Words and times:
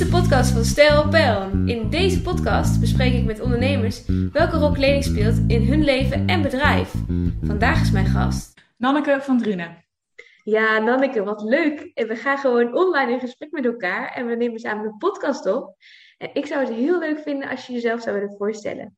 de 0.00 0.06
podcast 0.06 0.50
van 0.50 0.64
Stijl 0.64 1.08
Pel. 1.08 1.50
In 1.66 1.90
deze 1.90 2.22
podcast 2.22 2.80
bespreek 2.80 3.12
ik 3.12 3.24
met 3.24 3.40
ondernemers 3.40 4.02
welke 4.32 4.56
rol 4.56 4.72
kleding 4.72 5.04
speelt 5.04 5.38
in 5.46 5.62
hun 5.62 5.84
leven 5.84 6.26
en 6.26 6.42
bedrijf. 6.42 6.94
Vandaag 7.42 7.80
is 7.80 7.90
mijn 7.90 8.06
gast 8.06 8.60
Nanneke 8.76 9.18
van 9.20 9.38
Drunen. 9.38 9.84
Ja, 10.44 10.78
Nanneke, 10.78 11.22
wat 11.22 11.42
leuk. 11.42 11.90
En 11.94 12.08
we 12.08 12.16
gaan 12.16 12.38
gewoon 12.38 12.74
online 12.74 13.12
in 13.12 13.20
gesprek 13.20 13.50
met 13.50 13.64
elkaar 13.64 14.12
en 14.12 14.26
we 14.26 14.34
nemen 14.34 14.58
samen 14.58 14.84
een 14.84 14.96
podcast 14.96 15.46
op. 15.46 15.76
En 16.18 16.30
ik 16.32 16.46
zou 16.46 16.60
het 16.64 16.74
heel 16.74 16.98
leuk 16.98 17.18
vinden 17.18 17.48
als 17.48 17.66
je 17.66 17.72
jezelf 17.72 18.02
zou 18.02 18.14
willen 18.18 18.36
voorstellen. 18.36 18.96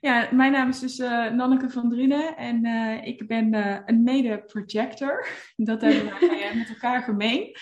Ja, 0.00 0.28
mijn 0.32 0.52
naam 0.52 0.68
is 0.68 0.78
dus 0.78 0.98
uh, 0.98 1.30
Nanneke 1.30 1.70
van 1.70 1.90
Drunen 1.90 2.36
en 2.36 2.66
uh, 2.66 3.06
ik 3.06 3.26
ben 3.26 3.54
uh, 3.54 3.78
een 3.84 4.02
mede-projector. 4.02 5.26
Dat 5.56 5.80
hebben 5.80 6.12
wij 6.20 6.52
met 6.54 6.68
elkaar 6.68 7.02
gemeen. 7.02 7.56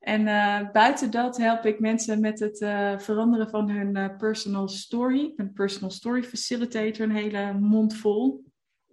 En 0.00 0.20
uh, 0.20 0.70
buiten 0.70 1.10
dat 1.10 1.36
help 1.36 1.64
ik 1.64 1.80
mensen 1.80 2.20
met 2.20 2.40
het 2.40 2.60
uh, 2.60 2.98
veranderen 2.98 3.50
van 3.50 3.70
hun 3.70 3.96
uh, 3.96 4.16
personal 4.16 4.68
story. 4.68 5.32
Een 5.36 5.52
personal 5.52 5.90
story 5.90 6.22
facilitator, 6.22 7.00
een 7.04 7.14
hele 7.14 7.52
mond 7.52 7.96
vol. 7.96 8.44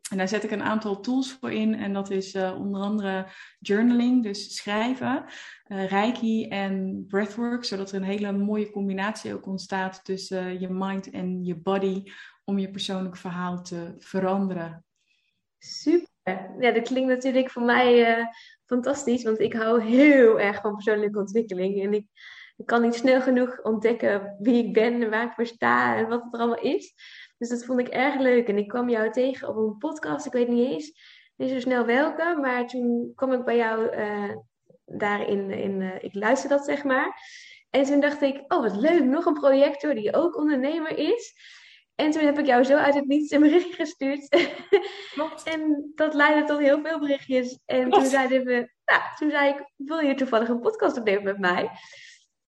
En 0.10 0.18
daar 0.18 0.28
zet 0.28 0.44
ik 0.44 0.52
een 0.52 0.64
aantal 0.64 1.00
tools 1.00 1.32
voor 1.32 1.52
in. 1.52 1.76
En 1.76 1.94
dat 1.94 2.10
is 2.10 2.36
onder 2.36 2.82
andere 2.82 3.26
journaling, 3.60 4.24
dus 4.24 4.56
schrijven, 4.56 5.26
reiki 5.68 6.48
en 6.48 7.06
breathwork. 7.08 7.64
Zodat 7.64 7.92
er 7.92 7.96
een 7.96 8.04
hele 8.04 8.32
mooie 8.32 8.72
combinatie 8.72 9.34
ook 9.34 9.46
ontstaat 9.46 10.06
tussen 10.06 10.60
je 10.60 10.70
mind 10.70 11.10
en 11.10 11.44
je 11.44 11.56
body. 11.56 12.04
Om 12.44 12.60
je 12.60 12.72
persoonlijk 12.72 13.18
verhaal 13.18 13.62
te 13.62 13.96
veranderen. 13.98 14.86
Super. 15.60 16.56
Ja, 16.60 16.72
dat 16.72 16.88
klinkt 16.88 17.10
natuurlijk 17.10 17.50
voor 17.50 17.64
mij 17.64 18.28
fantastisch, 18.68 19.24
want 19.24 19.40
ik 19.40 19.54
hou 19.54 19.82
heel 19.82 20.40
erg 20.40 20.62
van 20.62 20.74
persoonlijke 20.74 21.20
ontwikkeling. 21.20 21.84
En 21.84 21.94
ik, 21.94 22.06
ik, 22.58 22.66
kan 22.66 22.82
niet 22.82 22.96
snel 22.96 23.22
genoeg 23.22 23.62
ontdekken 23.64 24.36
wie 24.40 24.66
ik 24.66 24.74
ben 24.74 25.02
en 25.02 25.10
waar 25.10 25.26
ik 25.26 25.34
voor 25.34 25.46
sta 25.46 25.96
en 25.98 26.08
wat 26.08 26.24
het 26.24 26.34
er 26.34 26.40
allemaal 26.40 26.64
is. 26.64 26.94
Dus 27.38 27.50
dat 27.50 27.66
vond 27.66 27.80
ik 27.80 27.88
erg 27.88 28.20
leuk. 28.20 28.48
En 28.48 28.58
ik 28.58 28.68
kwam 28.68 28.90
jou 28.90 29.12
tegen 29.12 29.48
op 29.48 29.56
een 29.56 29.78
podcast, 29.78 30.26
ik 30.26 30.32
weet 30.32 30.48
niet 30.48 30.68
eens, 30.68 30.92
niet 31.36 31.50
zo 31.50 31.60
snel 31.60 31.86
welke, 31.86 32.38
maar 32.42 32.68
toen 32.68 33.12
kwam 33.16 33.34
ik 33.34 33.44
bij 33.44 33.58
jou 33.58 33.96
uh, 33.96 34.36
daarin, 34.86 35.52
in, 35.52 35.82
uh, 35.82 36.04
ik 36.04 36.14
luisterde 36.14 36.56
dat 36.56 36.66
zeg 36.66 36.84
maar. 36.84 37.22
En 37.70 37.84
toen 37.84 38.00
dacht 38.00 38.22
ik, 38.22 38.54
oh 38.54 38.62
wat 38.62 38.76
leuk, 38.76 39.04
nog 39.04 39.26
een 39.26 39.34
projector 39.34 39.94
die 39.94 40.16
ook 40.16 40.38
ondernemer 40.38 40.98
is. 40.98 41.36
En 41.98 42.12
toen 42.12 42.26
heb 42.26 42.40
ik 42.40 42.46
jou 42.46 42.64
zo 42.64 42.76
uit 42.76 42.96
het 42.96 43.08
niets 43.08 43.32
een 43.32 43.42
berichtje 43.42 43.74
gestuurd. 43.74 44.28
en 45.54 45.92
dat 45.96 46.14
leidde 46.14 46.44
tot 46.44 46.60
heel 46.60 46.82
veel 46.82 47.00
berichtjes. 47.00 47.60
En 47.66 47.90
toen 47.90 48.06
zeiden 48.06 48.46
we, 48.46 48.72
nou, 48.86 49.02
toen 49.16 49.30
zei 49.30 49.50
ik, 49.50 49.72
wil 49.76 50.00
je 50.00 50.16
toevallig 50.16 50.50
een 50.50 50.60
podcast 50.60 50.98
opnemen 50.98 51.24
met 51.24 51.40
mij? 51.40 51.70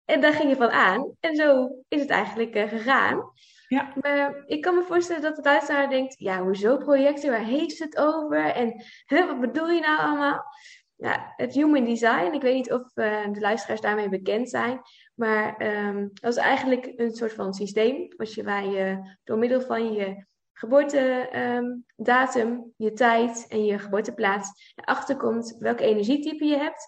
En 0.06 0.22
daar 0.22 0.34
ging 0.34 0.50
je 0.50 0.56
van 0.56 0.70
aan. 0.70 1.16
En 1.20 1.36
zo 1.36 1.70
is 1.88 2.02
het 2.02 2.10
eigenlijk 2.10 2.56
uh, 2.56 2.68
gegaan. 2.68 3.32
Ja. 3.68 3.94
Maar 4.02 4.44
ik 4.46 4.62
kan 4.62 4.76
me 4.76 4.84
voorstellen 4.84 5.22
dat 5.22 5.36
de 5.36 5.42
luisteraar 5.42 5.90
denkt, 5.90 6.16
ja, 6.20 6.42
hoezo 6.42 6.78
projecten? 6.78 7.30
Waar 7.30 7.46
heeft 7.46 7.80
het 7.80 7.98
over? 7.98 8.46
En 8.46 8.84
huh, 9.06 9.28
wat 9.28 9.40
bedoel 9.40 9.70
je 9.70 9.82
nou 9.82 10.00
allemaal? 10.00 10.44
Ja, 10.96 11.34
het 11.36 11.54
human 11.54 11.86
design, 11.86 12.34
ik 12.34 12.42
weet 12.42 12.56
niet 12.56 12.72
of 12.72 12.82
uh, 12.96 13.32
de 13.32 13.40
luisteraars 13.40 13.82
daarmee 13.82 14.10
bekend 14.10 14.50
zijn, 14.50 14.82
maar 15.18 15.62
um, 15.88 16.10
dat 16.14 16.32
is 16.32 16.40
eigenlijk 16.40 16.94
een 16.96 17.16
soort 17.16 17.34
van 17.34 17.54
systeem 17.54 18.08
je, 18.18 18.44
waar 18.44 18.66
je 18.66 19.16
door 19.24 19.38
middel 19.38 19.62
van 19.62 19.94
je 19.94 20.26
geboortedatum, 20.54 22.48
um, 22.48 22.74
je 22.76 22.94
tijd 22.94 23.46
en 23.50 23.66
je 23.66 23.80
geboorteplaats 23.80 24.74
erachter 24.76 25.18
komt 25.18 25.56
welke 25.60 25.84
energietype 25.84 26.46
je 26.46 26.58
hebt. 26.58 26.88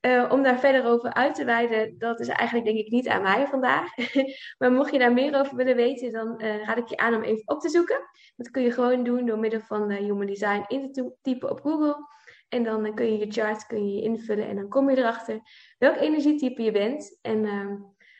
Uh, 0.00 0.30
om 0.32 0.42
daar 0.42 0.58
verder 0.58 0.84
over 0.84 1.14
uit 1.14 1.34
te 1.34 1.44
wijden, 1.44 1.98
dat 1.98 2.20
is 2.20 2.28
eigenlijk 2.28 2.66
denk 2.68 2.78
ik 2.78 2.90
niet 2.90 3.08
aan 3.08 3.22
mij 3.22 3.46
vandaag. 3.46 3.88
maar 4.58 4.72
mocht 4.72 4.92
je 4.92 4.98
daar 4.98 5.12
meer 5.12 5.38
over 5.38 5.56
willen 5.56 5.76
weten, 5.76 6.12
dan 6.12 6.34
uh, 6.38 6.64
raad 6.64 6.78
ik 6.78 6.88
je 6.88 6.96
aan 6.96 7.14
om 7.14 7.22
even 7.22 7.48
op 7.48 7.60
te 7.60 7.68
zoeken. 7.68 8.00
Dat 8.36 8.50
kun 8.50 8.62
je 8.62 8.70
gewoon 8.70 9.04
doen 9.04 9.26
door 9.26 9.38
middel 9.38 9.60
van 9.60 9.90
uh, 9.90 9.98
Human 9.98 10.26
Design 10.26 10.64
in 10.66 10.92
te 10.92 11.12
typen 11.22 11.50
op 11.50 11.60
Google. 11.60 12.06
En 12.56 12.64
dan 12.64 12.94
kun 12.94 13.12
je 13.12 13.18
je 13.18 13.32
chart 13.32 13.66
kun 13.66 13.92
je 13.94 14.02
invullen 14.02 14.48
en 14.48 14.56
dan 14.56 14.68
kom 14.68 14.90
je 14.90 14.96
erachter 14.96 15.40
welk 15.78 15.96
energietype 15.96 16.62
je 16.62 16.70
bent. 16.70 17.18
En 17.22 17.44
uh, 17.44 17.72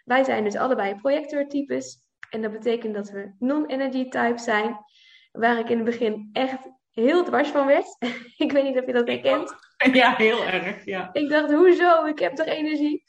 wij 0.05 0.25
zijn 0.25 0.45
dus 0.45 0.57
allebei 0.57 0.95
projectortypes. 0.95 1.99
En 2.31 2.43
dat 2.43 2.53
betekent 2.53 2.95
dat 2.95 3.11
we 3.11 3.35
non-energy 3.39 4.09
type 4.09 4.39
zijn. 4.39 4.79
Waar 5.33 5.59
ik 5.59 5.69
in 5.69 5.77
het 5.77 5.85
begin 5.85 6.29
echt 6.33 6.71
heel 6.91 7.25
dwars 7.25 7.49
van 7.49 7.67
werd. 7.67 7.97
ik 8.45 8.53
weet 8.53 8.65
niet 8.65 8.79
of 8.79 8.87
je 8.87 8.93
dat 8.93 9.09
herkent. 9.09 9.55
Ja, 9.93 10.15
heel 10.15 10.45
erg. 10.45 10.85
Ja. 10.85 11.09
Ik 11.13 11.29
dacht, 11.29 11.53
hoezo? 11.53 12.05
Ik 12.05 12.19
heb 12.19 12.35
toch 12.35 12.47
energie? 12.47 13.05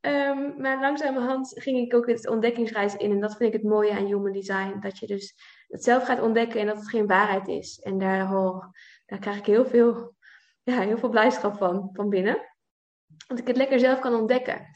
Um, 0.00 0.54
maar 0.58 0.80
langzamerhand 0.80 1.52
ging 1.54 1.78
ik 1.78 1.94
ook 1.94 2.06
het 2.06 2.28
ontdekkingsreis 2.28 2.96
in. 2.96 3.10
En 3.10 3.20
dat 3.20 3.36
vind 3.36 3.54
ik 3.54 3.60
het 3.60 3.70
mooie 3.70 3.92
aan 3.92 4.06
human 4.06 4.32
design. 4.32 4.78
Dat 4.80 4.98
je 4.98 5.06
dus 5.06 5.34
het 5.68 5.84
zelf 5.84 6.04
gaat 6.04 6.20
ontdekken 6.20 6.60
en 6.60 6.66
dat 6.66 6.76
het 6.76 6.88
geen 6.88 7.06
waarheid 7.06 7.48
is. 7.48 7.80
En 7.82 7.98
daar, 7.98 8.34
oh, 8.34 8.64
daar 9.06 9.18
krijg 9.18 9.38
ik 9.38 9.46
heel 9.46 9.66
veel 9.66 10.14
ja, 10.62 10.80
heel 10.80 10.98
veel 10.98 11.08
blijdschap 11.08 11.56
van, 11.56 11.90
van 11.92 12.08
binnen. 12.08 12.50
Dat 13.26 13.38
ik 13.38 13.46
het 13.46 13.56
lekker 13.56 13.80
zelf 13.80 13.98
kan 13.98 14.14
ontdekken. 14.14 14.66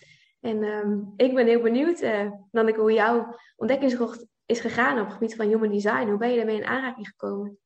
En 0.40 0.62
um, 0.62 1.12
ik 1.16 1.34
ben 1.34 1.46
heel 1.46 1.62
benieuwd, 1.62 2.02
uh, 2.02 2.30
Nanneke, 2.50 2.80
hoe 2.80 2.92
jouw 2.92 3.36
ontdekkingstocht 3.56 4.26
is 4.46 4.60
gegaan 4.60 4.98
op 4.98 5.04
het 5.04 5.12
gebied 5.12 5.36
van 5.36 5.46
human 5.46 5.70
design. 5.70 6.08
Hoe 6.08 6.18
ben 6.18 6.30
je 6.30 6.36
daarmee 6.36 6.56
in 6.56 6.66
aanraking 6.66 7.08
gekomen? 7.08 7.58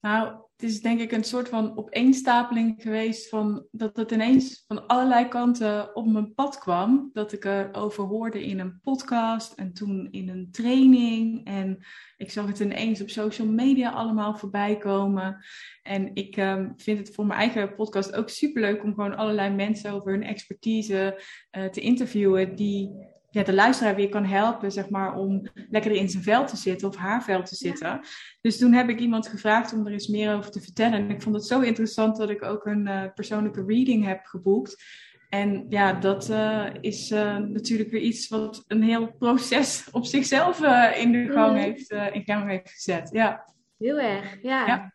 Nou, 0.00 0.28
het 0.56 0.70
is 0.70 0.80
denk 0.80 1.00
ik 1.00 1.12
een 1.12 1.24
soort 1.24 1.48
van 1.48 1.78
opeenstapeling 1.78 2.82
geweest 2.82 3.28
van 3.28 3.66
dat 3.70 3.96
het 3.96 4.10
ineens 4.10 4.64
van 4.66 4.86
allerlei 4.86 5.28
kanten 5.28 5.96
op 5.96 6.06
mijn 6.06 6.34
pad 6.34 6.58
kwam. 6.58 7.10
Dat 7.12 7.32
ik 7.32 7.44
erover 7.44 8.04
hoorde 8.04 8.44
in 8.44 8.58
een 8.58 8.80
podcast 8.82 9.52
en 9.52 9.72
toen 9.72 10.08
in 10.10 10.28
een 10.28 10.48
training. 10.50 11.46
En 11.46 11.78
ik 12.16 12.30
zag 12.30 12.46
het 12.46 12.60
ineens 12.60 13.00
op 13.00 13.10
social 13.10 13.48
media 13.48 13.90
allemaal 13.90 14.34
voorbij 14.34 14.78
komen. 14.78 15.44
En 15.82 16.14
ik 16.14 16.36
um, 16.36 16.72
vind 16.76 16.98
het 16.98 17.14
voor 17.14 17.26
mijn 17.26 17.40
eigen 17.40 17.74
podcast 17.74 18.14
ook 18.14 18.28
superleuk 18.28 18.82
om 18.82 18.94
gewoon 18.94 19.16
allerlei 19.16 19.54
mensen 19.54 19.92
over 19.92 20.12
hun 20.12 20.22
expertise 20.22 21.22
uh, 21.58 21.64
te 21.64 21.80
interviewen 21.80 22.54
die 22.54 22.90
ja, 23.38 23.44
de 23.44 23.54
luisteraar 23.54 23.94
weer 23.94 24.08
kan 24.08 24.24
helpen, 24.24 24.72
zeg 24.72 24.88
maar, 24.90 25.14
om 25.16 25.42
lekker 25.70 25.90
in 25.90 26.08
zijn 26.08 26.22
vel 26.22 26.46
te 26.46 26.56
zitten 26.56 26.88
of 26.88 26.96
haar 26.96 27.22
vel 27.22 27.42
te 27.42 27.54
zitten. 27.54 28.00
Dus 28.40 28.58
toen 28.58 28.72
heb 28.72 28.88
ik 28.88 29.00
iemand 29.00 29.28
gevraagd 29.28 29.72
om 29.72 29.86
er 29.86 29.92
eens 29.92 30.08
meer 30.08 30.34
over 30.34 30.50
te 30.50 30.60
vertellen. 30.60 30.98
En 30.98 31.10
ik 31.10 31.22
vond 31.22 31.34
het 31.34 31.46
zo 31.46 31.60
interessant 31.60 32.16
dat 32.16 32.30
ik 32.30 32.42
ook 32.44 32.66
een 32.66 32.86
uh, 32.86 33.04
persoonlijke 33.14 33.64
reading 33.66 34.04
heb 34.04 34.24
geboekt. 34.24 34.84
En 35.28 35.66
ja, 35.68 35.92
dat 35.92 36.30
uh, 36.30 36.66
is 36.80 37.10
uh, 37.10 37.36
natuurlijk 37.36 37.90
weer 37.90 38.00
iets 38.00 38.28
wat 38.28 38.64
een 38.66 38.82
heel 38.82 39.12
proces 39.18 39.88
op 39.92 40.04
zichzelf 40.04 40.60
in 40.96 41.12
de 41.12 41.32
gang 41.32 41.52
Mhm. 41.52 41.62
heeft, 41.62 41.90
in 41.90 42.22
gang 42.24 42.48
heeft 42.48 42.70
gezet. 42.70 43.08
Ja. 43.12 43.44
Heel 43.78 43.98
erg, 43.98 44.42
ja. 44.42 44.66
Ja. 44.66 44.94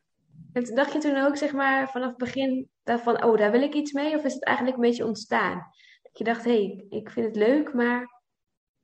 En 0.54 0.76
dacht 0.76 0.94
je 0.94 1.00
toen 1.00 1.18
ook, 1.18 1.38
zeg 1.38 1.54
maar, 1.54 1.90
vanaf 1.90 2.10
het 2.10 2.18
begin 2.18 2.70
daarvan, 2.84 3.24
oh, 3.24 3.38
daar 3.38 3.52
wil 3.52 3.62
ik 3.62 3.74
iets 3.74 3.92
mee? 3.92 4.16
Of 4.18 4.24
is 4.24 4.34
het 4.34 4.44
eigenlijk 4.44 4.78
een 4.78 4.84
beetje 4.84 5.06
ontstaan? 5.06 5.68
Dat 6.02 6.18
je 6.18 6.24
dacht, 6.24 6.44
hé, 6.44 6.52
hey, 6.52 6.86
ik 6.90 7.10
vind 7.10 7.26
het 7.26 7.36
leuk, 7.36 7.74
maar 7.74 8.13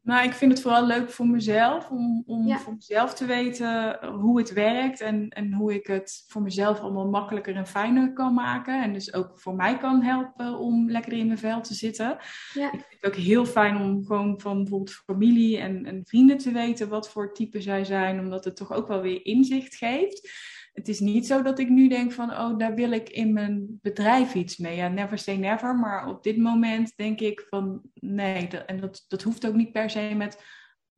Maar 0.09 0.23
ik 0.23 0.33
vind 0.33 0.51
het 0.51 0.61
vooral 0.61 0.85
leuk 0.85 1.09
voor 1.11 1.27
mezelf, 1.27 1.89
om, 1.89 2.23
om 2.25 2.47
Ja. 2.47 2.57
voor 2.59 2.73
mezelf 2.73 3.13
te 3.13 3.25
weten 3.25 3.97
hoe 4.05 4.37
het 4.39 4.53
werkt 4.53 5.01
en, 5.01 5.29
en 5.29 5.53
hoe 5.53 5.73
ik 5.73 5.87
het 5.87 6.23
voor 6.27 6.41
mezelf 6.41 6.79
allemaal 6.79 7.09
makkelijker 7.09 7.55
en 7.55 7.67
fijner 7.67 8.13
kan 8.13 8.33
maken. 8.33 8.83
En 8.83 8.93
dus 8.93 9.13
ook 9.13 9.39
voor 9.39 9.55
mij 9.55 9.77
kan 9.77 10.01
helpen 10.01 10.57
om 10.59 10.89
lekker 10.91 11.13
in 11.13 11.25
mijn 11.25 11.37
vel 11.37 11.61
te 11.61 11.73
zitten. 11.73 12.17
ja, 12.53 12.65
Ik 12.71 12.79
vind 12.87 13.01
het 13.01 13.05
ook 13.11 13.15
heel 13.19 13.45
fijn 13.45 13.77
om 13.77 14.05
gewoon 14.05 14.39
van 14.39 14.57
bijvoorbeeld 14.57 14.91
familie 15.05 15.57
en, 15.57 15.85
en 15.85 16.01
vrienden 16.05 16.37
te 16.37 16.51
weten 16.51 16.89
wat 16.89 17.09
voor 17.09 17.33
type 17.33 17.61
zij 17.61 17.83
zijn, 17.83 18.19
omdat 18.19 18.43
het 18.45 18.55
toch 18.55 18.73
ook 18.73 18.87
wel 18.87 19.01
weer 19.01 19.25
inzicht 19.25 19.75
geeft. 19.75 20.29
Het 20.79 20.87
is 20.87 20.99
niet 20.99 21.27
zo 21.27 21.41
dat 21.41 21.59
ik 21.59 21.69
nu 21.69 21.87
denk 21.87 22.11
van, 22.11 22.31
oh, 22.31 22.57
daar 22.57 22.75
wil 22.75 22.91
ik 22.91 23.09
in 23.09 23.33
mijn 23.33 23.79
bedrijf 23.81 24.33
iets 24.33 24.57
mee. 24.57 24.75
Ja, 24.75 24.87
never 24.87 25.17
say 25.17 25.35
never, 25.35 25.75
maar 25.75 26.07
op 26.07 26.23
dit 26.23 26.37
moment 26.37 26.93
denk 26.95 27.19
ik 27.19 27.45
van, 27.49 27.81
nee, 27.93 28.47
dat, 28.47 28.65
en 28.65 28.79
dat, 28.79 29.05
dat 29.07 29.21
hoeft 29.21 29.47
ook 29.47 29.53
niet 29.53 29.71
per 29.71 29.89
se 29.89 30.13
met 30.15 30.43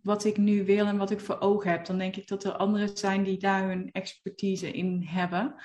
wat 0.01 0.25
ik 0.25 0.37
nu 0.37 0.65
wil 0.65 0.85
en 0.85 0.97
wat 0.97 1.11
ik 1.11 1.19
voor 1.19 1.39
ogen 1.39 1.71
heb. 1.71 1.85
Dan 1.85 1.97
denk 1.97 2.15
ik 2.15 2.27
dat 2.27 2.43
er 2.43 2.51
anderen 2.51 2.97
zijn 2.97 3.23
die 3.23 3.37
daar 3.37 3.67
hun 3.67 3.91
expertise 3.91 4.71
in 4.71 5.03
hebben. 5.03 5.55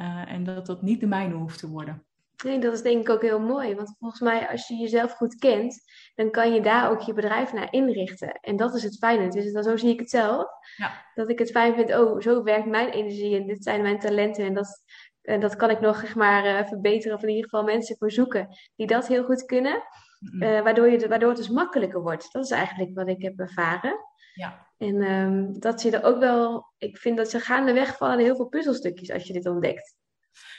Uh, 0.00 0.32
en 0.32 0.44
dat 0.44 0.66
dat 0.66 0.82
niet 0.82 1.00
de 1.00 1.06
mijne 1.06 1.34
hoeft 1.34 1.58
te 1.58 1.68
worden. 1.68 2.06
Nee, 2.44 2.58
dat 2.58 2.72
is 2.72 2.82
denk 2.82 3.00
ik 3.00 3.10
ook 3.10 3.22
heel 3.22 3.40
mooi. 3.40 3.74
Want 3.74 3.96
volgens 3.98 4.20
mij, 4.20 4.48
als 4.48 4.68
je 4.68 4.74
jezelf 4.74 5.12
goed 5.12 5.34
kent, 5.34 5.80
dan 6.14 6.30
kan 6.30 6.54
je 6.54 6.60
daar 6.60 6.90
ook 6.90 7.00
je 7.00 7.12
bedrijf 7.12 7.52
naar 7.52 7.72
inrichten. 7.72 8.32
En 8.32 8.56
dat 8.56 8.74
is 8.74 8.82
het 8.82 8.98
fijne. 8.98 9.28
Dus 9.28 9.52
dan, 9.52 9.62
zo 9.62 9.76
zie 9.76 9.92
ik 9.92 9.98
het 9.98 10.10
zelf. 10.10 10.46
Ja. 10.76 11.04
Dat 11.14 11.30
ik 11.30 11.38
het 11.38 11.50
fijn 11.50 11.74
vind, 11.74 11.96
oh, 11.96 12.20
zo 12.20 12.42
werkt 12.42 12.66
mijn 12.66 12.88
energie 12.88 13.36
en 13.36 13.46
dit 13.46 13.62
zijn 13.62 13.82
mijn 13.82 13.98
talenten. 13.98 14.44
En 14.44 14.54
dat, 14.54 14.82
en 15.22 15.40
dat 15.40 15.56
kan 15.56 15.70
ik 15.70 15.80
nog 15.80 16.00
zeg 16.00 16.14
maar, 16.14 16.44
uh, 16.44 16.66
verbeteren 16.66 17.16
of 17.16 17.22
in 17.22 17.28
ieder 17.28 17.44
geval 17.44 17.64
mensen 17.64 17.96
voor 17.96 18.10
zoeken 18.10 18.48
die 18.76 18.86
dat 18.86 19.06
heel 19.06 19.24
goed 19.24 19.44
kunnen. 19.44 19.82
Mm. 20.18 20.42
Uh, 20.42 20.62
waardoor, 20.62 20.88
je, 20.88 21.08
waardoor 21.08 21.28
het 21.28 21.38
dus 21.38 21.48
makkelijker 21.48 22.02
wordt. 22.02 22.32
Dat 22.32 22.44
is 22.44 22.50
eigenlijk 22.50 22.94
wat 22.94 23.08
ik 23.08 23.22
heb 23.22 23.38
ervaren. 23.38 23.96
Ja. 24.34 24.66
En 24.78 25.02
um, 25.02 25.60
dat 25.60 25.82
je 25.82 25.90
er 25.90 26.04
ook 26.04 26.18
wel, 26.18 26.72
ik 26.78 26.98
vind 26.98 27.16
dat 27.16 27.30
ze 27.30 27.40
gaandeweg 27.40 27.96
vallen 27.96 28.18
heel 28.18 28.36
veel 28.36 28.48
puzzelstukjes 28.48 29.10
als 29.10 29.24
je 29.26 29.32
dit 29.32 29.46
ontdekt. 29.46 29.96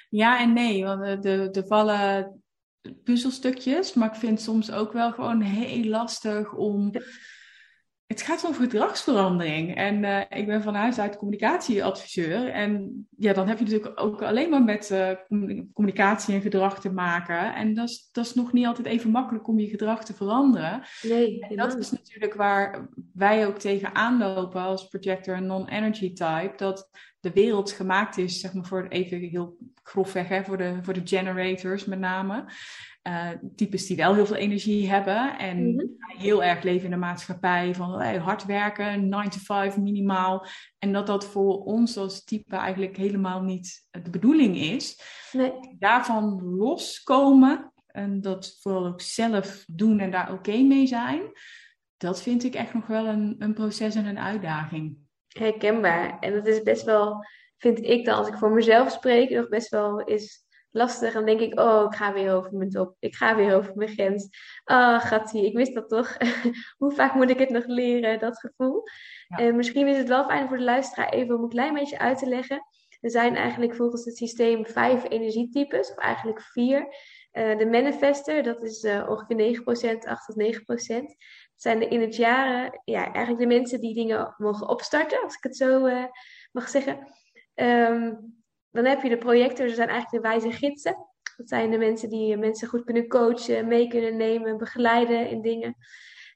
Ja 0.10 0.40
en 0.40 0.54
nee, 0.54 0.84
want 0.84 1.26
er, 1.26 1.52
er 1.52 1.68
vallen 1.68 2.42
puzzelstukjes, 3.04 3.94
maar 3.94 4.10
ik 4.10 4.20
vind 4.20 4.32
het 4.32 4.42
soms 4.42 4.72
ook 4.72 4.94
wel 4.94 5.12
gewoon 5.12 5.42
heel 5.42 5.84
lastig 5.84 6.54
om 6.54 6.92
het 8.10 8.22
gaat 8.22 8.44
om 8.44 8.54
gedragsverandering. 8.54 9.76
En 9.76 10.04
uh, 10.04 10.22
ik 10.30 10.46
ben 10.46 10.62
van 10.62 10.76
huis 10.76 11.00
uit 11.00 11.18
communicatieadviseur. 11.18 12.50
En 12.50 13.08
ja, 13.18 13.34
dan 13.34 13.48
heb 13.48 13.58
je 13.58 13.64
natuurlijk 13.64 14.02
ook 14.02 14.22
alleen 14.22 14.50
maar 14.50 14.64
met 14.64 14.90
uh, 14.92 15.12
communicatie 15.74 16.34
en 16.34 16.42
gedrag 16.42 16.80
te 16.80 16.92
maken. 16.92 17.56
En 17.56 17.74
dat 17.74 17.90
is, 17.90 18.10
dat 18.12 18.26
is 18.26 18.34
nog 18.34 18.54
niet 18.54 18.66
altijd 18.66 18.88
even 18.88 19.10
makkelijk 19.10 19.48
om 19.48 19.60
je 19.60 19.68
gedrag 19.68 20.06
te 20.06 20.14
veranderen. 20.14 20.82
Nee, 21.02 21.40
en 21.40 21.56
dat 21.56 21.78
is 21.78 21.92
natuurlijk 21.92 22.34
waar 22.34 22.90
wij 23.14 23.48
ook 23.48 23.58
tegen 23.58 23.96
aanlopen 23.96 24.62
als 24.62 24.88
projector 24.88 25.42
non-energy 25.42 26.14
type. 26.14 26.54
Dat 26.56 26.90
de 27.20 27.32
wereld 27.32 27.72
gemaakt 27.72 28.18
is, 28.18 28.40
zeg 28.40 28.54
maar 28.54 28.66
voor 28.66 28.88
even 28.88 29.20
heel 29.20 29.58
grofweg, 29.84 30.28
hè, 30.28 30.44
voor, 30.44 30.58
de, 30.58 30.80
voor 30.82 30.94
de 30.94 31.02
generators 31.04 31.86
met 31.86 32.00
name. 32.00 32.46
Uh, 33.04 33.30
types 33.56 33.86
die 33.86 33.96
wel 33.96 34.14
heel 34.14 34.26
veel 34.26 34.36
energie 34.36 34.90
hebben 34.90 35.38
en 35.38 35.76
mhm. 35.76 35.86
heel 36.18 36.44
erg 36.44 36.64
leven 36.64 36.86
in 36.86 36.92
de 36.92 36.98
maatschappij 36.98 37.76
van 37.76 38.00
hey, 38.00 38.18
hard 38.18 38.46
werken, 38.46 39.10
9 39.10 39.30
to 39.30 39.38
5 39.40 39.78
minimaal. 39.78 40.46
En 40.80 40.94
dat 40.94 41.08
dat 41.08 41.26
voor 41.26 41.64
ons 41.64 41.98
als 41.98 42.24
type 42.24 42.56
eigenlijk 42.56 42.98
helemaal 42.98 43.42
niet 43.42 43.88
de 43.92 44.10
bedoeling 44.10 44.58
is. 44.58 45.02
Nee. 45.32 45.52
Daarvan 45.80 46.56
loskomen 46.58 47.72
en 47.88 48.22
dat 48.22 48.58
vooral 48.62 48.86
ook 48.86 49.02
zelf 49.02 49.64
doen 49.68 50.00
en 50.00 50.12
daar 50.12 50.34
oké 50.34 50.58
mee 50.58 50.88
zijn, 50.88 51.22
dat 51.98 52.22
vind 52.22 52.44
ik 52.44 52.56
echt 52.56 52.74
nog 52.74 52.88
wel 52.88 53.08
een, 53.08 53.36
een 53.40 53.54
proces 53.54 53.96
en 53.96 54.06
een 54.06 54.20
uitdaging. 54.20 54.98
Herkenbaar. 55.40 56.20
En 56.20 56.34
dat 56.34 56.48
is 56.48 56.62
best 56.62 56.84
wel, 56.84 57.26
vind 57.58 57.80
ik 57.80 58.06
dan, 58.06 58.18
als 58.18 58.28
ik 58.28 58.38
voor 58.38 58.52
mezelf 58.52 58.92
spreek, 58.92 59.30
nog 59.30 59.48
best 59.48 59.70
wel 59.70 60.00
is 60.00 60.48
lastig. 60.72 61.16
En 61.16 61.26
denk 61.26 61.40
ik, 61.40 61.60
oh, 61.60 61.86
ik 61.90 61.98
ga 61.98 62.14
weer 62.14 62.34
over 62.34 62.54
mijn 62.54 62.70
top. 62.70 62.96
Ik 63.00 63.16
ga 63.16 63.36
weer 63.36 63.56
over 63.56 63.72
mijn 63.76 63.90
grens. 63.90 64.30
Oh, 64.66 65.00
gaat 65.00 65.34
ik 65.34 65.56
wist 65.56 65.74
dat 65.74 65.90
toch. 65.90 66.18
Hoe 66.78 66.92
vaak 66.92 67.14
moet 67.14 67.30
ik 67.30 67.40
het 67.40 67.50
nog 67.50 67.66
leren, 67.66 68.20
dat 68.20 68.40
gevoel. 68.40 68.84
En 69.28 69.56
misschien 69.56 69.88
is 69.88 69.98
het 69.98 70.08
wel 70.08 70.26
fijn 70.26 70.48
voor 70.48 70.58
de 70.58 70.64
luisteraar 70.64 71.10
even 71.10 71.36
om 71.36 71.44
een 71.44 71.50
klein 71.50 71.74
beetje 71.74 72.00
uit 72.00 72.18
te 72.18 72.28
leggen. 72.28 72.66
Er 73.00 73.12
zijn 73.12 73.36
eigenlijk 73.36 73.76
volgens 73.76 74.06
het 74.06 74.18
systeem 74.18 74.66
vijf 74.66 75.10
energietypes, 75.10 75.92
of 75.92 75.98
eigenlijk 75.98 76.42
vier. 76.42 76.80
Uh, 77.34 77.58
de 77.58 77.66
manifester, 77.66 78.44
dat 78.44 78.64
is 78.64 78.84
uh, 78.84 79.10
ongeveer 79.10 79.62
9%, 79.96 80.08
8 80.08 80.26
tot 80.26 80.44
9%. 80.92 81.04
Zijn 81.62 81.90
in 81.90 82.02
het 82.02 82.16
jaren, 82.16 82.82
ja, 82.86 83.14
eigenlijk 83.14 83.50
de 83.50 83.56
mensen 83.56 83.80
die 83.80 83.94
dingen 83.94 84.36
mogen 84.38 84.70
opstarten, 84.70 85.24
als 85.24 85.36
ik 85.36 85.44
het 85.44 85.58
zo 85.58 85.86
uh, 85.86 86.04
mag 86.52 86.70
zeggen. 86.70 87.08
Um, 87.56 88.38
dan 88.72 88.86
heb 88.86 89.02
je 89.02 89.10
de 89.10 89.18
projectors, 89.18 89.68
dat 89.68 89.76
zijn 89.76 89.90
eigenlijk 89.90 90.24
de 90.24 90.30
wijze 90.30 90.52
gidsen. 90.52 91.08
Dat 91.38 91.50
zijn 91.50 91.72
de 91.72 91.78
mensen 91.78 92.10
die 92.10 92.38
mensen 92.38 92.68
goed 92.68 92.84
kunnen 92.84 93.08
coachen, 93.08 93.68
mee 93.68 93.88
kunnen 93.88 94.18
nemen, 94.18 94.58
begeleiden 94.58 95.30
in 95.30 95.42
dingen. 95.42 95.76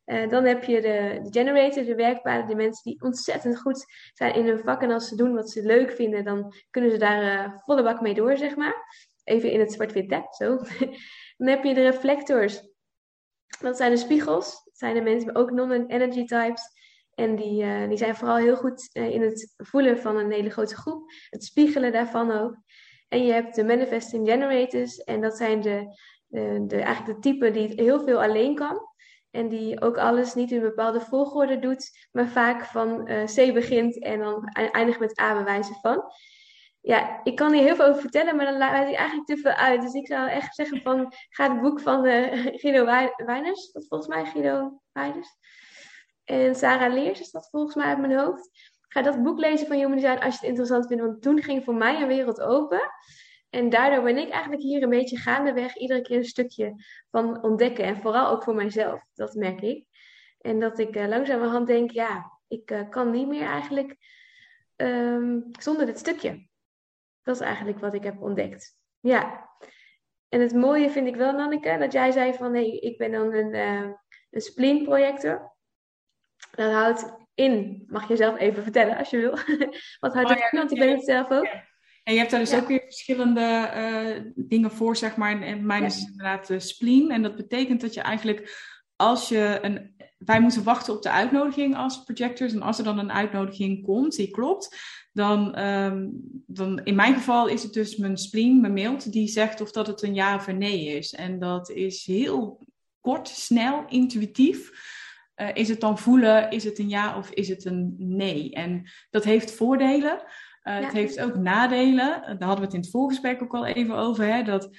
Uh, 0.06 0.30
dan 0.30 0.44
heb 0.44 0.64
je 0.64 0.82
de, 0.82 1.20
de 1.24 1.40
generators, 1.40 1.86
de 1.86 1.96
werkbare, 1.96 2.46
de 2.46 2.56
mensen 2.56 2.84
die 2.84 3.02
ontzettend 3.02 3.60
goed 3.60 3.86
zijn 4.14 4.36
in 4.36 4.48
hun 4.48 4.60
vak. 4.60 4.82
En 4.82 4.92
als 4.92 5.08
ze 5.08 5.16
doen 5.16 5.34
wat 5.34 5.50
ze 5.50 5.66
leuk 5.66 5.92
vinden, 5.92 6.24
dan 6.24 6.54
kunnen 6.70 6.92
ze 6.92 6.98
daar 6.98 7.24
uh, 7.24 7.58
volle 7.66 7.84
bak 7.84 8.02
mee 8.02 8.14
door, 8.14 8.38
zeg 8.38 8.56
maar. 8.56 9.08
Even 9.24 9.52
in 9.52 9.60
het 9.60 9.74
zwart-wit? 9.74 10.28
Zo. 10.30 10.58
dan 11.38 11.48
heb 11.48 11.64
je 11.64 11.74
de 11.74 11.82
reflectors. 11.82 12.62
Dat 13.60 13.78
zijn 13.78 13.92
de 13.92 13.98
spiegels. 13.98 14.63
Zijn 14.74 14.94
de 14.94 15.02
mensen, 15.02 15.36
ook 15.36 15.52
non-energy 15.52 16.26
types. 16.26 16.64
En 17.16 17.36
die, 17.36 17.64
uh, 17.64 17.88
die 17.88 17.98
zijn 17.98 18.16
vooral 18.16 18.38
heel 18.38 18.56
goed 18.56 18.90
uh, 18.94 19.10
in 19.10 19.22
het 19.22 19.54
voelen 19.58 20.00
van 20.00 20.18
een 20.18 20.32
hele 20.32 20.50
grote 20.50 20.76
groep, 20.76 21.12
het 21.30 21.44
spiegelen 21.44 21.92
daarvan 21.92 22.32
ook. 22.32 22.56
En 23.08 23.26
je 23.26 23.32
hebt 23.32 23.56
de 23.56 23.64
manifesting 23.64 24.28
generators, 24.28 24.98
en 24.98 25.22
dat 25.22 25.38
zijn 25.38 25.62
de, 25.62 25.98
de, 26.28 26.64
de, 26.68 26.82
eigenlijk 26.82 27.22
de 27.22 27.30
typen 27.30 27.54
die 27.54 27.74
heel 27.76 28.04
veel 28.04 28.22
alleen 28.24 28.56
kan. 28.56 28.92
En 29.32 29.50
die 29.50 29.82
ook 29.82 29.98
alles 29.98 30.34
niet 30.34 30.52
in 30.52 30.58
een 30.58 30.64
bepaalde 30.64 31.02
volgorde 31.02 31.60
doet, 31.60 32.08
maar 32.12 32.28
vaak 32.28 32.66
van 32.66 33.06
C 33.06 33.54
begint 33.54 34.04
en 34.04 34.20
dan 34.20 34.48
eindigt 34.54 35.00
met 35.00 35.20
A 35.20 35.38
bewijzen 35.38 35.76
van. 35.82 36.04
Ja, 36.86 37.20
ik 37.24 37.36
kan 37.36 37.54
hier 37.54 37.64
heel 37.64 37.76
veel 37.76 37.86
over 37.86 38.02
vertellen, 38.02 38.36
maar 38.36 38.46
dan 38.46 38.58
laat 38.58 38.88
ik 38.88 38.96
eigenlijk 38.96 39.28
te 39.28 39.38
veel 39.38 39.52
uit. 39.52 39.82
Dus 39.82 39.94
ik 39.94 40.08
zou 40.08 40.30
echt 40.30 40.56
zeggen 40.56 40.82
van, 40.82 41.14
ga 41.30 41.52
het 41.52 41.62
boek 41.62 41.80
van 41.80 42.06
Guido 42.62 42.86
Wijners, 43.26 43.72
dat 43.72 43.86
volgens 43.88 44.10
mij 44.10 44.26
Guido 44.26 44.82
Wijners, 44.92 45.30
en 46.24 46.56
Sarah 46.56 46.94
Leers 46.94 47.20
is 47.20 47.32
dat 47.32 47.50
volgens 47.50 47.76
mij 47.76 47.86
uit 47.86 48.00
mijn 48.00 48.18
hoofd. 48.18 48.50
Ga 48.88 49.02
dat 49.02 49.24
boek 49.24 49.40
lezen 49.40 49.68
van 49.68 49.78
Human 49.78 49.96
Design 49.96 50.24
als 50.24 50.34
je 50.34 50.40
het 50.40 50.50
interessant 50.50 50.88
vindt. 50.88 51.04
Want 51.04 51.22
toen 51.22 51.42
ging 51.42 51.64
voor 51.64 51.76
mij 51.76 52.02
een 52.02 52.08
wereld 52.08 52.42
open. 52.42 52.82
En 53.50 53.70
daardoor 53.70 54.04
ben 54.04 54.18
ik 54.18 54.30
eigenlijk 54.30 54.62
hier 54.62 54.84
een 54.84 54.90
beetje 54.90 55.18
gaandeweg 55.18 55.76
iedere 55.76 56.02
keer 56.02 56.18
een 56.18 56.26
stukje 56.26 56.76
van 57.12 57.44
ontdekken. 57.44 57.86
En 57.86 58.02
vooral 58.02 58.28
ook 58.28 58.44
voor 58.44 58.56
mijzelf. 58.56 59.04
Dat 59.14 59.34
merk 59.34 59.62
ik. 59.62 59.86
En 60.40 60.60
dat 60.60 60.80
ik 60.80 60.96
uh, 60.96 61.08
langzamerhand 61.08 61.68
denk, 61.68 61.92
ja, 61.92 62.32
ik 62.48 62.72
uh, 62.72 62.90
kan 62.90 63.12
niet 63.12 63.28
meer 63.28 63.46
eigenlijk 63.46 63.98
um, 64.76 65.50
zonder 65.60 65.86
dit 65.86 66.00
stukje. 66.00 66.48
Dat 67.24 67.36
is 67.36 67.42
eigenlijk 67.42 67.80
wat 67.80 67.94
ik 67.94 68.04
heb 68.04 68.22
ontdekt. 68.22 68.78
Ja. 69.00 69.50
En 70.30 70.42
het 70.42 70.54
mooie 70.54 70.90
vind 70.90 71.08
ik 71.08 71.16
wel, 71.16 71.34
Nanneke, 71.34 71.78
dat 71.80 71.92
jij 71.92 72.12
zei 72.12 72.34
van, 72.34 72.54
hé, 72.54 72.70
hey, 72.70 72.78
ik 72.78 72.98
ben 72.98 73.12
dan 73.12 73.34
een, 73.34 73.54
uh, 73.54 73.92
een 74.30 74.42
spleen 74.42 74.84
projector. 74.84 75.56
Dat 76.52 76.72
houdt 76.72 77.14
in, 77.34 77.84
mag 77.88 78.08
je 78.08 78.16
zelf 78.16 78.40
even 78.40 78.64
vertellen 78.64 78.98
als 78.98 79.10
je 79.10 79.18
wil. 79.18 79.32
Wat 80.00 80.14
houdt 80.14 80.30
oh, 80.30 80.36
dat 80.36 80.52
in? 80.52 80.60
Want 80.60 80.72
ik 80.72 80.80
ben 80.80 80.90
het 80.90 81.06
zelf 81.06 81.32
ook. 81.32 81.48
En 82.04 82.14
je 82.14 82.20
hebt 82.20 82.32
daar 82.32 82.40
dus 82.40 82.54
ook 82.54 82.68
weer 82.68 82.82
verschillende 82.84 83.72
uh, 83.76 84.32
dingen 84.36 84.72
voor, 84.72 84.96
zeg 84.96 85.16
maar. 85.16 85.42
En 85.42 85.66
mijn 85.66 85.84
is 85.84 86.06
inderdaad 86.06 86.48
de 86.48 86.60
spleen. 86.60 87.12
En 87.12 87.22
dat 87.22 87.36
betekent 87.36 87.82
dat 87.82 87.94
je 87.94 88.02
eigenlijk, 88.02 88.58
als 88.96 89.30
je 89.30 89.60
een... 89.62 89.96
Wij 90.18 90.40
moeten 90.40 90.64
wachten 90.64 90.94
op 90.94 91.02
de 91.02 91.10
uitnodiging 91.10 91.76
als 91.76 92.04
projectors. 92.04 92.54
En 92.54 92.62
als 92.62 92.78
er 92.78 92.84
dan 92.84 93.00
een 93.00 93.12
uitnodiging 93.12 93.86
komt, 93.86 94.16
die 94.16 94.32
klopt, 94.32 94.78
dan, 95.14 95.60
um, 95.60 96.12
dan 96.48 96.84
in 96.84 96.96
mijn 96.96 97.14
geval 97.14 97.48
is 97.48 97.64
het 97.64 97.74
dus 97.74 97.96
mijn 97.96 98.18
spleen, 98.18 98.62
mijn 98.62 98.74
mailt, 98.74 99.12
die 99.12 99.28
zegt 99.28 99.62
of 99.62 99.72
dat 99.72 99.88
het 99.88 100.02
een 100.02 100.14
ja 100.14 100.36
of 100.36 100.48
een 100.48 100.58
nee 100.58 100.86
is. 100.86 101.14
En 101.14 101.40
dat 101.40 101.70
is 101.70 102.06
heel 102.06 102.66
kort, 103.02 103.28
snel, 103.28 103.86
intuïtief. 103.88 104.72
Uh, 105.36 105.50
is 105.54 105.70
het 105.70 105.80
dan 105.80 105.98
voelen, 105.98 106.52
is 106.52 106.64
het 106.64 106.80
een 106.80 106.90
ja 106.90 107.18
of 107.18 107.30
is 107.30 107.48
het 107.48 107.66
een 107.66 107.96
nee? 107.98 108.52
En 108.52 108.90
dat 109.10 109.24
heeft 109.24 109.52
voordelen. 109.52 110.24
Uh, 110.64 110.80
Het 110.80 110.92
heeft 110.92 111.20
ook 111.22 111.36
nadelen. 111.36 112.22
Daar 112.22 112.48
hadden 112.48 112.58
we 112.58 112.66
het 112.66 112.74
in 112.74 112.80
het 112.80 112.90
voorgesprek 112.90 113.42
ook 113.42 113.54
al 113.54 113.66
even 113.66 113.96
over. 113.96 114.26
Hè, 114.26 114.44
dat 114.44 114.70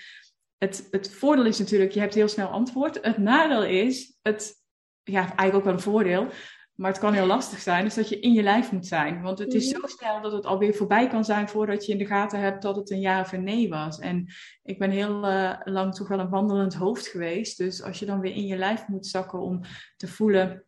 het, 0.59 0.89
het 0.91 1.15
voordeel 1.15 1.47
is 1.47 1.59
natuurlijk, 1.59 1.93
je 1.93 2.01
hebt 2.01 2.15
heel 2.15 2.29
snel 2.29 2.49
antwoord. 2.49 2.99
Het 3.03 3.19
nadeel 3.19 3.65
is, 3.65 4.19
het, 4.23 4.55
ja, 5.03 5.21
eigenlijk 5.21 5.55
ook 5.55 5.65
wel 5.65 5.73
een 5.73 5.81
voordeel. 5.81 6.29
Maar 6.75 6.91
het 6.91 7.01
kan 7.01 7.13
heel 7.13 7.27
lastig 7.27 7.59
zijn, 7.59 7.85
is 7.85 7.95
dat 7.95 8.09
je 8.09 8.21
in 8.21 8.33
je 8.33 8.43
lijf 8.43 8.73
moet 8.73 8.87
zijn. 8.87 9.23
Want 9.23 9.39
het 9.39 9.55
is 9.55 9.73
mhm. 9.73 9.81
zo 9.81 9.87
snel 9.87 10.23
dat 10.23 10.33
het 10.33 10.47
alweer 10.47 10.75
voorbij 10.75 11.09
kan 11.09 11.25
zijn 11.25 11.49
voordat 11.49 11.87
je 11.87 11.93
in 11.93 11.99
de 11.99 12.07
gaten 12.07 12.41
hebt 12.41 12.63
dat 12.63 12.77
het 12.77 12.91
een 12.91 13.01
ja 13.01 13.21
of 13.21 13.33
een 13.33 13.45
nee 13.45 13.69
was. 13.69 13.99
En 13.99 14.27
ik 14.63 14.79
ben 14.79 14.91
heel 14.91 15.29
uh, 15.31 15.57
lang 15.65 15.95
toch 15.95 16.09
wel 16.09 16.19
een 16.19 16.29
wandelend 16.29 16.75
hoofd 16.75 17.07
geweest. 17.07 17.59
Dus 17.59 17.83
als 17.83 17.99
je 17.99 18.07
dan 18.07 18.21
weer 18.21 18.35
in 18.35 18.47
je 18.47 18.57
lijf 18.57 18.87
moet 18.87 19.07
zakken 19.07 19.41
om 19.41 19.61
te 19.97 20.09
voelen, 20.09 20.65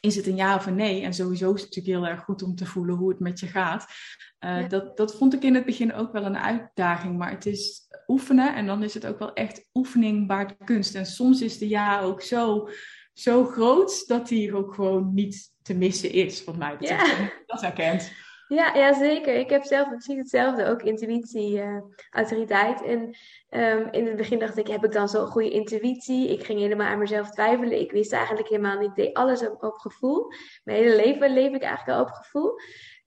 is 0.00 0.16
het 0.16 0.26
een 0.26 0.36
ja 0.36 0.54
of 0.54 0.66
een 0.66 0.74
nee? 0.74 1.02
En 1.02 1.14
sowieso 1.14 1.54
is 1.54 1.60
het 1.62 1.74
natuurlijk 1.74 2.04
heel 2.04 2.14
erg 2.14 2.24
goed 2.24 2.42
om 2.42 2.54
te 2.54 2.66
voelen 2.66 2.96
hoe 2.96 3.08
het 3.08 3.20
met 3.20 3.40
je 3.40 3.46
gaat. 3.46 3.86
Uh, 4.44 4.68
dat, 4.68 4.96
dat 4.96 5.16
vond 5.16 5.34
ik 5.34 5.42
in 5.42 5.54
het 5.54 5.64
begin 5.64 5.94
ook 5.94 6.12
wel 6.12 6.24
een 6.24 6.38
uitdaging. 6.38 7.18
Maar 7.18 7.30
het 7.30 7.46
is 7.46 7.88
oefenen 8.06 8.54
en 8.54 8.66
dan 8.66 8.82
is 8.82 8.94
het 8.94 9.06
ook 9.06 9.18
wel 9.18 9.32
echt 9.32 9.68
oefening 9.74 10.26
baart 10.26 10.56
kunst. 10.64 10.94
En 10.94 11.06
soms 11.06 11.40
is 11.40 11.58
de 11.58 11.68
ja 11.68 12.00
ook 12.00 12.22
zo 12.22 12.68
zo 13.18 13.44
groot 13.44 14.06
dat 14.06 14.28
die 14.28 14.54
ook 14.54 14.74
gewoon 14.74 15.14
niet 15.14 15.50
te 15.62 15.74
missen 15.74 16.12
is, 16.12 16.44
wat 16.44 16.56
mij 16.56 16.76
betreft. 16.76 17.16
Dat 17.46 17.60
herkent. 17.60 18.12
Ja, 18.48 18.74
ja, 18.74 18.92
zeker. 18.94 19.34
Ik 19.34 19.50
heb 19.50 19.64
zelf 19.64 19.88
precies 19.88 20.16
hetzelfde, 20.16 20.66
ook 20.66 20.82
intuïtie, 20.82 21.52
uh, 21.52 21.80
autoriteit. 22.10 22.82
En 22.82 23.00
um, 23.50 23.88
in 23.90 24.06
het 24.06 24.16
begin 24.16 24.38
dacht 24.38 24.56
ik, 24.56 24.66
heb 24.66 24.84
ik 24.84 24.92
dan 24.92 25.08
zo'n 25.08 25.26
goede 25.26 25.50
intuïtie? 25.50 26.28
Ik 26.28 26.44
ging 26.44 26.60
helemaal 26.60 26.86
aan 26.88 26.98
mezelf 26.98 27.30
twijfelen. 27.30 27.80
Ik 27.80 27.92
wist 27.92 28.12
eigenlijk 28.12 28.48
helemaal 28.48 28.78
niet, 28.78 28.88
ik 28.88 28.94
deed 28.94 29.14
alles 29.14 29.48
op, 29.48 29.62
op 29.62 29.76
gevoel. 29.78 30.32
Mijn 30.64 30.78
hele 30.78 30.96
leven 30.96 31.32
leef 31.32 31.54
ik 31.54 31.62
eigenlijk 31.62 31.98
al 31.98 32.04
op 32.04 32.10
gevoel. 32.10 32.52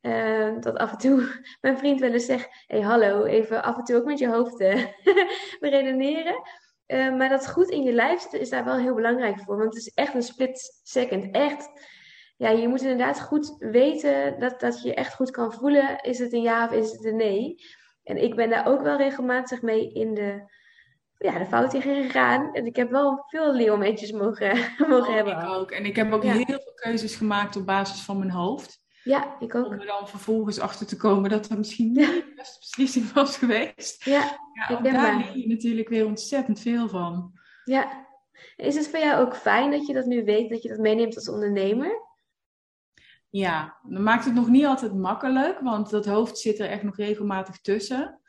Uh, 0.01 0.60
dat 0.60 0.77
af 0.77 0.91
en 0.91 0.98
toe 0.98 1.27
mijn 1.62 1.77
vriend 1.77 2.00
wel 2.00 2.12
eens 2.12 2.25
zegt, 2.25 2.50
hey 2.68 2.82
hallo, 2.82 3.24
even 3.24 3.63
af 3.63 3.77
en 3.77 3.84
toe 3.84 3.96
ook 3.96 4.06
met 4.06 4.20
je 4.20 4.27
hoofd 4.27 4.60
uh, 4.60 4.86
redeneren. 5.60 6.41
Uh, 6.91 7.17
maar 7.17 7.29
dat 7.29 7.50
goed 7.50 7.69
in 7.69 7.83
je 7.83 7.93
lijf 7.93 8.21
zitten 8.21 8.39
is 8.39 8.50
daar 8.50 8.65
wel 8.65 8.77
heel 8.77 8.95
belangrijk 8.95 9.39
voor. 9.39 9.57
Want 9.57 9.74
het 9.74 9.86
is 9.86 9.93
echt 9.93 10.13
een 10.13 10.24
split 10.24 10.79
second. 10.83 11.36
Echt, 11.36 11.69
ja, 12.38 12.50
je 12.50 12.67
moet 12.67 12.81
inderdaad 12.81 13.21
goed 13.21 13.55
weten 13.60 14.39
dat, 14.39 14.60
dat 14.60 14.81
je 14.81 14.93
echt 14.93 15.13
goed 15.13 15.31
kan 15.31 15.53
voelen. 15.53 16.00
Is 16.01 16.19
het 16.19 16.33
een 16.33 16.41
ja 16.41 16.65
of 16.65 16.71
is 16.71 16.91
het 16.91 17.05
een 17.05 17.15
nee? 17.15 17.55
En 18.03 18.24
ik 18.24 18.36
ben 18.36 18.50
daar 18.50 18.67
ook 18.67 18.81
wel 18.81 18.98
regelmatig 18.98 19.62
mee 19.62 19.93
in 19.93 20.13
de, 20.13 20.51
ja, 21.17 21.38
de 21.38 21.45
fout 21.45 21.74
in 21.74 21.81
gegaan. 21.81 22.53
En 22.53 22.65
ik 22.65 22.75
heb 22.75 22.89
wel 22.89 23.24
veel 23.27 23.53
leermomentjes 23.53 24.12
mogen, 24.12 24.57
mogen 24.77 25.07
oh, 25.07 25.15
hebben. 25.15 25.38
Ik 25.38 25.50
ook. 25.50 25.71
En 25.71 25.86
ik 25.86 25.95
heb 25.95 26.12
ook 26.12 26.24
heel 26.24 26.45
veel 26.45 26.74
keuzes 26.75 27.15
gemaakt 27.15 27.55
op 27.55 27.65
basis 27.65 28.01
van 28.01 28.17
mijn 28.17 28.31
hoofd. 28.31 28.80
Ja, 29.03 29.36
ik 29.39 29.55
ook. 29.55 29.65
Om 29.65 29.79
er 29.79 29.86
dan 29.86 30.08
vervolgens 30.08 30.60
achter 30.60 30.88
te 30.88 30.98
komen 30.98 31.29
dat 31.29 31.48
dat 31.48 31.58
misschien 31.58 31.91
niet 31.91 32.05
de 32.05 32.34
beste 32.36 32.60
beslissing 32.60 33.12
was 33.12 33.38
geweest. 33.38 34.03
Ja, 34.03 34.39
ja 34.53 34.75
ook 34.75 34.84
daar 34.84 35.17
leer 35.17 35.38
je 35.38 35.48
natuurlijk 35.48 35.89
weer 35.89 36.05
ontzettend 36.05 36.60
veel 36.60 36.89
van. 36.89 37.39
Ja. 37.63 38.10
Is 38.55 38.75
het 38.75 38.88
voor 38.88 39.00
jou 39.00 39.25
ook 39.25 39.36
fijn 39.36 39.72
dat 39.72 39.88
je 39.88 39.93
dat 39.93 40.05
nu 40.05 40.24
weet, 40.24 40.50
dat 40.50 40.62
je 40.62 40.70
dat 40.70 40.79
meeneemt 40.79 41.15
als 41.15 41.29
ondernemer? 41.29 42.10
Ja, 43.29 43.77
dan 43.84 44.03
maakt 44.03 44.25
het 44.25 44.34
nog 44.34 44.48
niet 44.48 44.65
altijd 44.65 44.93
makkelijk, 44.93 45.60
want 45.60 45.89
dat 45.89 46.05
hoofd 46.05 46.38
zit 46.38 46.60
er 46.60 46.70
echt 46.70 46.84
nog 46.84 46.96
regelmatig 46.96 47.62
tussen. 47.62 48.22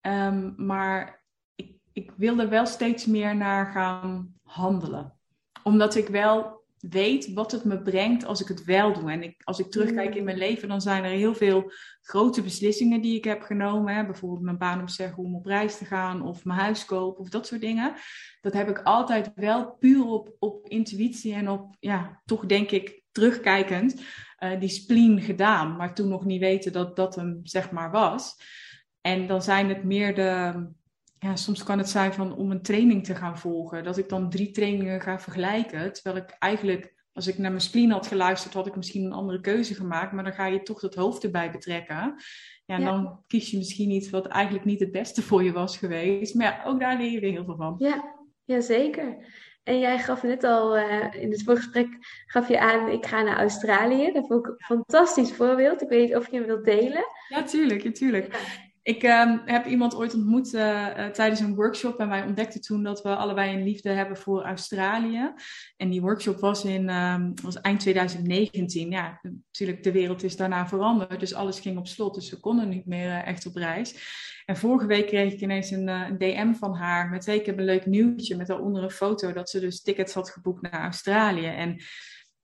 Um, 0.00 0.54
maar 0.56 1.24
ik, 1.54 1.76
ik 1.92 2.12
wil 2.16 2.38
er 2.38 2.48
wel 2.48 2.66
steeds 2.66 3.06
meer 3.06 3.36
naar 3.36 3.66
gaan 3.66 4.34
handelen. 4.42 5.18
Omdat 5.62 5.94
ik 5.94 6.08
wel 6.08 6.57
weet 6.80 7.32
wat 7.32 7.52
het 7.52 7.64
me 7.64 7.82
brengt 7.82 8.24
als 8.24 8.40
ik 8.40 8.48
het 8.48 8.64
wel 8.64 8.92
doe. 8.92 9.10
En 9.10 9.22
ik, 9.22 9.40
als 9.44 9.58
ik 9.58 9.70
terugkijk 9.70 10.14
in 10.14 10.24
mijn 10.24 10.38
leven, 10.38 10.68
dan 10.68 10.80
zijn 10.80 11.04
er 11.04 11.10
heel 11.10 11.34
veel 11.34 11.72
grote 12.00 12.42
beslissingen 12.42 13.00
die 13.00 13.16
ik 13.16 13.24
heb 13.24 13.42
genomen. 13.42 13.94
Hè? 13.94 14.04
Bijvoorbeeld 14.04 14.42
mijn 14.42 14.58
baan 14.58 14.80
opzeggen 14.80 15.24
om 15.24 15.34
op 15.34 15.46
reis 15.46 15.78
te 15.78 15.84
gaan 15.84 16.22
of 16.22 16.44
mijn 16.44 16.58
huis 16.58 16.84
kopen 16.84 17.20
of 17.20 17.28
dat 17.28 17.46
soort 17.46 17.60
dingen. 17.60 17.94
Dat 18.40 18.52
heb 18.52 18.68
ik 18.68 18.80
altijd 18.82 19.32
wel 19.34 19.76
puur 19.78 20.04
op, 20.04 20.36
op 20.38 20.68
intuïtie 20.68 21.34
en 21.34 21.48
op, 21.48 21.76
ja, 21.80 22.22
toch 22.24 22.46
denk 22.46 22.70
ik 22.70 23.02
terugkijkend, 23.12 24.00
uh, 24.40 24.60
die 24.60 24.68
spleen 24.68 25.20
gedaan. 25.20 25.76
Maar 25.76 25.94
toen 25.94 26.08
nog 26.08 26.24
niet 26.24 26.40
weten 26.40 26.72
dat 26.72 26.96
dat 26.96 27.14
hem 27.14 27.40
zeg 27.42 27.70
maar 27.70 27.90
was. 27.90 28.36
En 29.00 29.26
dan 29.26 29.42
zijn 29.42 29.68
het 29.68 29.84
meer 29.84 30.14
de, 30.14 30.66
ja, 31.18 31.36
soms 31.36 31.62
kan 31.62 31.78
het 31.78 31.88
zijn 31.88 32.12
van 32.12 32.36
om 32.36 32.50
een 32.50 32.62
training 32.62 33.04
te 33.04 33.14
gaan 33.14 33.38
volgen. 33.38 33.84
Dat 33.84 33.98
ik 33.98 34.08
dan 34.08 34.30
drie 34.30 34.50
trainingen 34.50 35.00
ga 35.00 35.20
vergelijken. 35.20 35.92
Terwijl 35.92 36.16
ik 36.16 36.36
eigenlijk, 36.38 36.94
als 37.12 37.26
ik 37.26 37.38
naar 37.38 37.50
mijn 37.50 37.62
spleen 37.62 37.90
had 37.90 38.06
geluisterd, 38.06 38.54
had 38.54 38.66
ik 38.66 38.76
misschien 38.76 39.04
een 39.04 39.12
andere 39.12 39.40
keuze 39.40 39.74
gemaakt. 39.74 40.12
Maar 40.12 40.24
dan 40.24 40.32
ga 40.32 40.46
je 40.46 40.62
toch 40.62 40.80
het 40.80 40.94
hoofd 40.94 41.24
erbij 41.24 41.50
betrekken. 41.50 42.14
Ja, 42.64 42.76
en 42.76 42.84
dan 42.84 43.22
kies 43.26 43.50
je 43.50 43.56
misschien 43.56 43.90
iets 43.90 44.10
wat 44.10 44.26
eigenlijk 44.26 44.64
niet 44.64 44.80
het 44.80 44.92
beste 44.92 45.22
voor 45.22 45.42
je 45.42 45.52
was 45.52 45.76
geweest. 45.76 46.34
Maar 46.34 46.46
ja, 46.46 46.64
ook 46.64 46.80
daar 46.80 46.96
leer 46.96 47.10
je 47.10 47.20
weer 47.20 47.32
heel 47.32 47.44
veel 47.44 47.56
van. 47.56 47.74
Ja, 47.78 48.14
ja 48.44 48.60
zeker. 48.60 49.16
En 49.62 49.78
jij 49.78 49.98
gaf 49.98 50.22
net 50.22 50.44
al 50.44 50.78
uh, 50.78 51.14
in 51.14 51.30
het 51.30 51.42
voorgesprek 51.42 51.88
gaf 52.26 52.48
je 52.48 52.60
aan, 52.60 52.88
ik 52.88 53.06
ga 53.06 53.22
naar 53.22 53.38
Australië. 53.38 54.12
Dat 54.12 54.26
vond 54.26 54.46
ik 54.46 54.52
een 54.52 54.64
fantastisch 54.64 55.32
voorbeeld. 55.32 55.82
Ik 55.82 55.88
weet 55.88 56.08
niet 56.08 56.16
of 56.16 56.30
je 56.30 56.36
hem 56.36 56.46
wilt 56.46 56.64
delen. 56.64 57.04
Ja, 57.28 57.42
tuurlijk, 57.42 57.82
ja, 57.82 57.90
tuurlijk. 57.90 58.38
Ik 58.88 59.02
uh, 59.02 59.36
heb 59.44 59.66
iemand 59.66 59.94
ooit 59.94 60.14
ontmoet 60.14 60.54
uh, 60.54 61.06
tijdens 61.06 61.40
een 61.40 61.54
workshop 61.54 61.98
en 61.98 62.08
wij 62.08 62.22
ontdekten 62.22 62.60
toen 62.60 62.82
dat 62.82 63.02
we 63.02 63.16
allebei 63.16 63.54
een 63.54 63.62
liefde 63.62 63.90
hebben 63.90 64.16
voor 64.16 64.42
Australië. 64.42 65.32
En 65.76 65.90
die 65.90 66.00
workshop 66.00 66.40
was, 66.40 66.64
in, 66.64 66.88
uh, 66.88 67.24
was 67.42 67.60
eind 67.60 67.80
2019. 67.80 68.90
Ja, 68.90 69.20
natuurlijk, 69.22 69.82
de 69.82 69.92
wereld 69.92 70.22
is 70.22 70.36
daarna 70.36 70.68
veranderd, 70.68 71.20
dus 71.20 71.34
alles 71.34 71.60
ging 71.60 71.78
op 71.78 71.86
slot, 71.86 72.14
dus 72.14 72.30
we 72.30 72.40
konden 72.40 72.68
niet 72.68 72.86
meer 72.86 73.08
uh, 73.08 73.26
echt 73.26 73.46
op 73.46 73.54
reis. 73.54 74.16
En 74.46 74.56
vorige 74.56 74.86
week 74.86 75.06
kreeg 75.06 75.32
ik 75.32 75.40
ineens 75.40 75.70
een, 75.70 76.16
DM 76.18 76.52
van 76.52 76.74
haar 76.74 77.08
met, 77.08 77.26
ik 77.26 77.46
heb 77.46 77.58
een 77.58 77.64
leuk 77.64 77.86
nieuwtje 77.86 78.36
met 78.36 78.46
daaronder 78.46 78.82
een 78.82 78.90
foto 78.90 79.32
dat 79.32 79.50
ze 79.50 79.60
dus 79.60 79.82
tickets 79.82 80.14
had 80.14 80.30
geboekt 80.30 80.62
naar 80.62 80.82
Australië. 80.82 81.46
En 81.46 81.82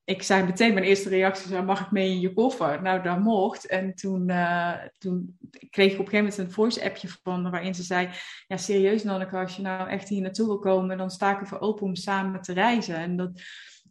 ik 0.04 0.23
zei 0.23 0.44
meteen, 0.44 0.75
mijn 0.75 0.87
eerste 0.87 1.08
reactie 1.08 1.49
zei, 1.49 1.62
mag 1.62 1.80
ik 1.80 1.90
mee 1.90 2.11
in 2.11 2.20
je 2.20 2.32
koffer? 2.32 2.82
Nou, 2.82 3.02
dat 3.02 3.18
mocht. 3.18 3.66
En 3.66 3.94
toen, 3.94 4.28
uh, 4.28 4.73
toen 4.99 5.38
kreeg 5.70 5.92
ik 5.92 5.99
op 5.99 6.04
een 6.04 6.11
gegeven 6.11 6.18
moment 6.18 6.38
een 6.38 6.50
voice-appje 6.50 7.08
van, 7.23 7.50
waarin 7.50 7.75
ze 7.75 7.82
zei, 7.82 8.08
ja, 8.46 8.56
serieus 8.56 9.04
Nanneke, 9.04 9.37
als 9.37 9.56
je 9.56 9.62
nou 9.62 9.88
echt 9.88 10.08
hier 10.08 10.20
naartoe 10.23 10.46
wil 10.46 10.58
komen, 10.58 10.99
dan 10.99 11.11
sta 11.11 11.32
ik 11.32 11.40
ervoor 11.40 11.61
open 11.61 11.87
om 11.87 11.94
samen 11.94 12.40
te 12.40 12.52
reizen. 12.52 12.96
En 12.96 13.16
dat, 13.16 13.42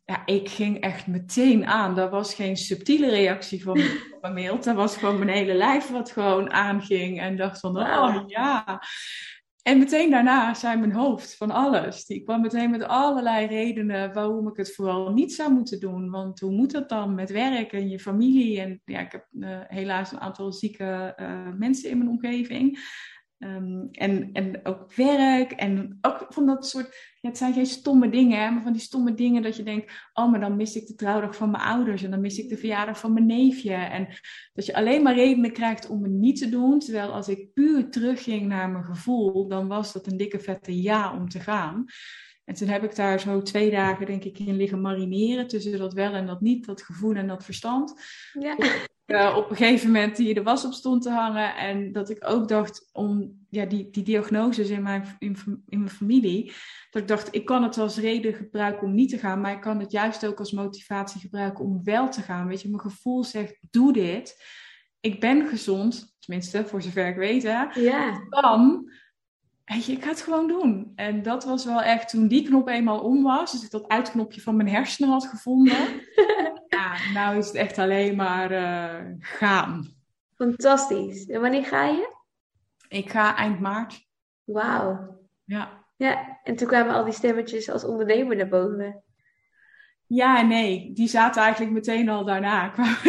ja, 0.06 0.26
ik 0.26 0.50
ging 0.50 0.80
echt 0.80 1.08
meteen 1.08 1.66
aan. 1.66 1.96
Dat 1.96 2.12
was 2.12 2.36
geen 2.36 2.58
subtiele 2.58 3.10
reactie 3.10 3.64
van 3.64 3.82
mijn 4.22 4.34
mail. 4.34 4.60
Dat 4.60 4.76
was 4.76 4.98
gewoon 4.98 5.18
mijn 5.18 5.38
hele 5.38 5.54
lijf 5.54 5.90
wat 5.90 6.12
gewoon 6.12 6.52
aanging. 6.52 7.22
En 7.22 7.38
dacht 7.38 7.60
van, 7.60 7.78
oh 7.78 8.24
ja. 8.28 8.82
En 9.64 9.80
meteen 9.80 10.10
daarna 10.10 10.54
zei 10.54 10.80
mijn 10.80 10.92
hoofd 10.92 11.36
van 11.36 11.52
alles. 11.52 12.06
Die 12.06 12.24
kwam 12.24 12.42
meteen 12.42 12.70
met 12.70 12.84
allerlei 12.84 13.48
redenen 13.48 14.14
waarom 14.14 14.48
ik 14.48 14.58
het 14.58 14.76
vooral 14.76 15.14
niet 15.14 15.34
zou 15.34 15.54
moeten 15.54 15.80
doen. 15.80 16.10
Want 16.10 16.40
hoe 16.40 16.52
moet 16.52 16.72
dat 16.72 16.90
dan 16.90 17.16
met 17.16 17.32
werk 17.32 17.72
en 17.74 17.90
je 17.90 18.00
familie? 18.00 18.60
En 18.60 18.82
ja, 18.86 19.00
ik 19.00 19.12
heb 19.12 19.28
uh, 19.32 19.60
helaas 19.68 20.12
een 20.12 20.20
aantal 20.20 20.52
zieke 20.52 21.18
uh, 21.20 21.48
mensen 21.58 21.90
in 21.90 21.98
mijn 21.98 22.10
omgeving. 22.10 22.80
Um, 23.44 23.88
en, 23.92 24.30
en 24.34 24.60
ook 24.64 24.94
werk 24.94 25.52
en 25.52 25.98
ook 26.02 26.26
van 26.30 26.46
dat 26.46 26.68
soort, 26.68 27.16
ja, 27.22 27.30
het 27.30 27.38
zijn 27.38 27.54
geen 27.54 27.66
stomme 27.66 28.10
dingen, 28.10 28.40
hè, 28.40 28.50
maar 28.50 28.64
van 28.64 28.72
die 28.72 28.82
stomme 28.82 29.14
dingen 29.14 29.42
dat 29.42 29.56
je 29.56 29.64
denkt, 29.64 29.92
oh, 30.14 30.32
maar 30.32 30.40
dan 30.40 30.56
mis 30.56 30.76
ik 30.76 30.88
de 30.88 30.96
trouwdag 30.96 31.36
van 31.36 31.52
mijn 31.52 31.64
ouders 31.64 32.04
en 32.04 32.12
dan 32.12 32.22
mis 32.22 32.38
ik 32.38 32.50
de 32.50 32.58
verjaardag 32.58 33.00
van 33.00 33.14
mijn 33.14 33.26
neefje. 33.26 33.74
En 33.74 34.08
dat 34.54 34.66
je 34.66 34.76
alleen 34.76 35.04
maar 35.04 35.16
redenen 35.16 35.52
krijgt 35.52 35.88
om 35.88 36.04
het 36.04 36.12
niet 36.12 36.38
te 36.38 36.50
doen, 36.50 36.80
terwijl 36.80 37.12
als 37.12 37.28
ik 37.28 37.54
puur 37.54 37.90
terugging 37.90 38.48
naar 38.48 38.70
mijn 38.70 38.84
gevoel, 38.84 39.48
dan 39.48 39.68
was 39.68 39.94
dat 39.94 40.08
een 40.08 40.18
dikke 40.18 40.40
vette 40.40 40.82
ja 40.82 41.14
om 41.14 41.30
te 41.30 41.40
gaan. 41.40 41.86
En 42.46 42.54
toen 42.54 42.68
heb 42.68 42.84
ik 42.84 42.96
daar 42.96 43.20
zo 43.20 43.42
twee 43.42 43.72
dagen, 43.72 44.06
denk 44.06 44.24
ik, 44.24 44.40
in 44.40 44.56
liggen 44.56 44.82
marineren 44.82 45.48
tussen 45.48 45.78
dat 45.78 45.94
wel 45.94 46.14
en 46.14 46.26
dat 46.26 46.42
niet, 46.42 46.66
dat 46.66 46.82
gevoel 46.82 47.16
en 47.16 47.28
dat 47.28 47.44
verstand. 47.44 47.94
Ja. 48.40 48.56
Uh, 49.06 49.34
op 49.38 49.50
een 49.50 49.56
gegeven 49.56 49.92
moment 49.92 50.16
die 50.16 50.34
de 50.34 50.44
was 50.44 50.66
op 50.66 50.74
stond 50.74 51.02
te 51.02 51.10
hangen. 51.10 51.56
En 51.56 51.92
dat 51.92 52.10
ik 52.10 52.30
ook 52.30 52.48
dacht 52.48 52.90
om 52.92 53.38
ja, 53.50 53.66
die, 53.66 53.90
die 53.90 54.04
diagnoses 54.04 54.70
in 54.70 54.84
mijn, 54.84 55.16
in, 55.20 55.38
in, 55.68 55.80
mijn 55.80 55.90
familie. 55.90 56.54
Dat 56.92 57.02
ik 57.02 57.08
dacht, 57.08 57.36
ik 57.36 57.46
kan 57.46 57.64
het 57.64 57.78
als 57.78 57.98
reden 57.98 58.34
gebruiken 58.34 58.88
om 58.88 58.94
niet 58.94 59.10
te 59.10 59.18
gaan. 59.18 59.42
Maar 59.42 59.54
ik 59.54 59.62
kan 59.62 59.80
het 59.80 59.92
juist 59.92 60.26
ook 60.26 60.40
als 60.40 60.52
motivatie 60.52 61.22
gebruiken 61.22 61.64
om 61.64 61.84
wel 61.84 62.10
te 62.10 62.22
gaan. 62.22 62.48
Weet 62.48 62.62
je, 62.62 62.70
mijn 62.70 62.82
gevoel 62.82 63.24
zegt, 63.24 63.58
doe 63.72 63.94
dit. 63.94 64.44
Ik 65.00 65.20
ben 65.20 65.48
gezond, 65.48 66.16
tenminste 66.20 66.66
voor 66.66 66.82
zover 66.82 67.08
ik 67.08 67.16
weet. 67.16 67.44
Hè. 67.44 67.64
Ja. 67.64 68.26
Dan, 68.30 68.92
weet 69.66 69.86
je, 69.86 69.92
ik 69.92 70.04
ga 70.04 70.10
het 70.10 70.22
gewoon 70.22 70.48
doen. 70.48 70.92
En 70.96 71.22
dat 71.22 71.44
was 71.44 71.66
wel 71.66 71.82
echt, 71.82 72.10
toen 72.10 72.28
die 72.28 72.44
knop 72.44 72.68
eenmaal 72.68 73.00
om 73.00 73.24
was. 73.24 73.52
Dus 73.52 73.64
ik 73.64 73.72
dat 73.72 73.88
uitknopje 73.88 74.42
van 74.42 74.56
mijn 74.56 74.70
hersenen 74.70 75.10
had 75.10 75.26
gevonden. 75.26 75.78
ja, 76.84 77.12
nou 77.14 77.38
is 77.38 77.48
het 77.48 77.56
echt 77.56 77.78
alleen 77.78 78.16
maar 78.16 78.52
uh, 78.52 79.16
gaan. 79.20 79.94
Fantastisch. 80.36 81.26
En 81.26 81.42
wanneer 81.42 81.66
ga 81.66 81.86
je? 81.86 82.16
Ik 82.88 83.10
ga 83.10 83.36
eind 83.36 83.60
maart. 83.60 84.08
Wauw. 84.44 85.20
Ja. 85.44 85.86
Ja, 85.96 86.40
en 86.44 86.56
toen 86.56 86.68
kwamen 86.68 86.94
al 86.94 87.04
die 87.04 87.14
stemmetjes 87.14 87.70
als 87.70 87.84
ondernemer 87.84 88.36
naar 88.36 88.48
boven. 88.48 89.04
Ja 90.08 90.42
nee, 90.42 90.92
die 90.94 91.08
zaten 91.08 91.42
eigenlijk 91.42 91.74
meteen 91.74 92.10
al 92.10 92.26
daarna. 92.26 92.74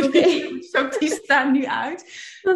Okay. 0.75 0.89
die 0.99 1.11
staan 1.11 1.53
nu 1.53 1.67
uit. 1.67 2.05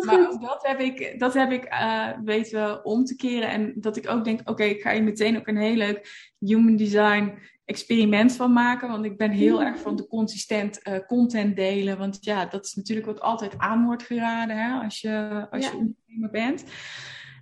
maar 0.04 0.30
ook 0.30 0.40
dat 0.40 0.66
heb 0.66 0.80
ik, 0.80 1.18
dat 1.18 1.34
heb 1.34 1.50
ik 1.50 1.64
uh, 1.64 2.10
weten 2.24 2.84
om 2.84 3.04
te 3.04 3.16
keren. 3.16 3.48
En 3.48 3.72
dat 3.76 3.96
ik 3.96 4.08
ook 4.08 4.24
denk, 4.24 4.40
oké, 4.50 4.64
ik 4.64 4.80
ga 4.80 4.92
hier 4.92 5.02
meteen 5.02 5.38
ook 5.38 5.46
een 5.46 5.56
heel 5.56 5.76
leuk 5.76 6.32
human 6.38 6.76
design 6.76 7.38
experiment 7.68 8.32
van 8.32 8.52
maken. 8.52 8.88
Want 8.88 9.04
ik 9.04 9.16
ben 9.16 9.30
heel 9.30 9.62
erg 9.62 9.80
van 9.80 9.96
de 9.96 10.06
consistent 10.06 10.80
uh, 10.82 10.98
content 11.06 11.56
delen. 11.56 11.98
Want 11.98 12.18
ja, 12.20 12.46
dat 12.46 12.64
is 12.64 12.74
natuurlijk 12.74 13.06
wat 13.06 13.20
altijd 13.20 13.58
aan 13.58 13.84
wordt 13.84 14.02
geraden 14.02 14.56
hè, 14.56 14.80
als 14.84 15.00
je, 15.00 15.46
als 15.50 15.64
je 15.64 15.76
ondernemer 15.76 16.30
bent. 16.30 16.64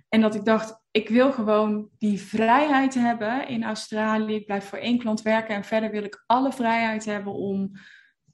En 0.09 0.21
dat 0.21 0.35
ik 0.35 0.45
dacht, 0.45 0.79
ik 0.91 1.09
wil 1.09 1.31
gewoon 1.31 1.89
die 1.97 2.21
vrijheid 2.21 2.93
hebben 2.93 3.47
in 3.47 3.63
Australië. 3.63 4.35
Ik 4.35 4.45
blijf 4.45 4.65
voor 4.65 4.77
één 4.77 4.97
klant 4.97 5.21
werken 5.21 5.55
en 5.55 5.63
verder 5.63 5.91
wil 5.91 6.03
ik 6.03 6.23
alle 6.25 6.51
vrijheid 6.51 7.05
hebben 7.05 7.33
om 7.33 7.71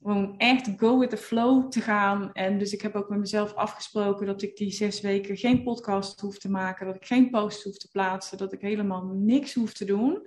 gewoon 0.02 0.34
echt 0.38 0.70
go 0.76 0.98
with 0.98 1.10
the 1.10 1.16
flow 1.16 1.70
te 1.70 1.80
gaan. 1.80 2.32
En 2.32 2.58
dus 2.58 2.72
ik 2.72 2.80
heb 2.80 2.94
ook 2.94 3.08
met 3.08 3.18
mezelf 3.18 3.54
afgesproken 3.54 4.26
dat 4.26 4.42
ik 4.42 4.56
die 4.56 4.70
zes 4.70 5.00
weken 5.00 5.36
geen 5.36 5.62
podcast 5.62 6.20
hoef 6.20 6.38
te 6.38 6.50
maken, 6.50 6.86
dat 6.86 6.96
ik 6.96 7.06
geen 7.06 7.30
post 7.30 7.62
hoef 7.62 7.76
te 7.76 7.88
plaatsen, 7.88 8.38
dat 8.38 8.52
ik 8.52 8.60
helemaal 8.60 9.04
niks 9.04 9.54
hoef 9.54 9.72
te 9.72 9.84
doen. 9.84 10.22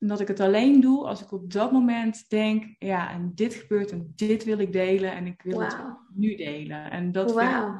En 0.00 0.06
dat 0.06 0.20
ik 0.20 0.28
het 0.28 0.40
alleen 0.40 0.80
doe 0.80 1.06
als 1.06 1.22
ik 1.22 1.32
op 1.32 1.52
dat 1.52 1.72
moment 1.72 2.28
denk, 2.28 2.74
ja, 2.78 3.10
en 3.10 3.32
dit 3.34 3.54
gebeurt 3.54 3.90
en 3.90 4.12
dit 4.16 4.44
wil 4.44 4.58
ik 4.58 4.72
delen 4.72 5.12
en 5.12 5.26
ik 5.26 5.42
wil 5.42 5.60
het 5.60 5.76
nu 6.14 6.36
delen. 6.36 6.90
En 6.90 7.12
dat 7.12 7.32
wow. 7.32 7.76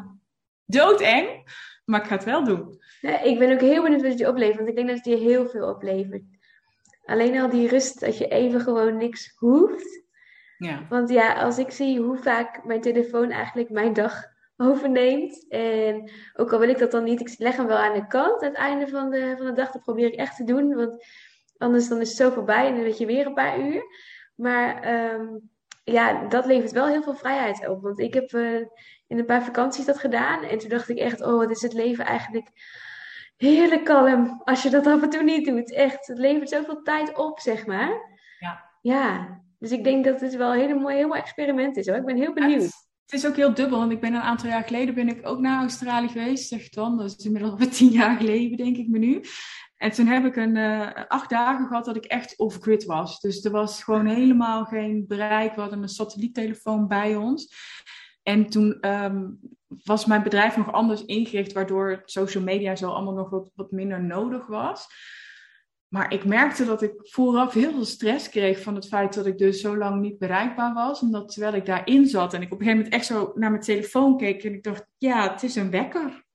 doodeng, 0.65 1.29
maar 1.85 2.01
ik 2.01 2.07
ga 2.07 2.15
het 2.15 2.25
wel 2.25 2.45
doen. 2.45 2.81
Ja, 3.01 3.23
ik 3.23 3.39
ben 3.39 3.53
ook 3.53 3.61
heel 3.61 3.83
benieuwd 3.83 4.01
wat 4.01 4.11
het 4.11 4.21
je 4.21 4.29
oplevert, 4.29 4.57
want 4.57 4.69
ik 4.69 4.75
denk 4.75 4.89
dat 4.89 4.97
het 4.97 5.07
je 5.07 5.17
heel 5.17 5.49
veel 5.49 5.69
oplevert. 5.69 6.23
Alleen 7.05 7.41
al 7.41 7.51
die 7.51 7.69
rust, 7.69 8.01
dat 8.01 8.19
je 8.19 8.29
even 8.29 8.61
gewoon 8.61 8.97
niks 8.97 9.35
hoeft. 9.37 10.05
Ja. 10.59 10.87
Want 10.89 11.11
ja, 11.11 11.33
als 11.33 11.59
ik 11.59 11.71
zie 11.71 12.01
hoe 12.01 12.17
vaak 12.17 12.65
mijn 12.65 12.81
telefoon 12.81 13.31
eigenlijk 13.31 13.71
mijn 13.71 13.93
dag 13.93 14.25
overneemt. 14.57 15.49
En 15.49 16.11
ook 16.35 16.53
al 16.53 16.59
wil 16.59 16.69
ik 16.69 16.79
dat 16.79 16.91
dan 16.91 17.05
niet, 17.05 17.21
ik 17.21 17.35
leg 17.39 17.57
hem 17.57 17.67
wel 17.67 17.77
aan 17.77 17.95
de 17.95 18.07
kant. 18.07 18.43
Aan 18.43 18.49
het 18.49 18.59
einde 18.59 18.89
van 18.89 19.11
de, 19.11 19.35
van 19.37 19.47
de 19.47 19.53
dag, 19.53 19.71
dat 19.71 19.83
probeer 19.83 20.07
ik 20.07 20.15
echt 20.15 20.37
te 20.37 20.45
doen. 20.45 20.75
Want 20.75 21.05
anders 21.61 21.89
dan 21.89 22.01
is 22.01 22.09
het 22.09 22.17
zo 22.17 22.31
voorbij 22.31 22.67
en 22.67 22.75
dan 22.75 22.85
weet 22.85 22.99
je 22.99 23.07
weer 23.07 23.27
een 23.27 23.35
paar 23.35 23.61
uur. 23.61 23.83
Maar 24.35 24.83
ehm, 24.83 25.27
ja, 25.85 26.29
dat 26.29 26.47
levert 26.47 26.73
wel 26.73 26.87
heel 26.87 27.03
veel 27.03 27.15
vrijheid 27.15 27.69
op. 27.69 27.83
Want 27.83 27.99
ik 27.99 28.15
heb 28.15 28.33
uh, 28.33 28.57
in 29.07 29.19
een 29.19 29.25
paar 29.25 29.45
vakanties 29.45 29.85
dat 29.85 29.99
gedaan. 29.99 30.43
En 30.43 30.59
toen 30.59 30.69
dacht 30.69 30.89
ik 30.89 30.99
echt, 30.99 31.21
oh, 31.21 31.37
wat 31.37 31.51
is 31.51 31.63
het 31.63 31.73
leven 31.73 32.05
eigenlijk 32.05 32.49
heerlijk 33.37 33.85
kalm. 33.85 34.41
Als 34.45 34.63
je 34.63 34.71
dat 34.71 34.87
af 34.87 35.03
en 35.03 35.11
toe 35.11 35.23
niet 35.23 35.47
doet. 35.47 35.73
Echt, 35.73 36.07
het 36.07 36.19
levert 36.19 36.49
zoveel 36.49 36.83
tijd 36.83 37.17
op, 37.17 37.41
zeg 37.41 37.67
maar. 37.67 38.19
Ja. 38.39 38.69
Ja, 38.83 39.41
dus 39.59 39.71
ik 39.71 39.85
denk 39.85 40.05
dat 40.05 40.21
het 40.21 40.37
wel 40.37 40.53
een 40.53 40.59
hele 40.59 40.93
heel 40.93 41.09
mooi 41.09 41.21
experiment 41.21 41.77
is 41.77 41.87
hoor. 41.87 41.97
Ik 41.97 42.05
ben 42.05 42.17
heel 42.17 42.33
benieuwd. 42.33 42.89
Het 43.05 43.19
is 43.19 43.27
ook 43.27 43.37
heel 43.37 43.55
dubbel, 43.55 43.79
want 43.79 43.93
ik 43.93 44.01
ben 44.01 44.15
een 44.15 44.21
aantal 44.21 44.49
jaar 44.49 44.65
geleden 44.65 44.95
ben 44.95 45.09
ik 45.09 45.27
ook 45.27 45.39
naar 45.39 45.61
Australië 45.61 46.09
geweest, 46.09 46.49
zegt 46.49 46.75
dan. 46.75 46.97
Dat 46.97 47.17
is 47.19 47.25
inmiddels 47.25 47.53
alweer 47.53 47.71
tien 47.71 47.89
jaar 47.89 48.17
geleden, 48.17 48.57
denk 48.57 48.77
ik 48.77 48.89
me 48.89 48.99
nu. 48.99 49.21
En 49.81 49.91
toen 49.91 50.07
heb 50.07 50.25
ik 50.25 50.37
een 50.37 50.57
uh, 50.57 50.91
acht 51.09 51.31
dagen 51.31 51.67
gehad 51.67 51.85
dat 51.85 51.97
ik 51.97 52.05
echt 52.05 52.39
off-grid 52.39 52.85
was. 52.85 53.21
Dus 53.21 53.45
er 53.45 53.51
was 53.51 53.85
gewoon 53.85 54.07
helemaal 54.07 54.65
geen 54.65 55.05
bereik. 55.09 55.55
We 55.55 55.61
hadden 55.61 55.83
een 55.83 55.89
satelliettelefoon 55.89 56.89
bij 56.89 57.17
ons. 57.17 57.55
En 58.23 58.47
toen 58.47 58.89
um, 58.89 59.39
was 59.85 60.07
mijn 60.07 60.23
bedrijf 60.23 60.57
nog 60.57 60.73
anders 60.73 61.05
ingericht, 61.05 61.53
waardoor 61.53 62.03
social 62.05 62.45
media 62.45 62.77
zo 62.77 62.91
allemaal 62.91 63.15
nog 63.15 63.31
wat, 63.31 63.51
wat 63.55 63.71
minder 63.71 64.03
nodig 64.03 64.47
was. 64.47 64.87
Maar 65.89 66.13
ik 66.13 66.25
merkte 66.25 66.65
dat 66.65 66.83
ik 66.83 66.93
vooraf 66.97 67.53
heel 67.53 67.73
veel 67.73 67.85
stress 67.85 68.29
kreeg 68.29 68.63
van 68.63 68.75
het 68.75 68.89
feit 68.89 69.15
dat 69.15 69.27
ik 69.27 69.39
dus 69.39 69.61
zo 69.61 69.77
lang 69.77 70.01
niet 70.01 70.19
bereikbaar 70.19 70.75
was. 70.75 71.01
Omdat 71.01 71.33
terwijl 71.33 71.55
ik 71.55 71.67
daarin 71.67 72.07
zat 72.07 72.35
en 72.35 72.43
ik 72.43 72.53
op 72.53 72.61
een 72.61 72.67
gegeven 72.67 72.77
moment 72.77 72.95
echt 72.95 73.07
zo 73.07 73.33
naar 73.35 73.51
mijn 73.51 73.63
telefoon 73.63 74.17
keek 74.17 74.45
en 74.45 74.55
ik 74.55 74.63
dacht, 74.63 74.87
ja, 74.99 75.33
het 75.33 75.43
is 75.43 75.57
een 75.57 75.71
wekker. 75.71 76.29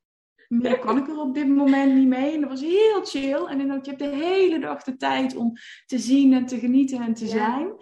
Meer 0.47 0.79
kan 0.79 0.97
ik 0.97 1.07
er 1.07 1.19
op 1.19 1.33
dit 1.33 1.47
moment 1.47 1.93
niet 1.93 2.07
mee. 2.07 2.33
En 2.33 2.41
dat 2.41 2.49
was 2.49 2.61
heel 2.61 3.05
chill. 3.05 3.45
En 3.45 3.57
dan, 3.57 3.79
je 3.81 3.89
hebt 3.89 3.99
de 3.99 4.15
hele 4.15 4.59
dag 4.59 4.83
de 4.83 4.95
tijd 4.95 5.35
om 5.35 5.53
te 5.85 5.99
zien 5.99 6.33
en 6.33 6.45
te 6.45 6.59
genieten 6.59 7.01
en 7.01 7.13
te 7.13 7.27
zijn. 7.27 7.73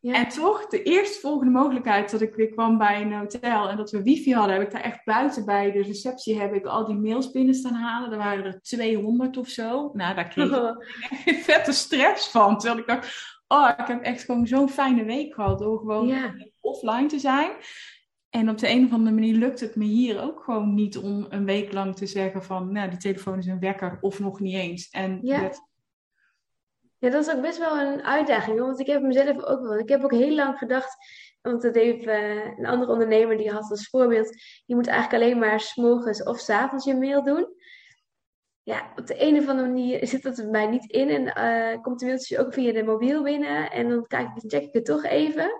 En 0.00 0.28
toch, 0.28 0.66
de 0.66 0.82
eerstvolgende 0.82 1.52
mogelijkheid 1.52 2.10
dat 2.10 2.20
ik 2.20 2.34
weer 2.34 2.48
kwam 2.48 2.78
bij 2.78 3.02
een 3.02 3.12
hotel 3.12 3.68
en 3.68 3.76
dat 3.76 3.90
we 3.90 4.02
wifi 4.02 4.34
hadden, 4.34 4.56
heb 4.56 4.66
ik 4.66 4.72
daar 4.72 4.82
echt 4.82 5.04
buiten 5.04 5.44
bij 5.44 5.72
de 5.72 5.82
receptie 5.82 6.40
heb 6.40 6.54
ik 6.54 6.66
al 6.66 6.86
die 6.86 6.96
mails 6.96 7.30
binnen 7.30 7.54
staan 7.54 7.74
halen. 7.74 8.12
Er 8.12 8.18
waren 8.18 8.44
er 8.44 8.60
200 8.60 9.36
of 9.36 9.48
zo. 9.48 9.90
Nou, 9.92 10.14
daar 10.14 10.28
kreeg 10.28 10.74
ik 11.24 11.42
vette 11.42 11.72
stress 11.72 12.28
van. 12.28 12.58
Terwijl 12.58 12.80
ik 12.80 12.86
dacht, 12.86 13.38
oh, 13.48 13.70
ik 13.78 13.86
heb 13.86 14.02
echt 14.02 14.24
gewoon 14.24 14.46
zo'n 14.46 14.68
fijne 14.68 15.04
week 15.04 15.34
gehad 15.34 15.58
door 15.58 15.78
gewoon 15.78 16.12
offline 16.60 17.06
te 17.06 17.18
zijn. 17.18 17.50
En 18.38 18.50
op 18.50 18.58
de 18.58 18.68
een 18.68 18.84
of 18.84 18.92
andere 18.92 19.14
manier 19.14 19.34
lukt 19.34 19.60
het 19.60 19.76
me 19.76 19.84
hier 19.84 20.22
ook 20.22 20.42
gewoon 20.42 20.74
niet 20.74 20.98
om 20.98 21.26
een 21.28 21.44
week 21.44 21.72
lang 21.72 21.96
te 21.96 22.06
zeggen 22.06 22.42
van, 22.42 22.72
nou, 22.72 22.90
die 22.90 22.98
telefoon 22.98 23.38
is 23.38 23.46
een 23.46 23.60
wekker 23.60 23.98
of 24.00 24.18
nog 24.18 24.40
niet 24.40 24.54
eens. 24.54 24.88
En 24.90 25.18
ja. 25.22 25.50
Ja, 26.98 27.10
dat 27.10 27.26
is 27.26 27.34
ook 27.34 27.42
best 27.42 27.58
wel 27.58 27.78
een 27.78 28.02
uitdaging, 28.02 28.58
want 28.58 28.80
ik 28.80 28.86
heb 28.86 29.02
mezelf 29.02 29.42
ook 29.44 29.60
wel. 29.60 29.78
Ik 29.78 29.88
heb 29.88 30.04
ook 30.04 30.12
heel 30.12 30.34
lang 30.34 30.58
gedacht, 30.58 30.96
want 31.40 31.62
dat 31.62 31.74
heeft 31.74 32.06
uh, 32.06 32.58
een 32.58 32.66
andere 32.66 32.92
ondernemer 32.92 33.36
die 33.36 33.50
had 33.50 33.70
als 33.70 33.88
voorbeeld, 33.88 34.36
je 34.66 34.74
moet 34.74 34.86
eigenlijk 34.86 35.22
alleen 35.22 35.38
maar 35.38 35.60
s'morgens 35.60 36.22
of 36.22 36.38
s'avonds 36.38 36.84
je 36.84 36.94
mail 36.94 37.24
doen. 37.24 37.46
Ja, 38.62 38.92
op 38.96 39.06
de 39.06 39.22
een 39.22 39.38
of 39.38 39.48
andere 39.48 39.68
manier 39.68 40.06
zit 40.06 40.22
dat 40.22 40.38
er 40.38 40.48
mij 40.48 40.66
niet 40.66 40.90
in 40.90 41.08
en 41.08 41.22
uh, 41.74 41.82
komt 41.82 41.98
de 41.98 42.06
mailtje 42.06 42.38
ook 42.38 42.52
via 42.52 42.72
de 42.72 42.82
mobiel 42.82 43.22
binnen 43.22 43.70
en 43.70 43.88
dan 43.88 44.06
kijk, 44.06 44.28
check 44.34 44.62
ik 44.62 44.72
het 44.72 44.84
toch 44.84 45.04
even. 45.04 45.50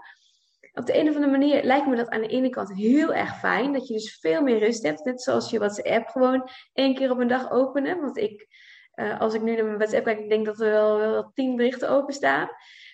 Op 0.79 0.87
de 0.87 0.99
een 0.99 1.09
of 1.09 1.15
andere 1.15 1.33
manier 1.33 1.65
lijkt 1.65 1.87
me 1.87 1.97
dat 1.97 2.09
aan 2.09 2.21
de 2.21 2.27
ene 2.27 2.49
kant 2.49 2.73
heel 2.73 3.15
erg 3.15 3.39
fijn, 3.39 3.73
dat 3.73 3.89
je 3.89 3.95
dus 3.95 4.19
veel 4.21 4.43
meer 4.43 4.59
rust 4.59 4.83
hebt, 4.83 5.05
net 5.05 5.23
zoals 5.23 5.51
je 5.51 5.59
WhatsApp 5.59 6.09
gewoon 6.09 6.49
één 6.73 6.95
keer 6.95 7.11
op 7.11 7.19
een 7.19 7.29
dag 7.29 7.51
openen. 7.51 8.01
Want 8.01 8.17
ik 8.17 8.47
uh, 8.95 9.21
als 9.21 9.35
ik 9.35 9.43
nu 9.43 9.55
naar 9.55 9.65
mijn 9.65 9.77
WhatsApp 9.77 10.05
kijk, 10.05 10.19
ik 10.19 10.29
denk 10.29 10.47
dat 10.47 10.61
er 10.61 10.71
wel, 10.71 10.99
wel 10.99 11.31
tien 11.35 11.57
berichten 11.57 11.91
openstaan. 11.91 12.49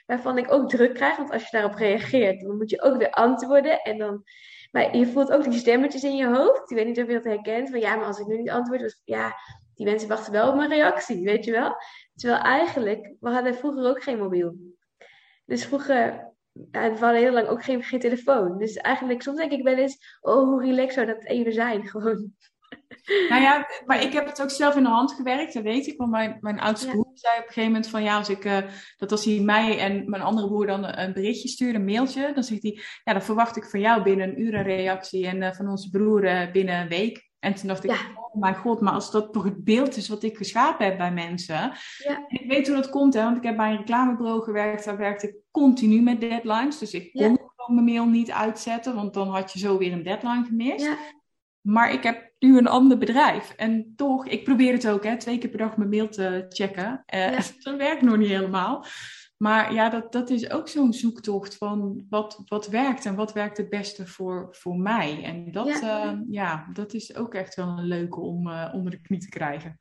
Waarvan 0.06 0.38
ik 0.38 0.52
ook 0.52 0.68
druk 0.68 0.94
krijg, 0.94 1.16
want 1.16 1.30
als 1.30 1.42
je 1.42 1.48
daarop 1.50 1.74
reageert, 1.74 2.40
dan 2.40 2.56
moet 2.56 2.70
je 2.70 2.82
ook 2.82 2.96
weer 2.96 3.10
antwoorden. 3.10 3.80
En 3.80 3.98
dan, 3.98 4.24
maar 4.70 4.96
je 4.96 5.06
voelt 5.06 5.32
ook 5.32 5.44
die 5.44 5.58
stemmetjes 5.58 6.04
in 6.04 6.16
je 6.16 6.26
hoofd. 6.26 6.70
Ik 6.70 6.76
weet 6.76 6.86
niet 6.86 7.00
of 7.00 7.06
je 7.06 7.12
dat 7.12 7.24
herkent. 7.24 7.70
Van 7.70 7.80
ja, 7.80 7.96
maar 7.96 8.06
als 8.06 8.18
ik 8.18 8.26
nu 8.26 8.36
niet 8.36 8.50
antwoord, 8.50 8.80
dus 8.80 9.00
ja, 9.04 9.34
die 9.74 9.86
mensen 9.86 10.08
wachten 10.08 10.32
wel 10.32 10.48
op 10.48 10.54
mijn 10.54 10.68
reactie, 10.68 11.24
weet 11.24 11.44
je 11.44 11.52
wel. 11.52 11.76
Terwijl 12.14 12.42
eigenlijk, 12.42 13.14
we 13.20 13.30
hadden 13.30 13.54
vroeger 13.54 13.88
ook 13.88 14.02
geen 14.02 14.18
mobiel. 14.18 14.54
Dus 15.44 15.64
vroeger 15.64 16.33
ja, 16.70 16.92
we 16.92 16.98
hadden 16.98 17.20
heel 17.20 17.32
lang 17.32 17.48
ook 17.48 17.64
geen, 17.64 17.82
geen 17.82 18.00
telefoon. 18.00 18.58
Dus 18.58 18.76
eigenlijk, 18.76 19.22
soms 19.22 19.38
denk 19.38 19.52
ik 19.52 19.62
wel 19.62 19.76
eens, 19.76 20.18
oh, 20.20 20.48
hoe 20.48 20.64
relaxed 20.64 20.94
zou 20.94 21.06
dat 21.06 21.24
even 21.24 21.52
zijn, 21.52 21.86
gewoon. 21.88 22.32
Nou 23.28 23.42
ja, 23.42 23.68
maar 23.86 24.02
ik 24.02 24.12
heb 24.12 24.26
het 24.26 24.42
ook 24.42 24.50
zelf 24.50 24.76
in 24.76 24.82
de 24.82 24.88
hand 24.88 25.12
gewerkt, 25.12 25.54
dat 25.54 25.62
weet 25.62 25.86
ik. 25.86 25.96
Want 25.96 26.10
mijn, 26.10 26.36
mijn 26.40 26.60
oudste 26.60 26.88
broer 26.88 27.10
zei 27.14 27.38
op 27.38 27.46
een 27.46 27.52
gegeven 27.52 27.72
moment 27.72 27.88
van 27.88 28.02
ja, 28.02 28.16
als 28.16 28.28
ik, 28.28 28.44
uh, 28.44 28.58
dat 28.96 29.10
als 29.10 29.24
hij 29.24 29.40
mij 29.40 29.78
en 29.78 30.10
mijn 30.10 30.22
andere 30.22 30.46
broer 30.46 30.66
dan 30.66 30.98
een 30.98 31.12
berichtje 31.12 31.48
stuurde, 31.48 31.78
een 31.78 31.84
mailtje, 31.84 32.32
dan 32.34 32.42
zegt 32.42 32.62
hij, 32.62 32.80
ja, 33.04 33.12
dan 33.12 33.22
verwacht 33.22 33.56
ik 33.56 33.64
van 33.64 33.80
jou 33.80 34.02
binnen 34.02 34.28
een 34.28 34.40
uur 34.40 34.54
een 34.54 34.62
reactie 34.62 35.26
en 35.26 35.42
uh, 35.42 35.52
van 35.52 35.68
onze 35.68 35.90
broer 35.90 36.24
uh, 36.24 36.52
binnen 36.52 36.80
een 36.80 36.88
week. 36.88 37.32
En 37.44 37.54
toen 37.54 37.68
dacht 37.68 37.84
ik, 37.84 37.90
oh 37.90 38.40
mijn 38.40 38.54
god, 38.54 38.80
maar 38.80 38.92
als 38.92 39.10
dat 39.10 39.32
toch 39.32 39.44
het 39.44 39.64
beeld 39.64 39.96
is 39.96 40.08
wat 40.08 40.22
ik 40.22 40.36
geschapen 40.36 40.84
heb 40.84 40.96
bij 40.96 41.12
mensen. 41.12 41.72
Ja. 41.98 42.24
ik 42.28 42.44
weet 42.48 42.66
hoe 42.66 42.76
dat 42.76 42.90
komt, 42.90 43.14
hè, 43.14 43.22
want 43.22 43.36
ik 43.36 43.42
heb 43.42 43.56
bij 43.56 43.70
een 43.70 43.76
reclamebureau 43.76 44.42
gewerkt, 44.42 44.84
daar 44.84 44.96
werkte 44.96 45.28
ik 45.28 45.34
continu 45.50 46.02
met 46.02 46.20
deadlines. 46.20 46.78
Dus 46.78 46.92
ik 46.92 47.12
kon 47.12 47.38
gewoon 47.56 47.74
mijn 47.74 47.84
mail 47.84 48.06
niet 48.06 48.30
uitzetten, 48.30 48.94
want 48.94 49.14
dan 49.14 49.28
had 49.28 49.52
je 49.52 49.58
zo 49.58 49.78
weer 49.78 49.92
een 49.92 50.02
deadline 50.02 50.44
gemist. 50.44 50.84
Ja. 50.84 50.96
Maar 51.60 51.92
ik 51.92 52.02
heb 52.02 52.32
nu 52.38 52.58
een 52.58 52.66
ander 52.66 52.98
bedrijf. 52.98 53.50
En 53.56 53.92
toch, 53.96 54.26
ik 54.26 54.44
probeer 54.44 54.72
het 54.72 54.88
ook, 54.88 55.04
hè, 55.04 55.16
twee 55.16 55.38
keer 55.38 55.50
per 55.50 55.58
dag 55.58 55.76
mijn 55.76 55.90
mail 55.90 56.08
te 56.08 56.46
checken. 56.48 57.04
Uh, 57.14 57.40
Dat 57.62 57.76
werkt 57.76 58.02
nog 58.02 58.16
niet 58.16 58.28
helemaal. 58.28 58.84
Maar 59.36 59.72
ja, 59.72 59.88
dat, 59.88 60.12
dat 60.12 60.30
is 60.30 60.50
ook 60.50 60.68
zo'n 60.68 60.92
zoektocht 60.92 61.56
van 61.56 62.06
wat, 62.08 62.42
wat 62.44 62.66
werkt 62.66 63.06
en 63.06 63.14
wat 63.14 63.32
werkt 63.32 63.56
het 63.56 63.68
beste 63.68 64.06
voor, 64.06 64.48
voor 64.50 64.76
mij. 64.76 65.22
En 65.24 65.52
dat, 65.52 65.66
ja. 65.80 66.12
Uh, 66.12 66.18
ja 66.28 66.68
dat 66.72 66.94
is 66.94 67.16
ook 67.16 67.34
echt 67.34 67.54
wel 67.54 67.68
een 67.68 67.84
leuke 67.84 68.20
om 68.20 68.48
uh, 68.48 68.70
onder 68.74 68.90
de 68.90 69.00
knie 69.00 69.20
te 69.20 69.28
krijgen. 69.28 69.76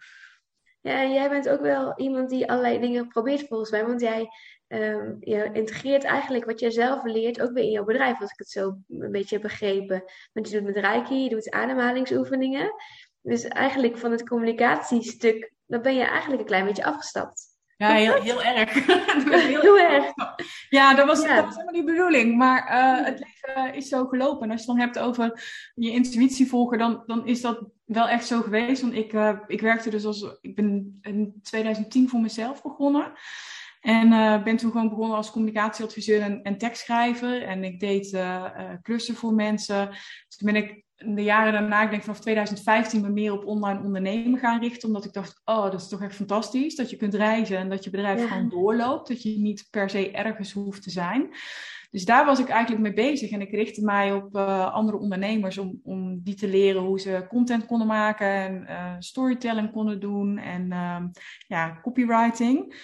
Ja, 0.82 1.06
jij 1.06 1.30
bent 1.30 1.50
ook 1.50 1.62
wel 1.62 1.94
iemand 1.98 2.30
die 2.30 2.50
allerlei 2.50 2.80
dingen 2.80 3.08
probeert 3.08 3.48
volgens 3.48 3.72
mij. 3.72 3.86
Want 3.86 4.02
jij 4.02 4.30
um, 4.68 5.18
je 5.20 5.50
integreert 5.54 6.04
eigenlijk 6.04 6.46
wat 6.46 6.60
jij 6.60 6.72
zelf 6.72 7.04
leert 7.04 7.42
ook 7.42 7.52
weer 7.52 7.64
in 7.64 7.72
jouw 7.72 7.84
bedrijf, 7.84 8.22
als 8.22 8.32
ik 8.32 8.38
het 8.38 8.50
zo 8.50 8.78
een 8.88 9.12
beetje 9.12 9.36
heb 9.36 9.44
begrepen. 9.44 10.04
Want 10.34 10.50
je 10.50 10.56
doet 10.56 10.66
met 10.66 10.84
Reiki, 10.84 11.16
je 11.16 11.30
doet 11.30 11.52
ademhalingsoefeningen. 11.52 12.74
Dus 13.22 13.44
eigenlijk 13.44 13.98
van 13.98 14.12
het 14.12 14.28
communicatiestuk, 14.28 15.54
dan 15.66 15.82
ben 15.82 15.96
je 15.96 16.04
eigenlijk 16.04 16.42
een 16.42 16.48
klein 16.48 16.66
beetje 16.66 16.86
afgestapt. 16.86 17.53
Ja, 17.84 17.96
heel, 17.96 18.22
heel 18.22 18.42
erg. 18.44 18.74
heel, 19.48 19.62
heel 19.62 19.80
erg. 19.80 20.14
Ja, 20.70 20.94
dat 20.94 21.08
was, 21.08 21.22
ja. 21.22 21.36
dat 21.36 21.46
was 21.46 21.56
helemaal 21.56 21.74
niet 21.74 21.86
de 21.86 21.92
bedoeling. 21.92 22.38
Maar 22.38 22.72
uh, 22.72 23.06
het 23.06 23.20
leven 23.20 23.74
is 23.74 23.88
zo 23.88 24.06
gelopen. 24.06 24.44
En 24.44 24.52
als 24.52 24.66
je 24.66 24.72
het 24.72 24.78
dan 24.78 24.86
hebt 24.88 25.00
over 25.00 25.44
je 25.76 25.92
intuïtie 25.92 26.48
volgen, 26.48 26.78
dan, 26.78 27.04
dan 27.06 27.28
is 27.28 27.42
dat 27.42 27.64
wel 27.86 28.08
echt 28.08 28.26
zo 28.26 28.42
geweest. 28.42 28.82
Want 28.82 28.94
ik, 28.94 29.14
uh, 29.14 29.40
ik 29.48 29.62
werkte 29.62 29.90
dus 29.90 30.06
als... 30.06 30.38
Ik 30.42 30.56
ben 30.56 31.00
in 31.02 31.40
2010 31.42 32.10
voor 32.10 32.20
mezelf 32.20 32.62
begonnen. 32.62 33.12
En 33.82 34.12
uh, 34.12 34.44
ben 34.44 34.58
toen 34.58 34.72
gewoon 34.72 34.90
begonnen 34.90 35.18
als 35.18 35.32
communicatieadviseur 35.32 36.22
en, 36.22 36.42
en 36.42 36.58
tekstschrijver. 36.58 37.44
En 37.44 37.64
ik 37.64 37.80
deed 37.80 38.18
klussen 38.82 39.16
voor 39.16 39.34
mensen. 39.34 39.90
Dus 40.28 40.38
toen 40.38 40.54
ben 40.54 40.64
ik 40.64 40.83
de 41.06 41.24
jaren 41.24 41.54
daarna, 41.54 41.84
ik 41.84 41.90
denk 41.90 42.02
vanaf 42.02 42.20
2015, 42.20 43.02
me 43.02 43.10
meer 43.10 43.34
op 43.34 43.46
online 43.46 43.84
ondernemen 43.84 44.40
gaan 44.40 44.60
richten. 44.60 44.88
Omdat 44.88 45.06
ik 45.06 45.14
dacht, 45.14 45.42
oh, 45.46 45.64
dat 45.64 45.82
is 45.82 45.88
toch 45.88 46.02
echt 46.02 46.16
fantastisch. 46.16 46.76
Dat 46.76 46.90
je 46.90 46.96
kunt 46.96 47.14
reizen 47.14 47.58
en 47.58 47.70
dat 47.70 47.84
je 47.84 47.90
bedrijf 47.90 48.20
ja. 48.20 48.28
gewoon 48.28 48.50
doorloopt. 48.50 49.08
Dat 49.08 49.24
je 49.24 49.40
niet 49.40 49.68
per 49.70 49.90
se 49.90 50.12
ergens 50.12 50.52
hoeft 50.52 50.84
te 50.84 50.90
zijn. 50.90 51.30
Dus 51.92 52.06
daar 52.06 52.26
was 52.26 52.40
ik 52.40 52.48
eigenlijk 52.50 52.82
mee 52.82 52.94
bezig. 52.94 53.32
En 53.32 53.42
ik 53.42 53.52
richtte 53.52 53.84
mij 53.84 54.14
op 54.14 54.36
uh, 54.36 54.74
andere 54.74 54.98
ondernemers 54.98 55.58
om, 55.58 55.80
om 55.84 56.22
die 56.24 56.36
te 56.36 56.48
leren 56.48 56.82
hoe 56.82 57.00
ze 57.00 57.26
content 57.30 57.66
konden 57.66 57.88
maken. 57.88 58.28
En 58.28 58.66
uh, 58.70 58.96
storytelling 59.00 59.72
konden 59.72 60.00
doen. 60.00 60.38
En 60.38 60.66
uh, 60.72 61.04
ja, 61.48 61.80
copywriting. 61.82 62.76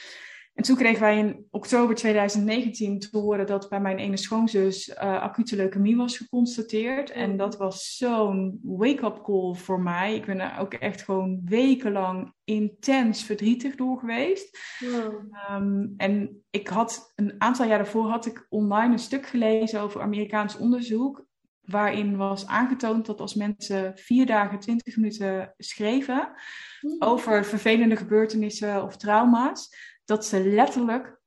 En 0.59 0.65
toen 0.65 0.75
kregen 0.75 1.01
wij 1.01 1.17
in 1.17 1.47
oktober 1.51 1.95
2019 1.95 2.99
te 2.99 3.17
horen 3.17 3.45
dat 3.45 3.69
bij 3.69 3.79
mijn 3.79 3.97
ene 3.97 4.17
schoonzus 4.17 4.87
uh, 4.87 4.95
acute 4.97 5.55
leukemie 5.55 5.95
was 5.95 6.17
geconstateerd. 6.17 7.11
En 7.11 7.37
dat 7.37 7.57
was 7.57 7.97
zo'n 7.97 8.59
wake-up 8.63 9.23
call 9.23 9.53
voor 9.53 9.81
mij. 9.81 10.15
Ik 10.15 10.25
ben 10.25 10.39
er 10.39 10.59
ook 10.59 10.73
echt 10.73 11.01
gewoon 11.01 11.41
wekenlang 11.45 12.33
intens 12.43 13.23
verdrietig 13.23 13.75
door 13.75 13.99
geweest. 13.99 14.59
Wow. 14.79 15.33
Um, 15.51 15.93
en 15.97 16.43
ik 16.49 16.67
had 16.67 17.13
een 17.15 17.35
aantal 17.37 17.65
jaar 17.65 17.77
daarvoor 17.77 18.09
had 18.09 18.25
ik 18.25 18.45
online 18.49 18.91
een 18.91 18.99
stuk 18.99 19.25
gelezen 19.25 19.81
over 19.81 20.01
Amerikaans 20.01 20.57
onderzoek. 20.57 21.25
Waarin 21.61 22.17
was 22.17 22.47
aangetoond 22.47 23.05
dat 23.05 23.19
als 23.19 23.33
mensen 23.33 23.91
vier 23.95 24.25
dagen 24.25 24.59
20 24.59 24.95
minuten 24.95 25.53
schreven 25.57 26.31
mm. 26.81 26.95
over 26.99 27.45
vervelende 27.45 27.95
gebeurtenissen 27.95 28.83
of 28.83 28.97
trauma's, 28.97 29.69
dat 30.09 30.25
ze 30.25 30.43
letterlijk 30.43 31.19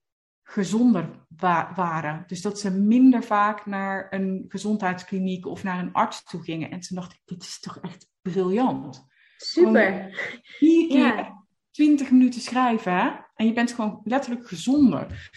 gezonder 0.42 1.27
wa 1.37 1.73
waren. 1.75 2.25
Dus 2.27 2.42
dat 2.42 2.61
ze 2.61 2.71
minder 2.71 3.25
vaak 3.25 3.66
naar 3.66 4.07
een 4.11 4.45
gezondheidskliniek 4.49 5.47
of 5.47 5.62
naar 5.62 5.79
een 5.79 5.92
arts 5.92 6.25
toe 6.25 6.42
gingen. 6.42 6.71
En 6.71 6.81
toen 6.81 6.97
dacht 6.97 7.12
ik, 7.12 7.21
dit 7.25 7.42
is 7.42 7.61
toch 7.61 7.79
echt 7.81 8.09
briljant. 8.23 9.07
Super. 9.37 10.09
vier 10.42 10.88
keer 10.88 11.16
ja. 11.16 11.45
20 11.71 12.11
minuten 12.11 12.40
schrijven, 12.40 12.97
hè? 12.97 13.11
En 13.35 13.47
je 13.47 13.53
bent 13.53 13.73
gewoon 13.73 14.01
letterlijk 14.05 14.49
gezonder. 14.49 15.31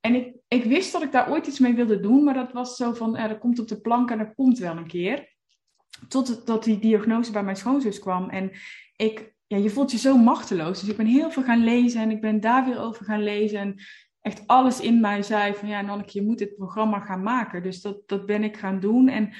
En 0.00 0.14
ik, 0.14 0.34
ik 0.48 0.64
wist 0.64 0.92
dat 0.92 1.02
ik 1.02 1.12
daar 1.12 1.30
ooit 1.30 1.46
iets 1.46 1.58
mee 1.58 1.74
wilde 1.74 2.00
doen, 2.00 2.24
maar 2.24 2.34
dat 2.34 2.52
was 2.52 2.76
zo 2.76 2.92
van, 2.92 3.16
eh, 3.16 3.28
dat 3.28 3.38
komt 3.38 3.58
op 3.58 3.68
de 3.68 3.80
plank 3.80 4.10
en 4.10 4.18
dat 4.18 4.34
komt 4.34 4.58
wel 4.58 4.76
een 4.76 4.86
keer. 4.86 5.34
Totdat 6.08 6.64
die 6.64 6.78
diagnose 6.78 7.32
bij 7.32 7.42
mijn 7.42 7.56
schoonzus 7.56 7.98
kwam. 7.98 8.28
En 8.28 8.50
ik 8.96 9.34
ja, 9.52 9.58
je 9.58 9.70
voelt 9.70 9.90
je 9.90 9.98
zo 9.98 10.16
machteloos. 10.16 10.80
Dus 10.80 10.88
ik 10.88 10.96
ben 10.96 11.06
heel 11.06 11.30
veel 11.30 11.42
gaan 11.42 11.64
lezen 11.64 12.00
en 12.00 12.10
ik 12.10 12.20
ben 12.20 12.40
daar 12.40 12.64
weer 12.64 12.80
over 12.80 13.04
gaan 13.04 13.22
lezen. 13.22 13.58
En 13.58 13.74
echt 14.20 14.46
alles 14.46 14.80
in 14.80 15.00
mij 15.00 15.22
zei 15.22 15.54
van 15.54 15.68
ja, 15.68 15.80
Nanneke, 15.80 16.18
je 16.18 16.26
moet 16.26 16.38
dit 16.38 16.54
programma 16.54 17.00
gaan 17.00 17.22
maken. 17.22 17.62
Dus 17.62 17.80
dat, 17.80 18.08
dat 18.08 18.26
ben 18.26 18.44
ik 18.44 18.56
gaan 18.56 18.80
doen. 18.80 19.08
En 19.08 19.32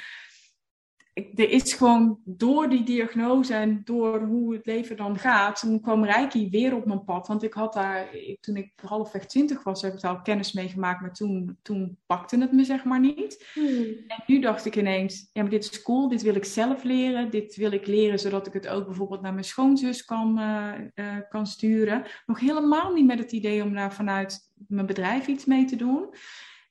er 1.15 1.51
is 1.51 1.73
gewoon 1.73 2.21
door 2.25 2.69
die 2.69 2.83
diagnose 2.83 3.55
en 3.55 3.81
door 3.85 4.21
hoe 4.21 4.53
het 4.53 4.67
leven 4.67 4.97
dan 4.97 5.19
gaat, 5.19 5.61
toen 5.61 5.81
kwam 5.81 6.05
Reiki 6.05 6.51
weer 6.51 6.75
op 6.75 6.87
mijn 6.87 7.05
pad. 7.05 7.27
Want 7.27 7.43
ik 7.43 7.53
had 7.53 7.73
daar, 7.73 8.09
toen 8.41 8.57
ik 8.57 8.73
halfweg 8.87 9.27
twintig 9.27 9.63
was, 9.63 9.83
heb 9.83 9.93
ik 9.93 10.01
daar 10.01 10.17
al 10.17 10.23
kennis 10.23 10.53
mee 10.53 10.69
gemaakt, 10.69 11.01
maar 11.01 11.13
toen, 11.13 11.59
toen 11.63 11.99
pakte 12.07 12.39
het 12.39 12.53
me 12.53 12.65
zeg 12.65 12.85
maar 12.85 13.01
niet. 13.01 13.47
Hmm. 13.55 13.85
En 14.07 14.23
nu 14.27 14.41
dacht 14.41 14.65
ik 14.65 14.77
ineens, 14.77 15.29
ja 15.33 15.43
maar 15.43 15.51
dit 15.51 15.71
is 15.71 15.83
cool, 15.83 16.09
dit 16.09 16.23
wil 16.23 16.35
ik 16.35 16.45
zelf 16.45 16.83
leren. 16.83 17.31
Dit 17.31 17.57
wil 17.57 17.73
ik 17.73 17.87
leren 17.87 18.19
zodat 18.19 18.47
ik 18.47 18.53
het 18.53 18.69
ook 18.69 18.87
bijvoorbeeld 18.87 19.21
naar 19.21 19.33
mijn 19.33 19.45
schoonzus 19.45 20.05
kan, 20.05 20.39
uh, 20.39 20.73
uh, 20.95 21.17
kan 21.29 21.47
sturen. 21.47 22.05
Nog 22.27 22.41
helemaal 22.41 22.93
niet 22.93 23.07
met 23.07 23.19
het 23.19 23.33
idee 23.33 23.63
om 23.63 23.75
daar 23.75 23.95
vanuit 23.95 24.51
mijn 24.69 24.87
bedrijf 24.87 25.27
iets 25.27 25.45
mee 25.45 25.65
te 25.65 25.77
doen. 25.77 26.15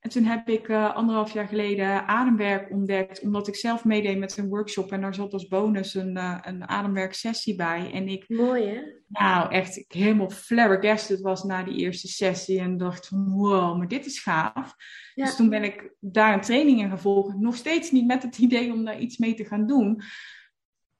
En 0.01 0.09
toen 0.09 0.23
heb 0.23 0.49
ik 0.49 0.67
uh, 0.67 0.95
anderhalf 0.95 1.33
jaar 1.33 1.47
geleden 1.47 2.07
ademwerk 2.07 2.71
ontdekt, 2.71 3.21
omdat 3.21 3.47
ik 3.47 3.55
zelf 3.55 3.85
meedeed 3.85 4.17
met 4.17 4.37
een 4.37 4.47
workshop 4.47 4.91
en 4.91 5.01
daar 5.01 5.13
zat 5.13 5.33
als 5.33 5.47
bonus 5.47 5.93
een, 5.93 6.17
uh, 6.17 6.37
een 6.41 6.67
ademwerksessie 6.67 7.55
bij. 7.55 7.91
En 7.93 8.07
ik, 8.07 8.29
Mooi 8.29 8.65
hè? 8.65 8.81
Nou, 9.07 9.51
echt 9.51 9.77
ik 9.77 9.91
helemaal 9.91 10.29
flabbergasted 10.29 11.21
was 11.21 11.43
na 11.43 11.63
die 11.63 11.75
eerste 11.75 12.07
sessie 12.07 12.59
en 12.59 12.77
dacht 12.77 13.07
van 13.07 13.29
wow, 13.29 13.77
maar 13.77 13.87
dit 13.87 14.05
is 14.05 14.19
gaaf. 14.19 14.75
Dus 15.15 15.35
toen 15.35 15.49
ben 15.49 15.63
ik 15.63 15.93
daar 15.99 16.33
een 16.33 16.41
training 16.41 16.79
in 16.79 16.89
gevolgd, 16.89 17.37
nog 17.37 17.55
steeds 17.55 17.91
niet 17.91 18.05
met 18.05 18.23
het 18.23 18.37
idee 18.47 18.73
om 18.73 18.85
daar 18.85 18.99
iets 18.99 19.17
mee 19.17 19.33
te 19.33 19.45
gaan 19.45 19.67
doen. 19.67 20.01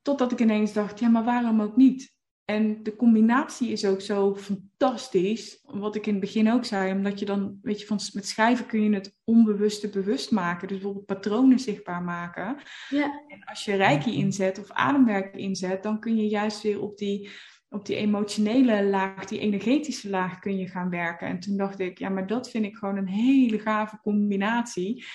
Totdat 0.01 0.31
ik 0.31 0.39
ineens 0.39 0.73
dacht, 0.73 0.99
ja, 0.99 1.09
maar 1.09 1.23
waarom 1.23 1.61
ook 1.61 1.75
niet? 1.75 2.13
En 2.45 2.83
de 2.83 2.95
combinatie 2.95 3.69
is 3.69 3.85
ook 3.85 4.01
zo 4.01 4.35
fantastisch. 4.35 5.59
Wat 5.63 5.95
ik 5.95 6.05
in 6.05 6.11
het 6.11 6.21
begin 6.21 6.51
ook 6.51 6.65
zei, 6.65 6.91
omdat 6.91 7.19
je 7.19 7.25
dan, 7.25 7.59
weet 7.61 7.79
je, 7.79 7.85
van, 7.85 7.99
met 8.13 8.27
schrijven 8.27 8.65
kun 8.65 8.83
je 8.83 8.93
het 8.93 9.17
onbewuste 9.23 9.89
bewust 9.89 10.31
maken. 10.31 10.67
Dus 10.67 10.77
bijvoorbeeld 10.77 11.05
patronen 11.05 11.59
zichtbaar 11.59 12.03
maken. 12.03 12.57
Ja. 12.89 13.23
En 13.27 13.43
als 13.43 13.65
je 13.65 13.75
reiki 13.75 14.13
inzet 14.13 14.59
of 14.59 14.71
ademwerk 14.71 15.35
inzet, 15.35 15.83
dan 15.83 15.99
kun 15.99 16.15
je 16.15 16.27
juist 16.27 16.61
weer 16.61 16.81
op 16.81 16.97
die, 16.97 17.29
op 17.69 17.85
die 17.85 17.95
emotionele 17.95 18.83
laag, 18.85 19.25
die 19.25 19.39
energetische 19.39 20.09
laag 20.09 20.39
kun 20.39 20.57
je 20.57 20.67
gaan 20.67 20.89
werken. 20.89 21.27
En 21.27 21.39
toen 21.39 21.57
dacht 21.57 21.79
ik, 21.79 21.97
ja, 21.97 22.09
maar 22.09 22.27
dat 22.27 22.49
vind 22.49 22.65
ik 22.65 22.75
gewoon 22.75 22.97
een 22.97 23.09
hele 23.09 23.59
gave 23.59 23.99
combinatie. 24.01 25.05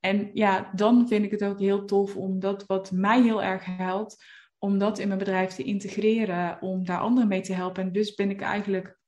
En 0.00 0.30
ja, 0.32 0.70
dan 0.74 1.08
vind 1.08 1.24
ik 1.24 1.30
het 1.30 1.44
ook 1.44 1.58
heel 1.58 1.84
tof 1.84 2.16
om 2.16 2.40
dat 2.40 2.66
wat 2.66 2.92
mij 2.92 3.22
heel 3.22 3.42
erg 3.42 3.64
helpt 3.64 4.24
om 4.60 4.78
dat 4.78 4.98
in 4.98 5.06
mijn 5.06 5.18
bedrijf 5.18 5.54
te 5.54 5.62
integreren, 5.62 6.58
om 6.60 6.84
daar 6.84 6.98
anderen 6.98 7.28
mee 7.28 7.40
te 7.40 7.54
helpen. 7.54 7.82
En 7.82 7.92
dus 7.92 8.14
ben 8.14 8.30
ik 8.30 8.40
eigenlijk 8.40 8.98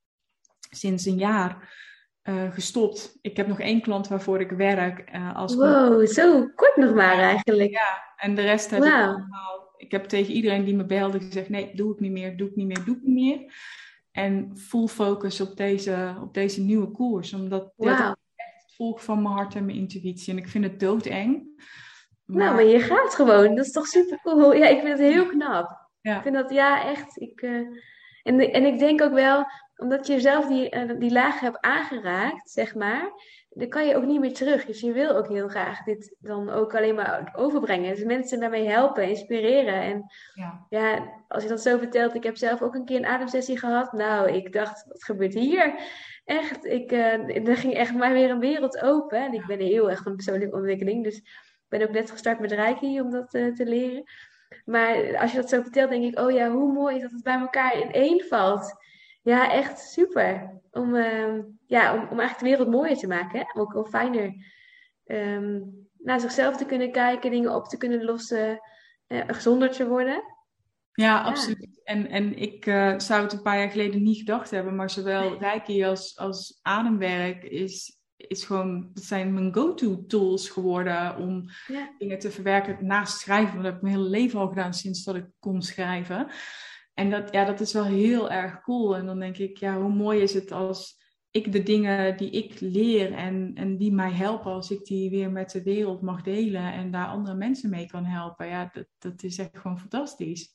sinds 0.71 1.05
een 1.05 1.19
jaar 1.19 1.81
uh, 2.23 2.53
gestopt. 2.53 3.19
Ik 3.21 3.37
heb 3.37 3.47
nog 3.47 3.61
één 3.61 3.81
klant 3.81 4.09
waarvoor 4.09 4.41
ik 4.41 4.51
werk. 4.51 5.11
Uh, 5.15 5.37
als 5.37 5.55
wow, 5.55 6.07
zo 6.07 6.49
kort 6.55 6.77
nog 6.77 6.95
maar 6.95 7.19
eigenlijk. 7.19 7.71
Ja, 7.71 8.15
en 8.17 8.35
de 8.35 8.43
rest 8.43 8.71
heb 8.71 8.81
wow. 8.81 8.89
ik 8.89 8.95
allemaal. 8.95 9.75
Ik 9.77 9.91
heb 9.91 10.05
tegen 10.05 10.35
iedereen 10.35 10.65
die 10.65 10.75
me 10.75 10.85
belde 10.85 11.21
gezegd: 11.21 11.49
nee, 11.49 11.75
doe 11.75 11.93
ik 11.93 12.01
niet 12.01 12.13
meer, 12.13 12.37
doe 12.37 12.49
ik 12.49 12.57
niet 12.57 12.67
meer, 12.67 12.85
doe 12.85 12.97
ik 12.97 13.03
niet 13.03 13.15
meer. 13.15 13.55
En 14.11 14.57
full 14.57 14.87
focus 14.87 15.41
op 15.41 15.57
deze, 15.57 16.17
op 16.23 16.35
deze 16.35 16.61
nieuwe 16.61 16.91
koers. 16.91 17.33
Omdat 17.33 17.73
wow. 17.77 17.89
dit 17.89 17.99
echt 18.37 18.63
het 18.63 18.75
volk 18.75 19.01
van 19.01 19.23
mijn 19.23 19.35
hart 19.35 19.55
en 19.55 19.65
mijn 19.65 19.79
intuïtie. 19.79 20.33
En 20.33 20.39
ik 20.39 20.49
vind 20.49 20.65
het 20.65 20.81
doodeng. 20.81 21.47
Nou, 22.27 22.55
maar 22.55 22.65
je 22.65 22.81
gaat 22.81 23.15
gewoon. 23.15 23.55
Dat 23.55 23.65
is 23.65 23.73
toch 23.73 23.87
super 23.87 24.21
cool. 24.23 24.55
Ja, 24.55 24.67
ik 24.67 24.81
vind 24.81 24.99
het 24.99 25.13
heel 25.13 25.27
knap. 25.27 25.89
Ja. 26.01 26.17
Ik 26.17 26.23
vind 26.23 26.35
dat, 26.35 26.51
ja, 26.51 26.85
echt. 26.85 27.21
Ik, 27.21 27.43
uh, 27.43 27.67
en, 28.23 28.41
en 28.41 28.65
ik 28.65 28.79
denk 28.79 29.03
ook 29.03 29.13
wel, 29.13 29.45
omdat 29.77 30.07
je 30.07 30.21
zelf 30.21 30.47
die, 30.47 30.75
uh, 30.77 30.99
die 30.99 31.13
laag 31.13 31.41
hebt 31.41 31.61
aangeraakt, 31.61 32.51
zeg 32.51 32.75
maar, 32.75 33.11
dan 33.49 33.69
kan 33.69 33.87
je 33.87 33.97
ook 33.97 34.05
niet 34.05 34.21
meer 34.21 34.35
terug. 34.35 34.65
Dus 34.65 34.81
je 34.81 34.93
wil 34.93 35.17
ook 35.17 35.29
heel 35.29 35.49
graag 35.49 35.83
dit 35.83 36.17
dan 36.19 36.51
ook 36.51 36.77
alleen 36.77 36.95
maar 36.95 37.33
overbrengen. 37.37 37.95
Dus 37.95 38.05
mensen 38.05 38.41
daarmee 38.41 38.69
helpen, 38.69 39.09
inspireren. 39.09 39.83
En 39.83 40.05
ja. 40.35 40.67
ja, 40.69 41.13
als 41.29 41.43
je 41.43 41.49
dat 41.49 41.63
zo 41.63 41.79
vertelt, 41.79 42.15
ik 42.15 42.23
heb 42.23 42.37
zelf 42.37 42.63
ook 42.63 42.75
een 42.75 42.85
keer 42.85 42.97
een 42.97 43.07
ademsessie 43.07 43.59
gehad. 43.59 43.93
Nou, 43.93 44.31
ik 44.31 44.53
dacht, 44.53 44.85
wat 44.89 45.05
gebeurt 45.05 45.35
hier? 45.35 45.75
Echt, 46.25 46.65
ik, 46.65 46.93
uh, 46.93 47.49
er 47.49 47.57
ging 47.57 47.75
echt 47.75 47.95
maar 47.95 48.13
weer 48.13 48.31
een 48.31 48.39
wereld 48.39 48.83
open. 48.83 49.19
En 49.19 49.33
ik 49.33 49.47
ben 49.47 49.59
heel 49.59 49.91
erg 49.91 50.03
van 50.03 50.15
persoonlijke 50.15 50.57
ontwikkeling, 50.57 51.05
dus 51.05 51.23
ben 51.79 51.89
ook 51.89 51.95
net 51.95 52.11
gestart 52.11 52.41
met 52.41 52.53
Reiki 52.53 53.01
om 53.01 53.11
dat 53.11 53.35
uh, 53.35 53.55
te 53.55 53.67
leren. 53.67 54.05
Maar 54.65 55.17
als 55.19 55.31
je 55.31 55.37
dat 55.37 55.49
zo 55.49 55.63
vertelt, 55.63 55.91
denk 55.91 56.05
ik, 56.05 56.19
oh 56.19 56.31
ja, 56.31 56.51
hoe 56.51 56.73
mooi 56.73 56.97
is 56.97 57.03
dat 57.03 57.11
het 57.11 57.23
bij 57.23 57.39
elkaar 57.39 57.79
in 57.79 57.93
één 57.93 58.25
valt. 58.29 58.75
Ja, 59.23 59.53
echt 59.53 59.79
super. 59.79 60.61
Om, 60.71 60.95
uh, 60.95 61.39
ja, 61.67 61.95
om, 61.95 62.01
om 62.01 62.19
eigenlijk 62.21 62.39
de 62.39 62.45
wereld 62.45 62.69
mooier 62.69 62.97
te 62.97 63.07
maken. 63.07 63.39
Hè? 63.39 63.61
Ook 63.61 63.73
wel 63.73 63.85
fijner 63.85 64.35
um, 65.07 65.89
naar 65.99 66.21
zichzelf 66.21 66.57
te 66.57 66.67
kunnen 66.67 66.93
kijken, 66.93 67.31
dingen 67.31 67.55
op 67.55 67.69
te 67.69 67.77
kunnen 67.77 68.05
lossen, 68.05 68.61
uh, 69.09 69.23
gezonder 69.27 69.71
te 69.71 69.89
worden. 69.89 70.23
Ja, 70.93 71.21
absoluut. 71.21 71.81
En, 71.85 72.09
en 72.09 72.39
ik 72.39 72.67
uh, 72.67 72.99
zou 72.99 73.23
het 73.23 73.33
een 73.33 73.43
paar 73.43 73.59
jaar 73.59 73.71
geleden 73.71 74.03
niet 74.03 74.19
gedacht 74.19 74.51
hebben, 74.51 74.77
maar 74.77 74.91
zowel 74.91 75.39
Reiki 75.39 75.85
als, 75.85 76.19
als 76.19 76.59
ademwerk 76.63 77.43
is 77.43 78.02
is 78.29 78.45
gewoon, 78.45 78.91
dat 78.95 79.05
zijn 79.05 79.35
mijn 79.35 79.55
go-to 79.55 80.05
tools 80.07 80.49
geworden 80.49 81.17
om 81.17 81.45
ja. 81.67 81.95
dingen 81.99 82.19
te 82.19 82.31
verwerken 82.31 82.87
naast 82.87 83.21
schrijven. 83.21 83.53
Want 83.53 83.63
dat 83.63 83.73
heb 83.73 83.77
ik 83.77 83.83
mijn 83.83 83.95
hele 83.95 84.09
leven 84.09 84.41
al 84.41 84.49
gedaan 84.49 84.75
sinds 84.75 85.05
dat 85.05 85.15
ik 85.15 85.27
kon 85.39 85.63
schrijven. 85.63 86.27
En 86.95 87.11
dat, 87.11 87.33
ja, 87.33 87.45
dat 87.45 87.61
is 87.61 87.73
wel 87.73 87.85
heel 87.85 88.31
erg 88.31 88.61
cool. 88.61 88.97
En 88.97 89.07
dan 89.07 89.19
denk 89.19 89.37
ik, 89.37 89.57
ja, 89.57 89.81
hoe 89.81 89.93
mooi 89.93 90.21
is 90.21 90.35
het 90.35 90.53
als 90.53 91.01
ik 91.31 91.53
de 91.53 91.63
dingen 91.63 92.17
die 92.17 92.31
ik 92.31 92.61
leer 92.61 93.13
en, 93.13 93.53
en 93.55 93.77
die 93.77 93.93
mij 93.93 94.13
helpen, 94.13 94.53
als 94.53 94.71
ik 94.71 94.85
die 94.85 95.11
weer 95.11 95.31
met 95.31 95.51
de 95.51 95.63
wereld 95.63 96.03
mag 96.03 96.23
delen 96.23 96.73
en 96.73 96.91
daar 96.91 97.07
andere 97.07 97.37
mensen 97.37 97.71
mee 97.71 97.87
kan 97.87 98.05
helpen. 98.05 98.47
Ja, 98.47 98.71
dat, 98.73 98.87
dat 98.99 99.23
is 99.23 99.39
echt 99.39 99.59
gewoon 99.59 99.79
fantastisch. 99.79 100.55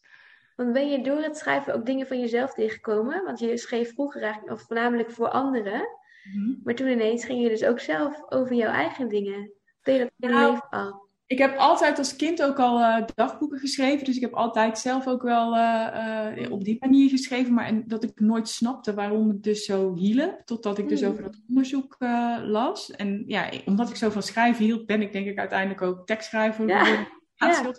Want 0.56 0.74
ben 0.74 0.90
je 0.90 1.04
door 1.04 1.22
het 1.22 1.38
schrijven 1.38 1.74
ook 1.74 1.86
dingen 1.86 2.08
van 2.08 2.20
jezelf 2.20 2.54
tegengekomen? 2.54 3.24
Want 3.24 3.40
je 3.40 3.58
schreef 3.58 3.94
vroeger 3.94 4.22
eigenlijk, 4.22 4.54
of 4.54 4.62
voornamelijk 4.62 5.12
voor 5.12 5.30
anderen. 5.30 5.88
Mhm. 6.34 6.54
Maar 6.64 6.76
toen 6.76 6.88
ineens 6.88 7.26
ging 7.26 7.42
je 7.42 7.50
dus 7.50 7.64
ook 7.64 7.80
zelf 7.80 8.24
over 8.30 8.56
jouw 8.56 8.72
eigen 8.72 9.10
dingen. 9.10 9.52
Je 9.84 10.12
in 10.18 10.30
nou, 10.30 10.52
leven 10.52 10.70
al? 10.70 11.06
Ik 11.26 11.38
heb 11.38 11.58
altijd 11.58 11.98
als 11.98 12.16
kind 12.16 12.44
ook 12.44 12.60
al 12.60 12.80
uh, 12.80 13.06
dagboeken 13.16 13.60
geschreven. 13.60 14.06
Dus 14.06 14.16
ik 14.16 14.22
heb 14.22 14.34
altijd 14.34 14.80
zelf 14.80 15.08
ook 15.08 15.22
wel 15.22 15.56
uh, 15.56 16.28
uh, 16.36 16.52
op 16.52 16.64
die 16.64 16.78
manier 16.80 17.10
geschreven. 17.10 17.54
Maar 17.54 17.66
en 17.66 17.84
dat 17.88 18.04
ik 18.04 18.20
nooit 18.20 18.50
snapte 18.50 18.94
waarom 18.94 19.28
het 19.28 19.44
dus 19.44 19.66
zo 19.66 19.96
hielp. 19.96 20.42
Totdat 20.46 20.78
ik 20.78 20.90
dus 20.90 21.02
mm. 21.02 21.08
over 21.08 21.24
dat 21.24 21.40
onderzoek 21.50 21.96
las. 22.44 22.92
En 22.92 23.24
ja, 23.28 23.50
omdat 23.66 23.90
ik 23.90 23.96
zo 23.96 24.10
van 24.10 24.24
schrijven 24.24 24.66
hield, 24.66 24.86
ben 24.86 25.02
ik 25.02 25.12
denk 25.12 25.28
ik 25.28 25.38
uiteindelijk 25.38 25.82
ook 25.82 26.06
tekstschrijver 26.06 26.68
ja. 26.68 27.08
ja. 27.36 27.74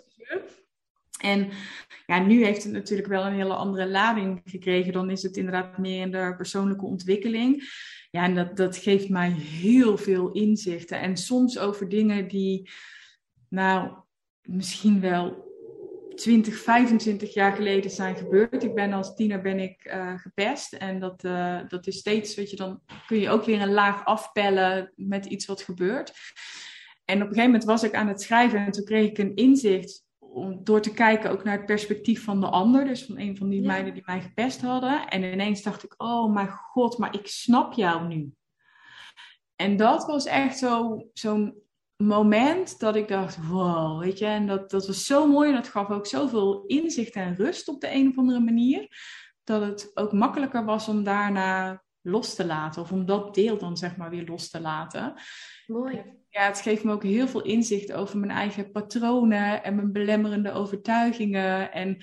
En 1.21 1.49
ja, 2.05 2.19
nu 2.19 2.45
heeft 2.45 2.63
het 2.63 2.71
natuurlijk 2.73 3.07
wel 3.07 3.25
een 3.25 3.33
hele 3.33 3.53
andere 3.53 3.87
lading 3.87 4.41
gekregen. 4.45 4.93
Dan 4.93 5.09
is 5.09 5.23
het 5.23 5.37
inderdaad 5.37 5.77
meer 5.77 6.01
in 6.01 6.11
de 6.11 6.33
persoonlijke 6.37 6.85
ontwikkeling. 6.85 7.63
Ja, 8.11 8.23
en 8.23 8.35
dat, 8.35 8.57
dat 8.57 8.77
geeft 8.77 9.09
mij 9.09 9.29
heel 9.31 9.97
veel 9.97 10.31
inzichten. 10.31 10.99
En 10.99 11.17
soms 11.17 11.59
over 11.59 11.89
dingen 11.89 12.27
die, 12.27 12.69
nou, 13.49 13.91
misschien 14.41 15.01
wel 15.01 15.47
20, 16.15 16.57
25 16.57 17.33
jaar 17.33 17.55
geleden 17.55 17.91
zijn 17.91 18.15
gebeurd. 18.15 18.63
Ik 18.63 18.75
ben 18.75 18.93
als 18.93 19.15
tiener 19.15 19.41
ben 19.41 19.59
ik 19.59 19.85
uh, 19.85 20.17
gepest. 20.17 20.73
En 20.73 20.99
dat, 20.99 21.23
uh, 21.23 21.59
dat 21.67 21.87
is 21.87 21.97
steeds, 21.97 22.35
weet 22.35 22.49
je, 22.49 22.55
dan 22.55 22.81
kun 23.07 23.19
je 23.19 23.29
ook 23.29 23.45
weer 23.45 23.61
een 23.61 23.73
laag 23.73 24.05
afpellen 24.05 24.91
met 24.95 25.25
iets 25.25 25.45
wat 25.45 25.61
gebeurt. 25.61 26.13
En 27.05 27.15
op 27.15 27.21
een 27.21 27.27
gegeven 27.27 27.51
moment 27.51 27.63
was 27.63 27.83
ik 27.83 27.93
aan 27.93 28.07
het 28.07 28.21
schrijven 28.21 28.65
en 28.65 28.71
toen 28.71 28.85
kreeg 28.85 29.09
ik 29.09 29.17
een 29.17 29.35
inzicht 29.35 30.07
om, 30.33 30.63
door 30.63 30.81
te 30.81 30.93
kijken 30.93 31.31
ook 31.31 31.43
naar 31.43 31.57
het 31.57 31.65
perspectief 31.65 32.23
van 32.23 32.39
de 32.39 32.47
ander. 32.47 32.85
Dus 32.85 33.05
van 33.05 33.19
een 33.19 33.37
van 33.37 33.49
die 33.49 33.61
meiden 33.61 33.93
die 33.93 34.03
mij 34.05 34.21
gepest 34.21 34.61
hadden. 34.61 35.07
En 35.07 35.23
ineens 35.23 35.61
dacht 35.61 35.83
ik, 35.83 35.93
oh 35.97 36.33
mijn 36.33 36.49
god, 36.49 36.97
maar 36.97 37.13
ik 37.13 37.27
snap 37.27 37.73
jou 37.73 38.07
nu. 38.07 38.33
En 39.55 39.77
dat 39.77 40.05
was 40.05 40.25
echt 40.25 40.65
zo'n 41.13 41.55
moment 41.97 42.79
dat 42.79 42.95
ik 42.95 43.07
dacht, 43.07 43.47
wow, 43.47 43.99
weet 43.99 44.17
je. 44.17 44.25
En 44.25 44.47
dat, 44.47 44.69
dat 44.69 44.87
was 44.87 45.05
zo 45.05 45.27
mooi 45.27 45.49
en 45.49 45.55
dat 45.55 45.67
gaf 45.67 45.89
ook 45.89 46.05
zoveel 46.05 46.63
inzicht 46.65 47.13
en 47.13 47.35
rust 47.35 47.67
op 47.67 47.81
de 47.81 47.93
een 47.93 48.09
of 48.09 48.17
andere 48.17 48.39
manier. 48.39 48.87
Dat 49.43 49.61
het 49.61 49.91
ook 49.93 50.11
makkelijker 50.11 50.65
was 50.65 50.87
om 50.87 51.03
daarna 51.03 51.83
los 52.01 52.35
te 52.35 52.45
laten. 52.45 52.81
Of 52.81 52.91
om 52.91 53.05
dat 53.05 53.35
deel 53.35 53.57
dan 53.57 53.77
zeg 53.77 53.97
maar 53.97 54.09
weer 54.09 54.25
los 54.25 54.49
te 54.49 54.61
laten. 54.61 55.13
Mooi 55.67 56.18
ja, 56.29 56.45
het 56.45 56.61
geeft 56.61 56.83
me 56.83 56.91
ook 56.91 57.03
heel 57.03 57.27
veel 57.27 57.43
inzicht 57.43 57.93
over 57.93 58.17
mijn 58.17 58.31
eigen 58.31 58.71
patronen 58.71 59.63
en 59.63 59.75
mijn 59.75 59.91
belemmerende 59.91 60.51
overtuigingen 60.51 61.71
en 61.71 61.97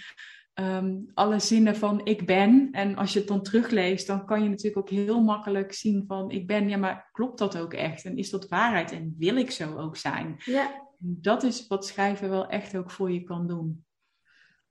um, 0.54 1.10
alle 1.14 1.38
zinnen 1.38 1.76
van 1.76 2.00
ik 2.04 2.26
ben. 2.26 2.68
En 2.72 2.96
als 2.96 3.12
je 3.12 3.18
het 3.18 3.28
dan 3.28 3.42
terugleest, 3.42 4.06
dan 4.06 4.26
kan 4.26 4.42
je 4.42 4.48
natuurlijk 4.48 4.78
ook 4.78 4.90
heel 4.90 5.20
makkelijk 5.20 5.72
zien 5.72 6.04
van 6.06 6.30
ik 6.30 6.46
ben, 6.46 6.68
ja, 6.68 6.76
maar 6.76 7.08
klopt 7.12 7.38
dat 7.38 7.58
ook 7.58 7.74
echt? 7.74 8.04
En 8.04 8.16
is 8.16 8.30
dat 8.30 8.48
waarheid? 8.48 8.92
En 8.92 9.14
wil 9.18 9.36
ik 9.36 9.50
zo 9.50 9.76
ook 9.76 9.96
zijn? 9.96 10.36
Ja. 10.44 10.84
Dat 10.98 11.42
is 11.42 11.66
wat 11.66 11.86
schrijven 11.86 12.30
wel 12.30 12.48
echt 12.48 12.76
ook 12.76 12.90
voor 12.90 13.12
je 13.12 13.22
kan 13.22 13.46
doen. 13.46 13.84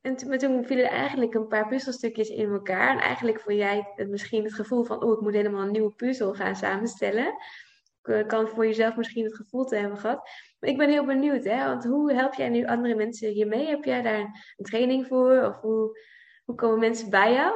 En 0.01 0.15
toen, 0.15 0.37
toen 0.37 0.65
vielen 0.65 0.89
eigenlijk 0.89 1.33
een 1.33 1.47
paar 1.47 1.67
puzzelstukjes 1.67 2.29
in 2.29 2.49
elkaar. 2.49 2.95
En 2.95 3.01
eigenlijk 3.01 3.39
vond 3.39 3.57
jij 3.57 3.91
het 3.95 4.09
misschien 4.09 4.43
het 4.43 4.53
gevoel 4.53 4.83
van, 4.83 5.03
oh, 5.03 5.13
ik 5.13 5.21
moet 5.21 5.33
helemaal 5.33 5.61
een 5.61 5.71
nieuwe 5.71 5.91
puzzel 5.91 6.33
gaan 6.33 6.55
samenstellen. 6.55 7.35
Kan 8.27 8.47
voor 8.47 8.65
jezelf 8.65 8.95
misschien 8.95 9.23
het 9.23 9.35
gevoel 9.35 9.65
te 9.65 9.75
hebben 9.75 9.97
gehad. 9.97 10.29
Maar 10.59 10.69
ik 10.69 10.77
ben 10.77 10.89
heel 10.89 11.05
benieuwd, 11.05 11.43
hè? 11.43 11.65
Want 11.65 11.83
hoe 11.83 12.13
help 12.13 12.33
jij 12.33 12.49
nu 12.49 12.65
andere 12.65 12.95
mensen 12.95 13.29
hiermee? 13.29 13.67
Heb 13.67 13.83
jij 13.83 14.01
daar 14.01 14.19
een 14.57 14.65
training 14.65 15.07
voor? 15.07 15.43
Of 15.43 15.61
hoe, 15.61 15.99
hoe 16.45 16.55
komen 16.55 16.79
mensen 16.79 17.09
bij 17.09 17.33
jou? 17.33 17.53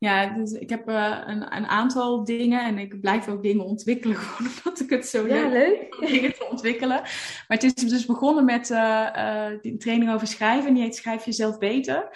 Ja, 0.00 0.26
dus 0.26 0.52
ik 0.52 0.70
heb 0.70 0.88
uh, 0.88 1.18
een, 1.26 1.56
een, 1.56 1.66
aantal 1.66 2.24
dingen 2.24 2.64
en 2.64 2.78
ik 2.78 3.00
blijf 3.00 3.28
ook 3.28 3.42
dingen 3.42 3.64
ontwikkelen, 3.64 4.16
gewoon 4.20 4.52
omdat 4.56 4.80
ik 4.80 4.90
het 4.90 5.06
zo 5.06 5.26
ja, 5.26 5.48
leuk 5.48 5.76
vind 5.78 6.00
om 6.00 6.06
dingen 6.06 6.34
te 6.34 6.48
ontwikkelen. 6.50 7.00
Maar 7.00 7.58
het 7.58 7.62
is 7.62 7.74
dus 7.74 8.06
begonnen 8.06 8.44
met 8.44 8.70
uh, 8.70 9.08
uh, 9.16 9.46
die 9.60 9.76
training 9.76 10.12
over 10.12 10.26
schrijven, 10.26 10.74
die 10.74 10.82
heet 10.82 10.96
Schrijf 10.96 11.24
jezelf 11.24 11.58
beter. 11.58 12.08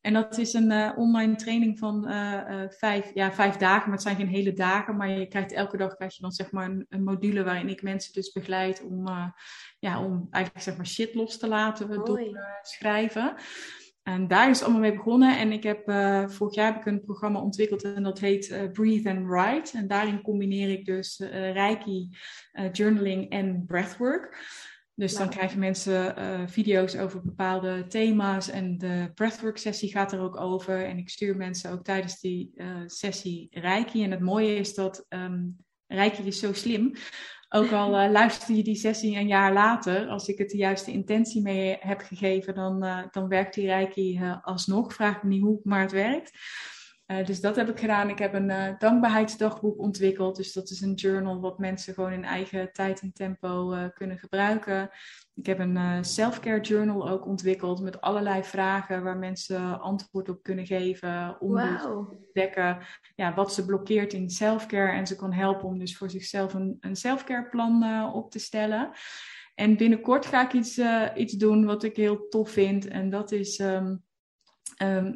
En 0.00 0.12
dat 0.12 0.38
is 0.38 0.52
een 0.52 0.96
online 0.96 1.34
training 1.34 1.78
van 1.78 2.06
vijf, 2.68 3.10
ja, 3.14 3.32
vijf 3.32 3.56
dagen, 3.56 3.84
maar 3.84 3.98
het 3.98 4.02
zijn 4.02 4.16
geen 4.16 4.28
hele 4.28 4.52
dagen. 4.52 4.96
Maar 4.96 5.10
je 5.10 5.26
krijgt 5.26 5.52
elke 5.52 5.76
dag 5.76 5.94
krijg 5.94 6.14
je 6.14 6.22
dan 6.22 6.32
zeg 6.32 6.50
maar 6.50 6.64
een, 6.64 6.86
een 6.88 7.04
module 7.04 7.44
waarin 7.44 7.68
ik 7.68 7.82
mensen 7.82 8.12
dus 8.12 8.32
begeleid 8.32 8.82
om, 8.82 9.04
ja, 9.78 10.04
om 10.04 10.26
eigenlijk 10.30 10.64
zeg 10.64 10.76
maar 10.76 10.86
shit 10.86 11.14
los 11.14 11.38
te 11.38 11.48
laten 11.48 11.88
door 11.88 12.38
schrijven. 12.62 13.34
En 14.02 14.28
daar 14.28 14.50
is 14.50 14.56
het 14.58 14.64
allemaal 14.64 14.88
mee 14.88 14.96
begonnen. 14.96 15.38
En 15.38 15.52
ik 15.52 15.62
heb 15.62 15.88
uh, 15.88 16.28
vorig 16.28 16.54
jaar 16.54 16.72
heb 16.72 16.80
ik 16.80 16.86
een 16.86 17.04
programma 17.04 17.40
ontwikkeld 17.40 17.82
en 17.82 18.02
dat 18.02 18.18
heet 18.18 18.48
uh, 18.48 18.70
Breathe 18.70 19.10
and 19.10 19.26
Write. 19.26 19.78
En 19.78 19.88
daarin 19.88 20.22
combineer 20.22 20.70
ik 20.70 20.84
dus 20.84 21.20
uh, 21.20 21.52
Reiki, 21.52 22.08
journaling 22.72 23.30
en 23.30 23.64
breathwork. 23.66 24.36
Dus 24.94 25.14
dan 25.14 25.28
krijgen 25.28 25.58
mensen 25.58 26.14
video's 26.48 26.96
over 26.96 27.22
bepaalde 27.22 27.86
thema's 27.86 28.50
en 28.50 28.78
de 28.78 29.10
breathwork 29.14 29.58
sessie 29.58 29.90
gaat 29.90 30.12
er 30.12 30.20
ook 30.20 30.40
over. 30.40 30.84
En 30.86 30.98
ik 30.98 31.08
stuur 31.08 31.36
mensen 31.36 31.70
ook 31.70 31.84
tijdens 31.84 32.20
die 32.20 32.52
sessie 32.86 33.48
Reiki. 33.50 34.04
En 34.04 34.10
het 34.10 34.20
mooie 34.20 34.54
is 34.54 34.74
dat 34.74 35.06
um, 35.08 35.56
Reiki 35.86 36.22
is 36.22 36.38
zo 36.38 36.52
slim. 36.52 36.92
Ook 37.54 37.72
al 37.72 38.04
uh, 38.04 38.10
luister 38.10 38.54
je 38.54 38.62
die 38.62 38.74
sessie 38.74 39.16
een 39.16 39.26
jaar 39.26 39.52
later, 39.52 40.08
als 40.08 40.28
ik 40.28 40.38
het 40.38 40.50
de 40.50 40.56
juiste 40.56 40.90
intentie 40.90 41.42
mee 41.42 41.76
heb 41.80 42.00
gegeven, 42.00 42.54
dan, 42.54 42.84
uh, 42.84 42.98
dan 43.10 43.28
werkt 43.28 43.54
die 43.54 43.66
Reiki 43.66 44.18
uh, 44.18 44.36
alsnog. 44.42 44.94
Vraag 44.94 45.22
me 45.22 45.28
niet 45.28 45.42
hoe, 45.42 45.60
maar 45.62 45.80
het 45.80 45.92
werkt. 45.92 46.32
Dus 47.24 47.40
dat 47.40 47.56
heb 47.56 47.68
ik 47.68 47.78
gedaan. 47.78 48.08
Ik 48.08 48.18
heb 48.18 48.34
een 48.34 48.76
dankbaarheidsdagboek 48.78 49.78
ontwikkeld. 49.78 50.36
Dus 50.36 50.52
dat 50.52 50.70
is 50.70 50.80
een 50.80 50.94
journal 50.94 51.40
wat 51.40 51.58
mensen 51.58 51.94
gewoon 51.94 52.12
in 52.12 52.24
eigen 52.24 52.72
tijd 52.72 53.00
en 53.00 53.12
tempo 53.12 53.76
kunnen 53.94 54.18
gebruiken. 54.18 54.90
Ik 55.34 55.46
heb 55.46 55.58
een 55.58 56.04
self-care 56.04 56.60
journal 56.60 57.08
ook 57.08 57.26
ontwikkeld 57.26 57.80
met 57.80 58.00
allerlei 58.00 58.44
vragen 58.44 59.02
waar 59.02 59.16
mensen 59.16 59.80
antwoord 59.80 60.28
op 60.28 60.42
kunnen 60.42 60.66
geven. 60.66 61.40
Om 61.40 61.56
dus 61.56 61.82
te 61.82 62.06
ontdekken 62.10 62.78
ja, 63.14 63.34
wat 63.34 63.54
ze 63.54 63.64
blokkeert 63.64 64.12
in 64.12 64.30
self-care. 64.30 64.92
En 64.92 65.06
ze 65.06 65.16
kan 65.16 65.32
helpen 65.32 65.68
om 65.68 65.78
dus 65.78 65.96
voor 65.96 66.10
zichzelf 66.10 66.54
een, 66.54 66.76
een 66.80 66.96
self-care 66.96 67.48
plan 67.48 67.84
op 68.12 68.30
te 68.30 68.38
stellen. 68.38 68.90
En 69.54 69.76
binnenkort 69.76 70.26
ga 70.26 70.44
ik 70.44 70.52
iets, 70.52 70.80
iets 71.14 71.32
doen 71.32 71.64
wat 71.64 71.82
ik 71.82 71.96
heel 71.96 72.28
tof 72.28 72.50
vind. 72.50 72.88
En 72.88 73.10
dat 73.10 73.32
is 73.32 73.58
um, 73.58 74.02
um, 74.82 75.14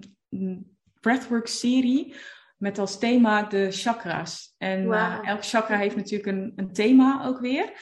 een 1.07 1.13
breathwork 1.13 1.47
serie 1.47 2.15
met 2.57 2.79
als 2.79 2.99
thema 2.99 3.43
de 3.43 3.71
chakra's. 3.71 4.55
En 4.59 4.85
wow. 4.85 5.29
elk 5.29 5.45
chakra 5.45 5.77
heeft 5.77 5.97
natuurlijk 5.97 6.29
een, 6.29 6.53
een 6.57 6.73
thema 6.73 7.27
ook 7.27 7.41
weer. 7.41 7.73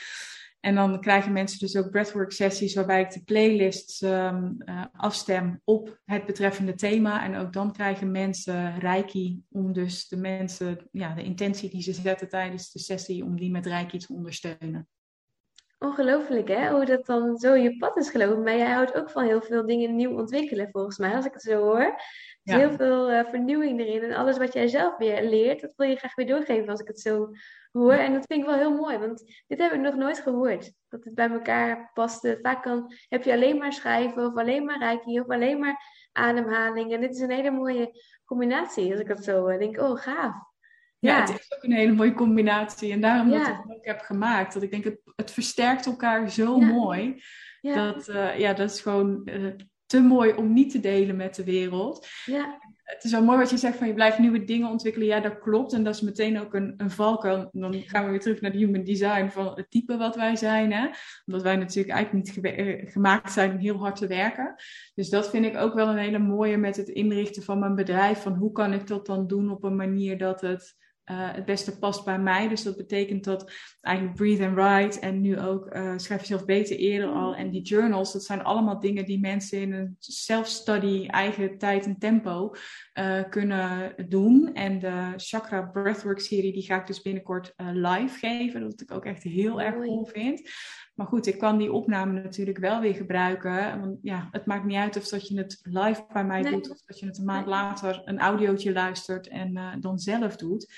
En 0.60 0.74
dan 0.74 1.00
krijgen 1.00 1.32
mensen 1.32 1.58
dus 1.58 1.76
ook 1.76 1.90
breathwork 1.90 2.32
sessies 2.32 2.74
waarbij 2.74 3.00
ik 3.00 3.10
de 3.10 3.22
playlists 3.24 4.00
um, 4.00 4.56
uh, 4.64 4.84
afstem 4.92 5.60
op 5.64 5.98
het 6.04 6.26
betreffende 6.26 6.74
thema. 6.74 7.24
En 7.24 7.36
ook 7.36 7.52
dan 7.52 7.72
krijgen 7.72 8.10
mensen 8.10 8.78
reiki 8.78 9.42
om 9.50 9.72
dus 9.72 10.08
de 10.08 10.16
mensen, 10.16 10.88
ja, 10.90 11.14
de 11.14 11.22
intentie 11.22 11.70
die 11.70 11.82
ze 11.82 11.92
zetten 11.92 12.28
tijdens 12.28 12.72
de 12.72 12.78
sessie, 12.78 13.24
om 13.24 13.36
die 13.36 13.50
met 13.50 13.66
reiki 13.66 13.98
te 13.98 14.12
ondersteunen. 14.12 14.88
Ongelooflijk 15.78 16.48
hè, 16.48 16.70
hoe 16.70 16.84
dat 16.84 17.06
dan 17.06 17.36
zo 17.36 17.54
je 17.54 17.76
pad 17.76 17.96
is 17.96 18.10
gelopen. 18.10 18.42
Maar 18.42 18.56
jij 18.56 18.70
houdt 18.70 18.94
ook 18.94 19.10
van 19.10 19.24
heel 19.24 19.42
veel 19.42 19.66
dingen 19.66 19.96
nieuw 19.96 20.18
ontwikkelen 20.18 20.68
volgens 20.70 20.98
mij, 20.98 21.14
als 21.14 21.24
ik 21.24 21.32
het 21.32 21.42
zo 21.42 21.62
hoor. 21.62 21.94
Ja. 22.46 22.58
Heel 22.58 22.72
veel 22.72 23.12
uh, 23.12 23.24
vernieuwing 23.24 23.80
erin. 23.80 24.02
En 24.02 24.16
alles 24.16 24.38
wat 24.38 24.52
jij 24.52 24.68
zelf 24.68 24.96
weer 24.96 25.22
leert, 25.28 25.60
dat 25.60 25.72
wil 25.76 25.88
je 25.88 25.96
graag 25.96 26.14
weer 26.14 26.26
doorgeven 26.26 26.68
als 26.68 26.80
ik 26.80 26.86
het 26.86 27.00
zo 27.00 27.30
hoor. 27.72 27.92
En 27.92 28.12
dat 28.12 28.26
vind 28.26 28.40
ik 28.40 28.46
wel 28.46 28.58
heel 28.58 28.74
mooi, 28.74 28.98
want 28.98 29.42
dit 29.46 29.58
heb 29.58 29.72
ik 29.72 29.80
nog 29.80 29.94
nooit 29.94 30.18
gehoord. 30.18 30.72
Dat 30.88 31.04
het 31.04 31.14
bij 31.14 31.30
elkaar 31.30 31.90
paste. 31.94 32.38
Vaak 32.42 32.62
kan, 32.62 32.92
heb 33.08 33.22
je 33.22 33.32
alleen 33.32 33.58
maar 33.58 33.72
schrijven, 33.72 34.26
of 34.26 34.36
alleen 34.36 34.64
maar 34.64 34.78
reiki, 34.78 35.20
of 35.20 35.28
alleen 35.28 35.58
maar 35.58 36.08
ademhaling. 36.12 36.92
En 36.92 37.00
dit 37.00 37.14
is 37.14 37.20
een 37.20 37.30
hele 37.30 37.50
mooie 37.50 38.02
combinatie, 38.24 38.90
als 38.90 39.00
ik 39.00 39.08
het 39.08 39.24
zo 39.24 39.48
uh, 39.48 39.58
denk. 39.58 39.80
Oh, 39.80 40.00
gaaf. 40.00 40.34
Ja, 40.98 41.20
het 41.20 41.28
is 41.28 41.54
ook 41.56 41.62
een 41.62 41.72
hele 41.72 41.92
mooie 41.92 42.14
combinatie. 42.14 42.92
En 42.92 43.00
daarom 43.00 43.30
dat 43.30 43.40
ik 43.40 43.46
het 43.46 43.76
ook 43.76 43.84
heb 43.84 44.00
gemaakt. 44.00 44.54
Dat 44.54 44.62
ik 44.62 44.70
denk, 44.70 44.84
het, 44.84 45.00
het 45.16 45.30
versterkt 45.30 45.86
elkaar 45.86 46.30
zo 46.30 46.58
mooi. 46.58 47.22
Dat, 47.60 48.08
uh, 48.08 48.38
ja, 48.38 48.52
dat 48.52 48.70
is 48.70 48.80
gewoon 48.80 49.20
uh, 49.24 49.52
te 49.94 50.02
mooi 50.02 50.32
om 50.32 50.52
niet 50.52 50.70
te 50.70 50.80
delen 50.80 51.16
met 51.16 51.34
de 51.34 51.44
wereld. 51.44 52.08
Ja. 52.24 52.58
Het 52.84 53.04
is 53.04 53.10
wel 53.10 53.24
mooi 53.24 53.38
wat 53.38 53.50
je 53.50 53.56
zegt 53.56 53.76
van 53.76 53.86
je 53.86 53.94
blijft 53.94 54.18
nieuwe 54.18 54.44
dingen 54.44 54.70
ontwikkelen. 54.70 55.08
Ja, 55.08 55.20
dat 55.20 55.38
klopt. 55.38 55.72
En 55.72 55.84
dat 55.84 55.94
is 55.94 56.00
meteen 56.00 56.40
ook 56.40 56.54
een, 56.54 56.74
een 56.76 56.90
valkuil. 56.90 57.48
Dan 57.52 57.74
gaan 57.74 58.04
we 58.04 58.10
weer 58.10 58.20
terug 58.20 58.40
naar 58.40 58.52
de 58.52 58.58
human 58.58 58.84
design 58.84 59.28
van 59.28 59.52
het 59.54 59.70
type 59.70 59.96
wat 59.96 60.16
wij 60.16 60.36
zijn. 60.36 60.72
Hè? 60.72 60.88
Omdat 61.26 61.42
wij 61.42 61.56
natuurlijk 61.56 61.94
eigenlijk 61.94 62.26
niet 62.26 62.54
ge 62.54 62.80
gemaakt 62.84 63.32
zijn 63.32 63.50
om 63.50 63.58
heel 63.58 63.78
hard 63.78 63.96
te 63.96 64.06
werken. 64.06 64.54
Dus 64.94 65.08
dat 65.08 65.30
vind 65.30 65.44
ik 65.44 65.56
ook 65.56 65.74
wel 65.74 65.88
een 65.88 65.96
hele 65.96 66.18
mooie 66.18 66.56
met 66.56 66.76
het 66.76 66.88
inrichten 66.88 67.42
van 67.42 67.58
mijn 67.58 67.74
bedrijf. 67.74 68.22
Van 68.22 68.34
hoe 68.34 68.52
kan 68.52 68.72
ik 68.72 68.86
dat 68.86 69.06
dan 69.06 69.26
doen 69.26 69.50
op 69.50 69.64
een 69.64 69.76
manier 69.76 70.18
dat 70.18 70.40
het 70.40 70.76
uh, 71.10 71.32
het 71.32 71.44
beste 71.44 71.78
past 71.78 72.04
bij 72.04 72.18
mij. 72.18 72.48
Dus 72.48 72.62
dat 72.62 72.76
betekent 72.76 73.24
dat 73.24 73.52
eigenlijk 73.80 74.16
Breathe 74.16 74.46
and 74.46 74.54
Write 74.54 75.00
en 75.00 75.20
nu 75.20 75.40
ook 75.40 75.74
uh, 75.74 75.92
Schrijf 75.96 76.20
jezelf 76.20 76.44
beter 76.44 76.76
eerder 76.76 77.08
al 77.08 77.34
en 77.34 77.50
die 77.50 77.62
journals, 77.62 78.12
dat 78.12 78.24
zijn 78.24 78.42
allemaal 78.42 78.80
dingen 78.80 79.04
die 79.04 79.20
mensen 79.20 79.60
in 79.60 79.72
een 79.72 79.96
self-study, 79.98 81.06
eigen 81.06 81.58
tijd 81.58 81.84
en 81.84 81.98
tempo 81.98 82.54
uh, 82.94 83.22
kunnen 83.30 83.94
doen. 84.08 84.54
En 84.54 84.78
de 84.78 85.12
Chakra 85.16 85.62
Breathwork 85.62 86.20
serie, 86.20 86.52
die 86.52 86.62
ga 86.62 86.80
ik 86.80 86.86
dus 86.86 87.02
binnenkort 87.02 87.52
live 87.56 88.18
geven, 88.18 88.60
dat 88.60 88.80
ik 88.80 88.92
ook 88.92 89.04
echt 89.04 89.22
heel 89.22 89.60
erg 89.60 89.74
cool 89.74 90.04
vind. 90.04 90.50
Maar 90.94 91.06
goed, 91.06 91.26
ik 91.26 91.38
kan 91.38 91.58
die 91.58 91.72
opname 91.72 92.12
natuurlijk 92.22 92.58
wel 92.58 92.80
weer 92.80 92.94
gebruiken. 92.94 93.80
Want 93.80 93.98
ja, 94.02 94.28
het 94.30 94.46
maakt 94.46 94.64
niet 94.64 94.76
uit 94.76 94.96
of 94.96 95.08
dat 95.08 95.28
je 95.28 95.38
het 95.38 95.60
live 95.62 96.04
bij 96.12 96.24
mij 96.24 96.42
doet, 96.42 96.70
of 96.70 96.80
dat 96.86 96.98
je 96.98 97.06
het 97.06 97.18
een 97.18 97.24
maand 97.24 97.46
later 97.46 98.02
een 98.04 98.18
audiootje 98.18 98.72
luistert 98.72 99.28
en 99.28 99.56
uh, 99.56 99.72
dan 99.80 99.98
zelf 99.98 100.36
doet. 100.36 100.72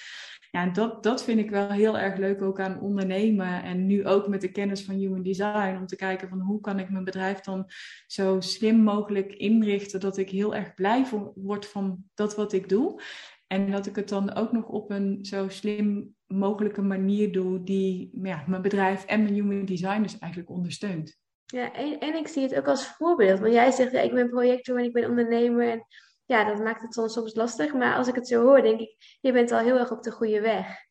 Ja, 0.50 0.62
en 0.62 0.72
dat, 0.72 1.02
dat 1.02 1.24
vind 1.24 1.38
ik 1.38 1.50
wel 1.50 1.70
heel 1.70 1.98
erg 1.98 2.16
leuk 2.16 2.42
ook 2.42 2.60
aan 2.60 2.80
ondernemen. 2.80 3.62
En 3.62 3.86
nu 3.86 4.06
ook 4.06 4.28
met 4.28 4.40
de 4.40 4.52
kennis 4.52 4.84
van 4.84 4.94
Human 4.94 5.22
Design. 5.22 5.76
Om 5.76 5.86
te 5.86 5.96
kijken 5.96 6.28
van 6.28 6.40
hoe 6.40 6.60
kan 6.60 6.78
ik 6.78 6.90
mijn 6.90 7.04
bedrijf 7.04 7.40
dan 7.40 7.70
zo 8.06 8.40
slim 8.40 8.76
mogelijk 8.76 9.32
inrichten. 9.32 10.00
Dat 10.00 10.16
ik 10.16 10.30
heel 10.30 10.54
erg 10.54 10.74
blij 10.74 11.06
word 11.34 11.66
van 11.66 12.04
dat 12.14 12.36
wat 12.36 12.52
ik 12.52 12.68
doe. 12.68 13.02
En 13.46 13.70
dat 13.70 13.86
ik 13.86 13.96
het 13.96 14.08
dan 14.08 14.34
ook 14.34 14.52
nog 14.52 14.66
op 14.66 14.90
een 14.90 15.18
zo 15.24 15.48
slim 15.48 16.15
mogelijke 16.26 16.82
manier 16.82 17.32
doe 17.32 17.62
die 17.62 18.10
ja, 18.22 18.44
mijn 18.46 18.62
bedrijf 18.62 19.04
en 19.04 19.22
mijn 19.22 19.34
human 19.34 19.64
design 19.64 20.02
dus 20.02 20.18
eigenlijk 20.18 20.50
ondersteunt. 20.50 21.18
Ja, 21.46 21.72
en, 21.72 21.98
en 21.98 22.14
ik 22.14 22.28
zie 22.28 22.42
het 22.42 22.54
ook 22.54 22.68
als 22.68 22.86
voorbeeld. 22.86 23.40
Want 23.40 23.52
jij 23.52 23.70
zegt, 23.70 23.92
ja, 23.92 24.00
ik 24.00 24.12
ben 24.12 24.28
projector 24.28 24.78
en 24.78 24.84
ik 24.84 24.92
ben 24.92 25.08
ondernemer. 25.08 25.70
En 25.70 25.86
ja, 26.24 26.44
dat 26.44 26.62
maakt 26.62 26.82
het 26.82 26.94
soms, 26.94 27.12
soms 27.12 27.34
lastig. 27.34 27.74
Maar 27.74 27.96
als 27.96 28.08
ik 28.08 28.14
het 28.14 28.28
zo 28.28 28.42
hoor, 28.42 28.62
denk 28.62 28.80
ik, 28.80 29.18
je 29.20 29.32
bent 29.32 29.52
al 29.52 29.58
heel 29.58 29.78
erg 29.78 29.90
op 29.90 30.02
de 30.02 30.10
goede 30.10 30.40
weg. 30.40 30.85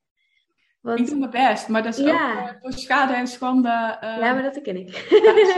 Want... 0.86 1.00
Ik 1.00 1.08
doe 1.08 1.18
mijn 1.18 1.32
best, 1.32 1.68
maar 1.68 1.84
dat 1.84 1.98
is 1.98 2.06
ja. 2.06 2.32
ook 2.32 2.48
uh, 2.48 2.62
door 2.62 2.74
schade 2.74 3.14
en 3.14 3.28
schande. 3.28 3.98
Uh... 4.04 4.18
Ja, 4.20 4.34
maar 4.34 4.42
dat 4.42 4.62
ken 4.62 4.76
ik. 4.76 4.90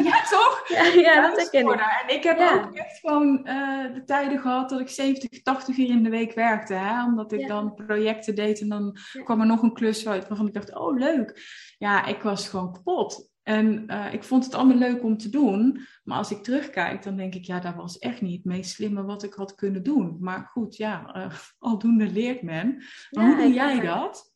ja, 0.04 0.24
toch? 0.30 0.64
Ja, 0.78 0.84
ja 0.84 1.36
dat 1.36 1.50
ken 1.50 1.68
ik. 1.68 1.80
En 2.08 2.16
ik 2.16 2.24
heb 2.24 2.40
ook 2.40 2.76
echt 2.76 3.00
gewoon 3.00 3.40
uh, 3.44 3.94
de 3.94 4.04
tijden 4.06 4.40
gehad 4.40 4.70
dat 4.70 4.80
ik 4.80 4.90
70, 4.90 5.42
80 5.42 5.78
uur 5.78 5.90
in 5.90 6.04
de 6.04 6.10
week 6.10 6.34
werkte. 6.34 6.74
Hè? 6.74 7.04
Omdat 7.04 7.32
ik 7.32 7.48
dan 7.48 7.74
projecten 7.74 8.36
deed 8.36 8.62
en 8.62 8.70
dan 8.70 8.98
kwam 9.24 9.40
er 9.40 9.46
nog 9.46 9.62
een 9.62 9.74
klus 9.74 10.08
uit 10.08 10.28
waarvan 10.28 10.48
ik 10.48 10.54
dacht, 10.54 10.76
oh 10.76 10.98
leuk. 10.98 11.42
Ja, 11.78 12.06
ik 12.06 12.22
was 12.22 12.50
gewoon 12.50 12.74
kapot. 12.74 13.30
En 13.44 13.88
ik 14.12 14.24
vond 14.24 14.46
het 14.46 14.54
allemaal 14.54 14.78
leuk 14.78 15.04
om 15.04 15.18
te 15.18 15.30
doen. 15.30 15.88
Maar 16.04 16.18
als 16.18 16.32
ik 16.32 16.44
terugkijk, 16.44 17.04
dan 17.04 17.16
denk 17.16 17.36
ik, 17.36 17.44
ja, 17.44 17.60
dat 17.60 17.76
was 17.76 18.00
echt 18.00 18.22
niet 18.22 18.36
het 18.36 18.46
meest 18.46 18.72
slimme 18.72 19.04
wat 19.04 19.24
ik 19.24 19.34
had 19.34 19.56
kunnen 19.56 19.84
doen. 19.84 20.18
Maar 20.20 20.50
goed, 20.52 20.76
ja, 20.76 21.30
aldoende 21.60 22.12
leert 22.12 22.42
men. 22.42 22.84
Maar 23.10 23.26
hoe 23.26 23.36
doe 23.36 23.54
jij 23.54 23.80
dat? 23.80 24.36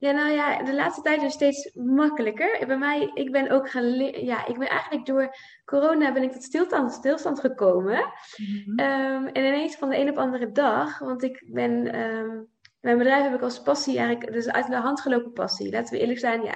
Ja, 0.00 0.10
nou 0.10 0.30
ja, 0.30 0.62
de 0.62 0.74
laatste 0.74 1.02
tijd 1.02 1.22
is 1.22 1.32
steeds 1.32 1.70
makkelijker. 1.74 2.66
Bij 2.66 2.78
mij, 2.78 3.10
ik 3.14 3.32
ben 3.32 3.50
ook 3.50 3.70
gaan 3.70 3.94
ja, 4.24 4.46
ik 4.46 4.58
ben 4.58 4.68
eigenlijk 4.68 5.06
door 5.06 5.36
corona 5.64 6.12
ben 6.12 6.22
ik 6.22 6.32
tot 6.32 6.42
stilstand, 6.42 6.92
stilstand 6.92 7.40
gekomen. 7.40 8.04
Mm 8.36 8.78
um, 8.80 9.26
en 9.26 9.44
ineens 9.44 9.76
van 9.76 9.88
de 9.88 9.98
een 9.98 10.08
op 10.08 10.14
de 10.14 10.20
andere 10.20 10.52
dag, 10.52 10.98
want 10.98 11.22
ik 11.22 11.44
ben, 11.46 12.00
um, 12.00 12.48
mijn 12.80 12.98
bedrijf 12.98 13.22
heb 13.22 13.34
ik 13.34 13.42
als 13.42 13.62
passie 13.62 13.98
eigenlijk, 13.98 14.32
dus 14.32 14.48
uit 14.48 14.66
de 14.66 14.76
hand 14.76 15.00
gelopen 15.00 15.32
passie. 15.32 15.70
Laten 15.70 15.94
we 15.94 16.00
eerlijk 16.00 16.18
zijn, 16.18 16.42
ja. 16.42 16.54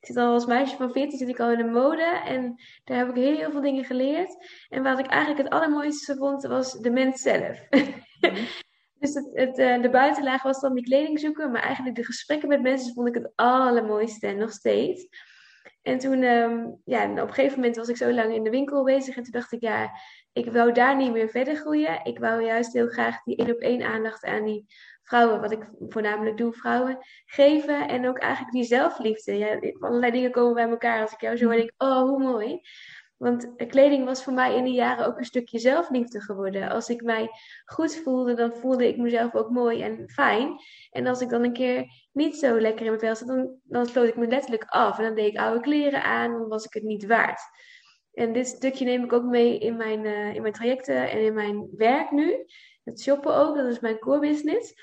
Ik 0.00 0.06
zit 0.06 0.16
al 0.16 0.32
als 0.32 0.46
meisje 0.46 0.76
van 0.76 0.92
14 0.92 1.18
zit 1.18 1.28
ik 1.28 1.40
al 1.40 1.50
in 1.50 1.58
de 1.58 1.64
mode 1.64 2.20
en 2.24 2.54
daar 2.84 2.98
heb 2.98 3.08
ik 3.08 3.14
heel 3.14 3.50
veel 3.50 3.60
dingen 3.60 3.84
geleerd. 3.84 4.36
En 4.68 4.82
wat 4.82 4.98
ik 4.98 5.06
eigenlijk 5.06 5.42
het 5.42 5.52
allermooiste 5.52 6.16
vond, 6.16 6.42
was 6.42 6.72
de 6.72 6.90
mens 6.90 7.22
zelf. 7.22 7.58
Mm 7.70 8.34
Dus 9.00 9.14
het, 9.14 9.58
uh, 9.58 9.82
de 9.82 9.90
buitenlaag 9.90 10.42
was 10.42 10.60
dan 10.60 10.74
die 10.74 10.84
kleding 10.84 11.20
zoeken, 11.20 11.50
maar 11.50 11.62
eigenlijk 11.62 11.96
de 11.96 12.04
gesprekken 12.04 12.48
met 12.48 12.62
mensen 12.62 12.94
vond 12.94 13.08
ik 13.08 13.14
het 13.14 13.32
allermooiste 13.34 14.26
en 14.26 14.36
nog 14.36 14.50
steeds. 14.50 15.08
En 15.82 15.98
toen, 15.98 16.22
um, 16.22 16.80
ja, 16.84 17.10
op 17.10 17.18
een 17.18 17.34
gegeven 17.34 17.58
moment 17.58 17.76
was 17.76 17.88
ik 17.88 17.96
zo 17.96 18.12
lang 18.12 18.34
in 18.34 18.42
de 18.42 18.50
winkel 18.50 18.84
bezig 18.84 19.16
en 19.16 19.22
toen 19.22 19.32
dacht 19.32 19.52
ik, 19.52 19.60
ja, 19.60 19.90
ik 20.32 20.52
wou 20.52 20.72
daar 20.72 20.96
niet 20.96 21.12
meer 21.12 21.28
verder 21.28 21.56
groeien. 21.56 22.04
Ik 22.04 22.18
wou 22.18 22.44
juist 22.44 22.72
heel 22.72 22.88
graag 22.88 23.22
die 23.22 23.36
één 23.36 23.50
op 23.50 23.58
één 23.58 23.82
aandacht 23.82 24.24
aan 24.24 24.44
die 24.44 24.66
vrouwen, 25.02 25.40
wat 25.40 25.52
ik 25.52 25.68
voornamelijk 25.88 26.36
doe, 26.36 26.52
vrouwen, 26.52 26.98
geven. 27.26 27.88
En 27.88 28.08
ook 28.08 28.18
eigenlijk 28.18 28.52
die 28.52 28.64
zelfliefde. 28.64 29.38
Ja, 29.38 29.58
allerlei 29.78 30.12
dingen 30.12 30.30
komen 30.30 30.54
bij 30.54 30.68
elkaar. 30.68 31.00
Als 31.00 31.12
ik 31.12 31.20
jou 31.20 31.36
zo 31.36 31.50
denk 31.50 31.72
oh, 31.78 32.00
hoe 32.00 32.18
mooi. 32.18 32.60
Want 33.20 33.54
kleding 33.66 34.04
was 34.04 34.24
voor 34.24 34.32
mij 34.32 34.56
in 34.56 34.64
die 34.64 34.74
jaren 34.74 35.06
ook 35.06 35.18
een 35.18 35.24
stukje 35.24 35.58
zelfliefde 35.58 36.20
geworden. 36.20 36.70
Als 36.70 36.88
ik 36.88 37.02
mij 37.02 37.30
goed 37.64 37.96
voelde, 37.96 38.34
dan 38.34 38.54
voelde 38.54 38.88
ik 38.88 38.96
mezelf 38.96 39.34
ook 39.34 39.50
mooi 39.50 39.82
en 39.82 40.10
fijn. 40.10 40.56
En 40.90 41.06
als 41.06 41.20
ik 41.20 41.28
dan 41.28 41.44
een 41.44 41.52
keer 41.52 41.86
niet 42.12 42.36
zo 42.36 42.60
lekker 42.60 42.84
in 42.84 42.86
mijn 42.86 43.00
vel 43.00 43.16
zat, 43.16 43.28
dan, 43.28 43.58
dan 43.62 43.86
sloot 43.86 44.08
ik 44.08 44.16
me 44.16 44.26
letterlijk 44.26 44.64
af. 44.64 44.98
En 44.98 45.04
dan 45.04 45.14
deed 45.14 45.32
ik 45.32 45.38
oude 45.38 45.60
kleren 45.60 46.02
aan, 46.02 46.32
dan 46.32 46.48
was 46.48 46.64
ik 46.64 46.72
het 46.72 46.82
niet 46.82 47.06
waard. 47.06 47.40
En 48.12 48.32
dit 48.32 48.46
stukje 48.46 48.84
neem 48.84 49.04
ik 49.04 49.12
ook 49.12 49.24
mee 49.24 49.58
in 49.58 49.76
mijn, 49.76 50.04
uh, 50.04 50.34
in 50.34 50.42
mijn 50.42 50.54
trajecten 50.54 51.10
en 51.10 51.24
in 51.24 51.34
mijn 51.34 51.68
werk 51.76 52.10
nu. 52.10 52.44
Het 52.84 53.00
shoppen 53.00 53.34
ook, 53.34 53.56
dat 53.56 53.66
is 53.66 53.80
mijn 53.80 53.98
core 53.98 54.20
business. 54.20 54.74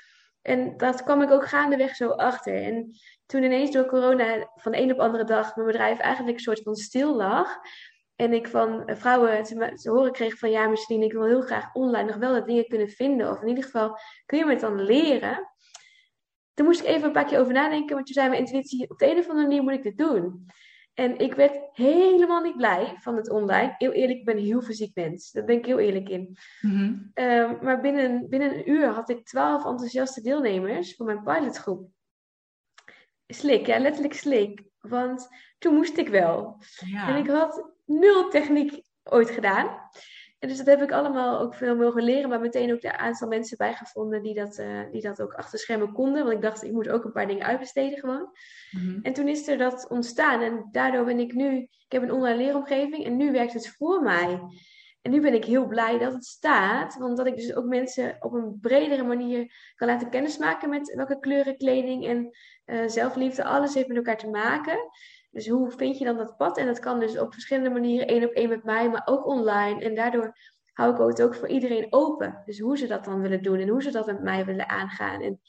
En 0.42 0.76
dat 0.76 1.02
kwam 1.02 1.22
ik 1.22 1.30
ook 1.30 1.48
gaandeweg 1.48 1.94
zo 1.94 2.08
achter. 2.08 2.62
En 2.62 2.90
toen 3.26 3.42
ineens 3.42 3.70
door 3.70 3.86
corona 3.86 4.50
van 4.54 4.72
de 4.72 4.78
een 4.78 4.92
op 4.92 4.98
andere 4.98 5.24
dag 5.24 5.56
mijn 5.56 5.66
bedrijf 5.66 5.98
eigenlijk 5.98 6.36
een 6.36 6.42
soort 6.42 6.62
van 6.62 6.76
stil 6.76 7.16
lag. 7.16 7.56
En 8.18 8.32
ik 8.32 8.48
van 8.48 8.86
eh, 8.86 8.96
vrouwen 8.96 9.42
te, 9.42 9.90
horen 9.90 10.12
kreeg 10.12 10.38
van 10.38 10.50
ja, 10.50 10.68
misschien 10.68 11.02
ik 11.02 11.12
wil 11.12 11.24
heel 11.24 11.40
graag 11.40 11.74
online 11.74 12.08
nog 12.08 12.16
wel 12.16 12.32
dat 12.32 12.46
dingen 12.46 12.68
kunnen 12.68 12.88
vinden. 12.88 13.30
Of 13.30 13.42
in 13.42 13.48
ieder 13.48 13.64
geval 13.64 13.98
kun 14.26 14.38
je 14.38 14.44
me 14.44 14.50
het 14.50 14.60
dan 14.60 14.82
leren. 14.82 15.52
Toen 16.54 16.66
moest 16.66 16.80
ik 16.80 16.86
even 16.86 17.06
een 17.06 17.12
paar 17.12 17.24
keer 17.24 17.40
over 17.40 17.52
nadenken. 17.52 17.94
Want 17.94 18.06
toen 18.06 18.14
zei 18.14 18.28
mijn 18.28 18.40
intuïtie, 18.40 18.90
op 18.90 18.98
de 18.98 19.10
een 19.10 19.18
of 19.18 19.28
andere 19.28 19.46
manier 19.46 19.62
moet 19.62 19.72
ik 19.72 19.82
dit 19.82 19.98
doen. 19.98 20.46
En 20.94 21.18
ik 21.18 21.34
werd 21.34 21.58
helemaal 21.72 22.42
niet 22.42 22.56
blij 22.56 22.96
van 22.98 23.16
het 23.16 23.30
online. 23.30 23.74
Heel 23.78 23.92
eerlijk, 23.92 24.18
ik 24.18 24.24
ben 24.24 24.36
een 24.36 24.44
heel 24.44 24.62
fysiek 24.62 24.94
mens. 24.94 25.30
Daar 25.30 25.44
ben 25.44 25.56
ik 25.56 25.66
heel 25.66 25.78
eerlijk 25.78 26.08
in. 26.08 26.36
Mhm. 26.60 26.94
Ehm, 27.14 27.64
maar 27.64 27.80
binnen, 27.80 28.28
binnen 28.28 28.54
een 28.54 28.70
uur 28.70 28.86
had 28.86 29.08
ik 29.08 29.24
twaalf 29.24 29.64
enthousiaste 29.64 30.20
deelnemers 30.20 30.96
voor 30.96 31.06
mijn 31.06 31.22
pilotgroep. 31.22 31.90
Slik, 33.28 33.66
ja, 33.66 33.78
letterlijk 33.78 34.14
slik. 34.14 34.62
Want 34.80 35.28
toen 35.58 35.74
moest 35.74 35.96
ik 35.96 36.08
wel. 36.08 36.62
Ja. 36.86 37.08
En 37.08 37.16
ik 37.16 37.30
had 37.30 37.70
nul 37.84 38.28
techniek 38.28 38.82
ooit 39.04 39.30
gedaan. 39.30 39.78
En 40.38 40.48
dus 40.48 40.56
dat 40.56 40.66
heb 40.66 40.82
ik 40.82 40.92
allemaal 40.92 41.38
ook 41.40 41.54
veel 41.54 41.76
mogen 41.76 42.02
leren, 42.02 42.28
maar 42.28 42.40
meteen 42.40 42.72
ook 42.72 42.80
de 42.80 42.98
aantal 42.98 43.28
mensen 43.28 43.56
bijgevonden 43.56 44.22
die 44.22 44.34
dat, 44.34 44.58
uh, 44.58 44.80
die 44.90 45.02
dat 45.02 45.22
ook 45.22 45.34
achter 45.34 45.58
schermen 45.58 45.92
konden. 45.92 46.22
Want 46.22 46.34
ik 46.34 46.42
dacht, 46.42 46.64
ik 46.64 46.72
moet 46.72 46.88
ook 46.88 47.04
een 47.04 47.12
paar 47.12 47.26
dingen 47.26 47.46
uitbesteden 47.46 47.98
gewoon. 47.98 48.30
Mhm. 48.70 48.98
En 49.02 49.12
toen 49.12 49.28
is 49.28 49.48
er 49.48 49.58
dat 49.58 49.88
ontstaan 49.88 50.40
en 50.40 50.68
daardoor 50.70 51.04
ben 51.04 51.18
ik 51.18 51.32
nu, 51.32 51.56
ik 51.56 51.86
heb 51.88 52.02
een 52.02 52.12
online 52.12 52.36
leeromgeving 52.36 53.04
en 53.04 53.16
nu 53.16 53.32
werkt 53.32 53.52
het 53.52 53.68
voor 53.68 54.02
mij. 54.02 54.40
En 55.08 55.14
nu 55.14 55.20
ben 55.20 55.34
ik 55.34 55.44
heel 55.44 55.66
blij 55.66 55.98
dat 55.98 56.12
het 56.12 56.24
staat, 56.24 56.96
want 56.98 57.16
dat 57.16 57.26
ik 57.26 57.36
dus 57.36 57.54
ook 57.54 57.64
mensen 57.64 58.16
op 58.20 58.32
een 58.32 58.58
bredere 58.60 59.02
manier 59.02 59.72
kan 59.74 59.88
laten 59.88 60.10
kennismaken 60.10 60.68
met 60.68 60.94
welke 60.94 61.18
kleuren 61.18 61.56
kleding 61.56 62.06
en 62.06 62.30
uh, 62.66 62.88
zelfliefde, 62.88 63.44
alles 63.44 63.74
heeft 63.74 63.88
met 63.88 63.96
elkaar 63.96 64.16
te 64.16 64.30
maken. 64.30 64.78
Dus 65.30 65.48
hoe 65.48 65.70
vind 65.70 65.98
je 65.98 66.04
dan 66.04 66.16
dat 66.16 66.36
pad? 66.36 66.58
En 66.58 66.66
dat 66.66 66.78
kan 66.78 67.00
dus 67.00 67.18
op 67.18 67.32
verschillende 67.32 67.70
manieren, 67.70 68.06
één 68.06 68.24
op 68.24 68.30
één 68.30 68.48
met 68.48 68.64
mij, 68.64 68.88
maar 68.88 69.02
ook 69.04 69.26
online. 69.26 69.80
En 69.80 69.94
daardoor 69.94 70.36
hou 70.72 70.92
ik 70.92 71.08
het 71.08 71.22
ook 71.22 71.34
voor 71.34 71.48
iedereen 71.48 71.86
open. 71.90 72.42
Dus 72.44 72.58
hoe 72.58 72.78
ze 72.78 72.86
dat 72.86 73.04
dan 73.04 73.20
willen 73.20 73.42
doen 73.42 73.58
en 73.58 73.68
hoe 73.68 73.82
ze 73.82 73.90
dat 73.90 74.06
met 74.06 74.22
mij 74.22 74.44
willen 74.44 74.68
aangaan. 74.68 75.22
En 75.22 75.40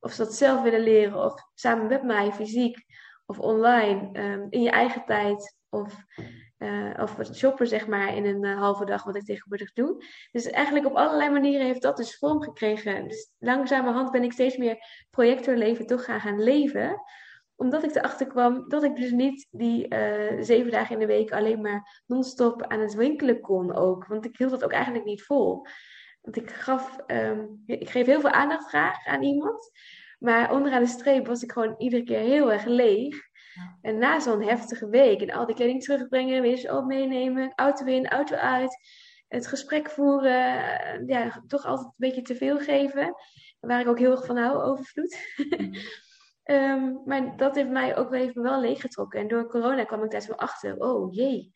of 0.00 0.12
ze 0.12 0.24
dat 0.24 0.34
zelf 0.34 0.62
willen 0.62 0.82
leren 0.82 1.24
of 1.24 1.34
samen 1.54 1.86
met 1.86 2.02
mij, 2.02 2.32
fysiek 2.32 2.84
of 3.26 3.38
online, 3.38 4.08
ehm, 4.12 4.46
in 4.50 4.62
je 4.62 4.70
eigen 4.70 5.04
tijd. 5.04 5.56
Of, 5.68 6.04
uh, 6.58 6.94
of 7.02 7.16
shoppen, 7.34 7.66
zeg 7.66 7.86
maar, 7.86 8.16
in 8.16 8.24
een 8.24 8.44
uh, 8.44 8.58
halve 8.58 8.84
dag, 8.84 9.04
wat 9.04 9.16
ik 9.16 9.24
tegenwoordig 9.24 9.72
doe. 9.72 10.04
Dus 10.32 10.46
eigenlijk 10.46 10.86
op 10.86 10.94
allerlei 10.94 11.30
manieren 11.30 11.66
heeft 11.66 11.82
dat 11.82 11.96
dus 11.96 12.18
vorm 12.18 12.42
gekregen. 12.42 13.08
Dus 13.08 13.30
langzamerhand 13.38 14.10
ben 14.10 14.22
ik 14.22 14.32
steeds 14.32 14.56
meer 14.56 14.76
projectorleven 15.10 15.86
toch 15.86 16.04
gaan 16.04 16.20
gaan 16.20 16.42
leven 16.42 17.02
omdat 17.56 17.84
ik 17.84 17.94
erachter 17.94 18.26
kwam 18.26 18.68
dat 18.68 18.82
ik 18.82 18.96
dus 18.96 19.10
niet 19.10 19.46
die 19.50 19.94
uh, 19.94 20.42
zeven 20.42 20.70
dagen 20.70 20.92
in 20.92 20.98
de 20.98 21.06
week 21.06 21.32
alleen 21.32 21.60
maar 21.60 22.02
non-stop 22.06 22.62
aan 22.62 22.80
het 22.80 22.94
winkelen 22.94 23.40
kon 23.40 23.74
ook. 23.74 24.06
Want 24.06 24.24
ik 24.24 24.36
hield 24.36 24.50
dat 24.50 24.64
ook 24.64 24.72
eigenlijk 24.72 25.04
niet 25.04 25.22
vol. 25.22 25.66
Want 26.20 26.36
ik 26.36 26.50
gaf, 26.50 26.96
um, 27.06 27.62
ik 27.66 27.90
geef 27.90 28.06
heel 28.06 28.20
veel 28.20 28.30
aandacht 28.30 28.68
graag 28.68 29.06
aan 29.06 29.22
iemand. 29.22 29.70
Maar 30.18 30.52
onderaan 30.52 30.82
de 30.82 30.88
streep 30.88 31.26
was 31.26 31.42
ik 31.42 31.52
gewoon 31.52 31.74
iedere 31.78 32.02
keer 32.02 32.18
heel 32.18 32.52
erg 32.52 32.64
leeg. 32.64 33.16
En 33.80 33.98
na 33.98 34.20
zo'n 34.20 34.42
heftige 34.42 34.88
week 34.88 35.20
en 35.20 35.30
al 35.30 35.46
die 35.46 35.54
kleding 35.54 35.82
terugbrengen, 35.82 36.42
weer 36.42 36.50
eens 36.50 36.68
op 36.68 36.84
meenemen, 36.84 37.52
auto 37.54 37.84
in, 37.84 38.08
auto 38.08 38.36
uit, 38.36 38.76
het 39.28 39.46
gesprek 39.46 39.90
voeren, 39.90 40.56
uh, 41.00 41.08
ja, 41.08 41.42
toch 41.46 41.64
altijd 41.64 41.86
een 41.86 41.94
beetje 41.96 42.22
te 42.22 42.36
veel 42.36 42.58
geven. 42.58 43.14
Waar 43.60 43.80
ik 43.80 43.88
ook 43.88 43.98
heel 43.98 44.10
erg 44.10 44.26
van 44.26 44.36
hou, 44.36 44.62
overvloed. 44.62 45.34
Mm. 45.36 45.74
Ehm, 46.46 46.94
maar 47.04 47.36
dat 47.36 47.54
heeft 47.54 47.68
mij 47.68 47.96
ook 47.96 48.12
even 48.12 48.42
wel 48.42 48.60
leeggetrokken. 48.60 49.20
En 49.20 49.28
door 49.28 49.48
corona 49.48 49.84
kwam 49.84 50.04
ik 50.04 50.10
daar 50.10 50.20
zo 50.20 50.32
achter. 50.32 50.76
Oh 50.78 51.14
jee. 51.14 51.52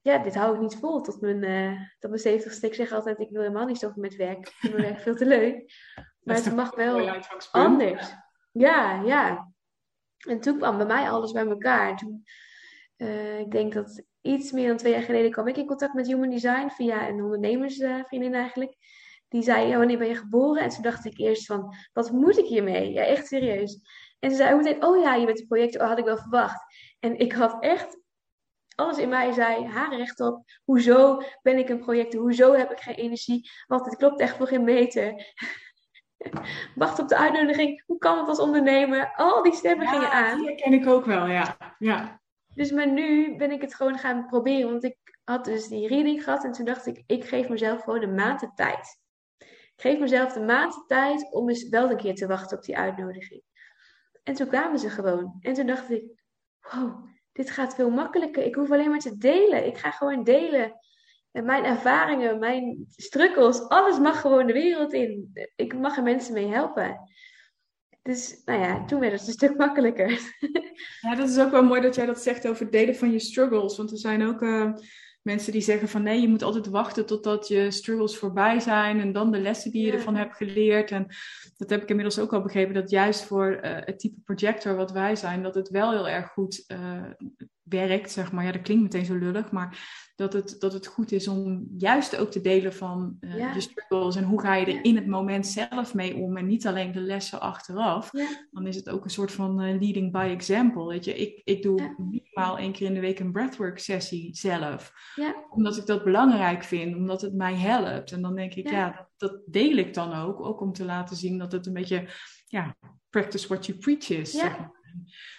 Ja, 0.00 0.18
dit 0.18 0.34
hou 0.34 0.54
ik 0.54 0.60
niet 0.60 0.76
vol 0.76 1.00
tot 1.00 1.20
mijn, 1.20 1.42
uh, 1.42 1.80
tot 1.98 2.10
mijn 2.10 2.40
70ste. 2.40 2.60
Ik 2.60 2.74
zeg 2.74 2.92
altijd, 2.92 3.18
ik 3.18 3.30
wil 3.30 3.40
helemaal 3.40 3.66
niet 3.66 3.76
stoppen 3.76 4.00
met 4.00 4.16
werk. 4.16 4.38
Ik 4.38 4.52
vind 4.52 4.72
mijn 4.72 4.86
werk 4.86 5.00
veel 5.00 5.14
te 5.14 5.26
leuk. 5.26 5.72
Maar 6.20 6.36
het 6.36 6.54
mag 6.54 6.74
wel 6.74 7.22
anders. 7.50 8.14
Ja, 8.52 9.02
ja. 9.02 9.53
En 10.28 10.40
toen 10.40 10.56
kwam 10.56 10.76
bij 10.76 10.86
mij 10.86 11.10
alles 11.10 11.32
bij 11.32 11.46
elkaar. 11.46 11.96
Toen, 11.96 12.24
uh, 12.96 13.38
ik 13.38 13.50
denk 13.50 13.72
dat 13.72 14.02
iets 14.20 14.52
meer 14.52 14.68
dan 14.68 14.76
twee 14.76 14.92
jaar 14.92 15.02
geleden 15.02 15.30
kwam 15.30 15.48
ik 15.48 15.56
in 15.56 15.66
contact 15.66 15.94
met 15.94 16.06
Human 16.06 16.30
Design 16.30 16.68
via 16.68 17.08
een 17.08 17.22
ondernemersvriendin 17.22 18.34
eigenlijk 18.34 18.76
die 19.34 19.42
zei, 19.42 19.66
ja, 19.68 19.78
wanneer 19.78 19.98
ben 19.98 20.08
je 20.08 20.14
geboren? 20.14 20.62
En 20.62 20.68
toen 20.68 20.82
dacht 20.82 21.04
ik 21.04 21.18
eerst 21.18 21.46
van, 21.46 21.74
wat 21.92 22.10
moet 22.10 22.38
ik 22.38 22.46
hiermee? 22.46 22.92
Ja, 22.92 23.02
echt 23.02 23.26
serieus. 23.26 23.80
En 24.18 24.30
ze 24.30 24.36
zei 24.36 24.56
meteen, 24.56 24.84
oh 24.84 25.02
ja, 25.02 25.14
je 25.14 25.26
bent 25.26 25.40
een 25.40 25.46
project, 25.46 25.80
oh, 25.80 25.88
had 25.88 25.98
ik 25.98 26.04
wel 26.04 26.16
verwacht. 26.16 26.62
En 27.00 27.18
ik 27.18 27.32
had 27.32 27.62
echt, 27.62 28.00
alles 28.74 28.98
in 28.98 29.08
mij 29.08 29.32
zei, 29.32 29.64
haren 29.66 29.98
rechtop, 29.98 30.42
hoezo 30.64 31.22
ben 31.42 31.58
ik 31.58 31.68
een 31.68 31.78
project? 31.78 32.14
Hoezo 32.14 32.52
heb 32.52 32.70
ik 32.70 32.80
geen 32.80 32.94
energie? 32.94 33.50
Want 33.66 33.84
het 33.84 33.96
klopt 33.96 34.20
echt 34.20 34.36
voor 34.36 34.46
geen 34.46 34.64
meter. 34.64 35.34
Wacht 36.74 36.98
op 36.98 37.08
de 37.08 37.16
uitnodiging, 37.16 37.82
hoe 37.86 37.98
kan 37.98 38.18
het 38.18 38.28
als 38.28 38.38
ondernemer? 38.38 39.12
Al 39.16 39.42
die 39.42 39.54
stemmen 39.54 39.86
gingen 39.86 40.10
aan. 40.10 40.38
Die 40.38 40.54
ken 40.54 40.72
ik 40.72 40.86
ook 40.86 41.04
wel, 41.04 41.26
ja. 41.26 41.56
ja. 41.78 42.20
Dus 42.54 42.70
maar 42.70 42.88
nu 42.88 43.36
ben 43.36 43.50
ik 43.50 43.60
het 43.60 43.74
gewoon 43.74 43.98
gaan 43.98 44.26
proberen, 44.26 44.70
want 44.70 44.84
ik 44.84 44.96
had 45.24 45.44
dus 45.44 45.68
die 45.68 45.88
reading 45.88 46.24
gehad 46.24 46.44
en 46.44 46.52
toen 46.52 46.64
dacht 46.64 46.86
ik, 46.86 47.02
ik 47.06 47.24
geef 47.24 47.48
mezelf 47.48 47.82
gewoon 47.82 48.02
een 48.02 48.14
maand 48.14 48.40
de 48.40 48.50
tijd. 48.54 49.02
Ik 49.76 49.80
geef 49.80 49.98
mezelf 49.98 50.32
de 50.32 50.40
maand 50.40 50.74
de 50.74 50.84
tijd 50.86 51.32
om 51.32 51.48
eens 51.48 51.68
wel 51.68 51.90
een 51.90 51.96
keer 51.96 52.14
te 52.14 52.26
wachten 52.26 52.56
op 52.56 52.62
die 52.62 52.76
uitnodiging. 52.76 53.42
En 54.22 54.34
toen 54.34 54.48
kwamen 54.48 54.78
ze 54.78 54.90
gewoon. 54.90 55.36
En 55.40 55.54
toen 55.54 55.66
dacht 55.66 55.90
ik, 55.90 56.22
wow, 56.60 57.06
dit 57.32 57.50
gaat 57.50 57.74
veel 57.74 57.90
makkelijker. 57.90 58.44
Ik 58.44 58.54
hoef 58.54 58.70
alleen 58.70 58.90
maar 58.90 58.98
te 58.98 59.16
delen. 59.16 59.66
Ik 59.66 59.78
ga 59.78 59.90
gewoon 59.90 60.24
delen. 60.24 60.72
En 61.34 61.44
mijn 61.44 61.64
ervaringen, 61.64 62.38
mijn 62.38 62.84
struggles, 62.96 63.68
alles 63.68 63.98
mag 63.98 64.20
gewoon 64.20 64.46
de 64.46 64.52
wereld 64.52 64.92
in. 64.92 65.30
Ik 65.56 65.78
mag 65.78 65.96
er 65.96 66.02
mensen 66.02 66.34
mee 66.34 66.46
helpen. 66.46 67.00
Dus 68.02 68.42
nou 68.44 68.60
ja, 68.60 68.84
toen 68.84 69.00
werd 69.00 69.12
het 69.12 69.26
een 69.26 69.32
stuk 69.32 69.56
makkelijker. 69.56 70.18
Ja, 71.00 71.14
dat 71.14 71.28
is 71.28 71.38
ook 71.38 71.50
wel 71.50 71.62
mooi 71.62 71.80
dat 71.80 71.94
jij 71.94 72.06
dat 72.06 72.22
zegt 72.22 72.48
over 72.48 72.62
het 72.62 72.72
delen 72.72 72.96
van 72.96 73.12
je 73.12 73.18
struggles. 73.18 73.76
Want 73.76 73.90
er 73.90 73.98
zijn 73.98 74.26
ook 74.26 74.42
uh, 74.42 74.72
mensen 75.22 75.52
die 75.52 75.60
zeggen 75.60 75.88
van 75.88 76.02
nee, 76.02 76.20
je 76.20 76.28
moet 76.28 76.42
altijd 76.42 76.66
wachten 76.66 77.06
totdat 77.06 77.48
je 77.48 77.70
struggles 77.70 78.18
voorbij 78.18 78.60
zijn 78.60 79.00
en 79.00 79.12
dan 79.12 79.32
de 79.32 79.40
lessen 79.40 79.70
die 79.70 79.86
je 79.86 79.92
ervan 79.92 80.16
hebt 80.16 80.36
geleerd. 80.36 80.90
En 80.90 81.06
dat 81.56 81.70
heb 81.70 81.82
ik 81.82 81.88
inmiddels 81.88 82.18
ook 82.18 82.32
al 82.32 82.42
begrepen, 82.42 82.74
dat 82.74 82.90
juist 82.90 83.24
voor 83.24 83.50
uh, 83.50 83.60
het 83.62 83.98
type 83.98 84.20
projector 84.24 84.76
wat 84.76 84.92
wij 84.92 85.16
zijn, 85.16 85.42
dat 85.42 85.54
het 85.54 85.68
wel 85.68 85.90
heel 85.90 86.08
erg 86.08 86.28
goed 86.28 86.64
uh, 86.66 87.02
werkt, 87.62 88.10
zeg 88.10 88.32
maar. 88.32 88.44
Ja, 88.44 88.52
dat 88.52 88.62
klinkt 88.62 88.82
meteen 88.82 89.04
zo 89.04 89.18
lullig, 89.18 89.50
maar 89.50 89.78
dat 90.14 90.32
het, 90.32 90.56
dat 90.58 90.72
het 90.72 90.86
goed 90.86 91.12
is 91.12 91.28
om 91.28 91.66
juist 91.76 92.16
ook 92.16 92.30
te 92.30 92.40
delen 92.40 92.74
van 92.74 93.16
uh, 93.20 93.54
je 93.54 93.60
struggles 93.60 94.16
en 94.16 94.24
hoe 94.24 94.40
ga 94.40 94.54
je 94.54 94.66
er 94.66 94.84
in 94.84 94.96
het 94.96 95.06
moment 95.06 95.46
zelf 95.46 95.94
mee 95.94 96.16
om 96.16 96.36
en 96.36 96.46
niet 96.46 96.66
alleen 96.66 96.92
de 96.92 97.00
lessen 97.00 97.40
achteraf. 97.40 98.10
Dan 98.50 98.66
is 98.66 98.76
het 98.76 98.88
ook 98.88 99.04
een 99.04 99.10
soort 99.10 99.32
van 99.32 99.62
uh, 99.62 99.80
leading 99.80 100.12
by 100.12 100.28
example. 100.30 100.86
Weet 100.86 101.04
je, 101.04 101.14
ik, 101.14 101.40
ik 101.44 101.62
doe 101.62 101.94
minimaal 102.10 102.58
één 102.58 102.72
keer 102.72 102.86
in 102.86 102.94
de 102.94 103.00
week 103.00 103.18
een 103.18 103.32
breathwork 103.32 103.78
sessie 103.78 104.34
zelf. 104.36 104.92
Omdat 105.50 105.76
ik 105.76 105.86
dat 105.86 106.04
belangrijk 106.04 106.64
vind, 106.64 106.96
omdat 106.96 107.20
het 107.20 107.34
mij 107.34 107.54
helpt. 107.54 108.12
En 108.12 108.22
dan 108.22 108.34
denk 108.34 108.54
ik, 108.54 108.70
ja, 108.70 108.90
dat, 108.90 109.30
dat, 109.30 109.40
deel 109.46 109.76
ik 109.76 109.94
dan 109.94 110.12
ook. 110.12 110.44
Ook 110.44 110.60
om 110.60 110.72
te 110.72 110.84
laten 110.84 111.16
zien 111.16 111.38
dat 111.38 111.52
het 111.52 111.66
een 111.66 111.72
beetje, 111.72 112.08
ja, 112.46 112.76
practice 113.10 113.48
what 113.48 113.66
you 113.66 113.78
preach 113.78 114.08
is. 114.08 114.30
Zeg 114.30 114.58
maar. 114.58 114.82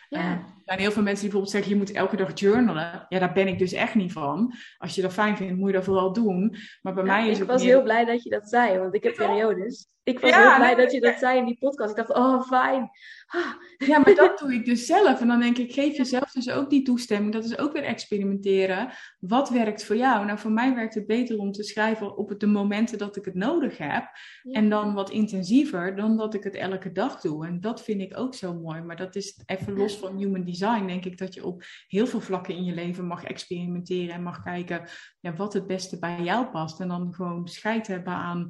Ja. 0.09 0.19
Uh, 0.19 0.32
er 0.32 0.64
zijn 0.66 0.80
heel 0.80 0.91
veel 0.91 1.03
mensen 1.03 1.30
die 1.30 1.32
bijvoorbeeld 1.34 1.51
zeggen, 1.51 1.72
je 1.72 1.78
moet 1.78 1.91
elke 1.91 2.16
dag 2.16 2.39
journalen. 2.39 3.05
Ja, 3.09 3.20
daar 3.20 3.34
ben 3.34 3.47
ik 3.47 3.59
dus 3.59 3.74
echt 3.74 3.95
niet 3.95 4.11
van. 4.11 4.53
Als 4.78 4.95
je 4.95 5.01
dat 5.01 5.13
fijn 5.13 5.38
vindt, 5.38 5.57
moet 5.57 5.70
je 5.70 5.76
dat 5.76 5.84
vooral 5.84 6.13
doen. 6.13 6.55
Maar 6.82 6.93
bij 6.93 7.03
mij 7.03 7.30
is 7.30 7.39
Ik 7.39 7.47
was 7.47 7.63
heel 7.63 7.84
blij 7.84 8.05
dat 8.05 8.24
je 8.24 8.30
dat 8.30 8.49
zei, 8.49 8.80
want 8.80 8.95
ik 8.95 9.03
heb 9.03 9.16
periodes. 9.16 9.89
Ik 10.05 10.20
was 10.20 10.36
heel 10.36 10.55
blij 10.55 10.76
dat 10.76 10.91
je 10.91 11.01
dat 11.01 11.18
zei 11.20 11.38
in 11.38 11.45
die 11.45 11.57
podcast. 11.57 11.89
Ik 11.89 11.95
dacht, 11.95 12.13
oh, 12.13 12.41
fijn. 12.41 12.89
Ah. 13.26 13.45
Ja, 13.78 13.99
maar 13.99 14.16
dat 14.16 14.39
doe 14.39 14.53
ik 14.53 14.66
dus 14.66 14.86
zelf. 14.86 15.22
En 15.22 15.28
dan 15.28 15.39
denk 15.39 15.57
ik, 15.57 15.74
geef 15.74 15.97
jezelf 15.97 16.32
dus 16.32 16.49
ook 16.49 16.70
die 16.70 16.82
toestemming. 16.82 17.34
Dat 17.34 17.43
is 17.43 17.57
ook 17.57 17.74
weer 17.74 17.84
experimenteren. 17.84 18.89
Wat 19.20 19.49
werkt 19.49 19.86
voor 19.86 19.95
jou? 19.95 20.26
Nou, 20.26 20.39
voor 20.39 20.51
mij 20.51 20.76
werkt 20.76 20.93
het 20.93 21.07
beter 21.07 21.38
om 21.38 21.51
te 21.51 21.63
schrijven 21.63 22.18
op 22.18 22.39
de 22.39 22.47
momenten 22.47 22.97
dat 22.97 23.16
ik 23.16 23.26
het 23.26 23.36
nodig 23.36 23.78
heb. 23.78 24.03
En 24.43 24.70
dan 24.70 24.93
wat 24.93 25.09
intensiever 25.09 25.95
dan 25.95 26.18
dat 26.18 26.34
ik 26.34 26.43
het 26.43 26.55
elke 26.55 26.91
dag 26.91 27.22
doe. 27.22 27.45
En 27.45 27.61
dat 27.61 27.84
vind 27.84 28.01
ik 28.01 28.18
ook 28.18 28.36
zo 28.36 28.53
mooi. 28.53 28.82
Maar 28.82 28.97
dat 28.97 29.16
is 29.16 29.41
even 29.45 29.74
los 29.74 29.97
van 29.97 30.18
human 30.18 30.43
design, 30.43 30.54
denk 30.59 31.05
ik, 31.05 31.17
dat 31.17 31.33
je 31.33 31.45
op 31.45 31.63
heel 31.87 32.07
veel 32.07 32.21
vlakken 32.21 32.55
in 32.55 32.63
je 32.63 32.73
leven 32.73 33.07
mag 33.07 33.23
experimenteren 33.23 34.15
en 34.15 34.23
mag 34.23 34.43
kijken 34.43 34.87
ja, 35.19 35.33
wat 35.33 35.53
het 35.53 35.67
beste 35.67 35.99
bij 35.99 36.21
jou 36.21 36.45
past. 36.45 36.79
En 36.79 36.87
dan 36.87 37.13
gewoon 37.13 37.47
scheid 37.47 37.87
hebben 37.87 38.13
aan 38.13 38.49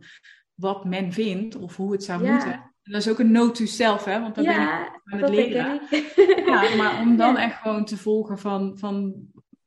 wat 0.53 0.85
men 0.85 1.11
vindt 1.11 1.55
of 1.55 1.75
hoe 1.75 1.91
het 1.91 2.03
zou 2.03 2.31
moeten. 2.31 2.53
En 2.53 2.91
dat 2.91 3.01
is 3.01 3.09
ook 3.09 3.19
een 3.19 3.31
note 3.31 3.63
to 3.63 3.65
self, 3.65 4.03
hè? 4.03 4.21
Want 4.21 4.35
dan 4.35 4.43
ja, 4.43 4.53
ben 4.53 4.85
ik 4.93 5.01
aan 5.03 5.19
het 5.19 5.29
leren. 5.29 5.81
Ja, 6.45 6.75
maar 6.75 6.99
om 7.01 7.17
dan 7.25 7.37
echt 7.37 7.61
gewoon 7.61 7.85
te 7.85 7.97
volgen 7.97 8.39
van, 8.39 8.77
van 8.77 9.15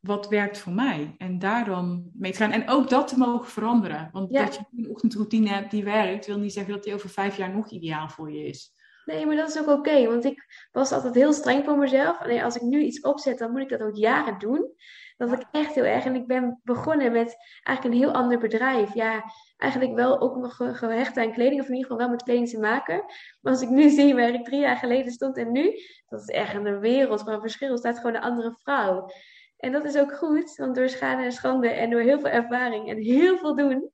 wat 0.01 0.29
werkt 0.29 0.59
voor 0.59 0.73
mij. 0.73 1.15
En 1.19 1.39
daar 1.39 1.65
dan 1.65 2.11
mee 2.13 2.33
te 2.33 2.39
gaan. 2.39 2.51
En 2.51 2.69
ook 2.69 2.89
dat 2.89 3.09
te 3.09 3.19
mogen 3.19 3.51
veranderen. 3.51 4.09
Want 4.13 4.33
dat 4.33 4.55
je 4.55 4.61
een 4.77 4.91
ochtendroutine 4.91 5.49
hebt 5.49 5.71
die 5.71 5.85
werkt, 5.85 6.27
wil 6.27 6.39
niet 6.39 6.53
zeggen 6.53 6.73
dat 6.73 6.85
die 6.85 6.95
over 6.95 7.11
vijf 7.11 7.37
jaar 7.37 7.55
nog 7.55 7.71
ideaal 7.71 8.09
voor 8.09 8.33
je 8.33 8.45
is. 8.45 8.77
Nee, 9.09 9.27
maar 9.27 9.37
dat 9.37 9.49
is 9.49 9.59
ook 9.59 9.79
oké. 9.79 10.07
want 10.07 10.25
ik 10.25 10.67
was 10.73 10.93
altijd 10.93 11.15
heel 11.15 11.33
streng 11.33 11.65
voor 11.65 11.79
mezelf. 11.79 12.21
En 12.21 12.43
als 12.43 12.57
ik 12.57 12.63
nu 12.63 12.81
iets 12.81 13.01
opzet, 13.01 13.39
dan 13.39 13.51
moet 13.51 13.61
ik 13.61 13.69
dat 13.69 13.83
ook 13.83 13.97
jaren 13.97 14.39
doen. 14.39 14.73
Dat 15.17 15.33
ik 15.33 15.45
echt 15.51 15.75
heel 15.75 15.85
erg. 15.85 16.05
En 16.05 16.15
ik 16.15 16.27
ben 16.27 16.61
begonnen 16.65 17.13
met 17.13 17.37
eigenlijk 17.63 17.97
een 17.97 18.03
heel 18.03 18.13
ander 18.21 18.39
bedrijf. 18.39 18.95
Ja, 18.95 19.25
eigenlijk 19.57 19.95
wel 19.95 20.21
ook 20.21 20.37
nog 20.37 20.57
gehecht 20.57 21.17
aan 21.17 21.33
kleding. 21.33 21.61
Of 21.61 21.69
in 21.69 21.75
ieder 21.75 21.91
geval 21.91 21.97
wel 21.97 22.09
met 22.09 22.23
kleding 22.23 22.49
te 22.49 22.59
maken. 22.59 23.05
Maar 23.41 23.53
als 23.53 23.63
ik 23.63 23.69
nu 23.69 23.89
zie 23.99 24.15
waar 24.15 24.35
ik 24.35 24.45
drie 24.45 24.61
jaar 24.61 24.77
geleden 24.77 25.13
stond 25.13 25.37
en 25.37 25.53
nu. 25.53 25.73
Dat 26.09 26.21
is 26.21 26.29
echt 26.29 26.55
een 26.55 26.81
wereld 26.81 27.23
van 27.23 27.41
verschil. 27.41 27.71
Er 27.71 27.79
staat 27.79 27.97
gewoon 27.97 28.15
een 28.15 28.23
andere 28.23 28.55
vrouw. 28.63 29.11
En 29.57 29.73
dat 29.73 29.85
is 29.85 29.99
ook 29.99 30.13
goed. 30.17 30.57
Want 30.57 30.75
door 30.75 30.89
schade 30.89 31.23
en 31.23 31.33
schande 31.33 31.69
en 31.69 31.91
door 31.91 32.01
heel 32.01 32.21
veel 32.21 32.31
ervaring 32.31 32.89
en 32.89 32.97
heel 32.97 33.39
veel 33.39 33.57
doen. 33.57 33.93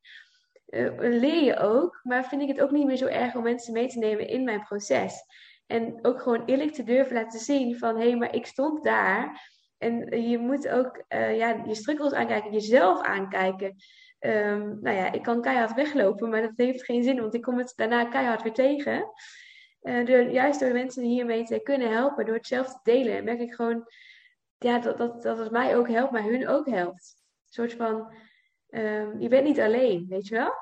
Uh, 0.75 0.91
leer 0.99 1.43
je 1.43 1.57
ook. 1.57 2.01
Maar 2.03 2.25
vind 2.25 2.43
ik 2.43 2.49
het 2.49 2.61
ook 2.61 2.71
niet 2.71 2.87
meer 2.87 2.97
zo 2.97 3.07
erg 3.07 3.35
om 3.35 3.43
mensen 3.43 3.73
mee 3.73 3.89
te 3.89 3.99
nemen 3.99 4.29
in 4.29 4.45
mijn 4.45 4.65
proces. 4.65 5.23
En 5.67 5.99
ook 6.03 6.23
gewoon 6.23 6.45
eerlijk 6.45 6.73
te 6.73 6.83
durven 6.85 7.15
laten 7.15 7.41
zien 7.41 7.79
van... 7.79 7.97
Hé, 7.97 8.09
hey, 8.09 8.17
maar 8.17 8.35
ik 8.35 8.47
stond 8.47 8.85
daar... 8.85 9.53
En 9.79 10.23
je 10.23 10.39
moet 10.39 10.69
ook 10.69 11.05
uh, 11.09 11.37
ja, 11.37 11.63
je 11.67 11.75
struggles 11.75 12.13
aankijken, 12.13 12.53
jezelf 12.53 13.03
aankijken. 13.03 13.75
Um, 14.21 14.79
nou 14.81 14.97
ja, 14.97 15.13
ik 15.13 15.23
kan 15.23 15.41
keihard 15.41 15.75
weglopen, 15.75 16.29
maar 16.29 16.41
dat 16.41 16.53
heeft 16.57 16.85
geen 16.85 17.03
zin, 17.03 17.21
want 17.21 17.35
ik 17.35 17.43
kom 17.43 17.59
het 17.59 17.73
daarna 17.77 18.05
keihard 18.05 18.43
weer 18.43 18.53
tegen. 18.53 19.11
Uh, 19.83 20.07
door, 20.07 20.23
juist 20.23 20.61
door 20.61 20.73
mensen 20.73 21.03
hiermee 21.03 21.45
te 21.45 21.61
kunnen 21.63 21.93
helpen, 21.93 22.27
door 22.27 22.35
het 22.35 22.47
zelf 22.47 22.67
te 22.67 22.79
delen, 22.83 23.25
merk 23.25 23.41
ik 23.41 23.55
gewoon 23.55 23.87
ja, 24.59 24.79
dat, 24.79 24.99
dat, 24.99 25.23
dat 25.23 25.39
het 25.39 25.51
mij 25.51 25.77
ook 25.77 25.89
helpt, 25.89 26.13
maar 26.13 26.23
hun 26.23 26.49
ook 26.49 26.69
helpt. 26.69 27.15
Een 27.47 27.53
soort 27.53 27.73
van, 27.73 28.15
um, 28.69 29.21
je 29.21 29.29
bent 29.29 29.45
niet 29.45 29.61
alleen, 29.61 30.07
weet 30.09 30.27
je 30.27 30.35
wel? 30.35 30.53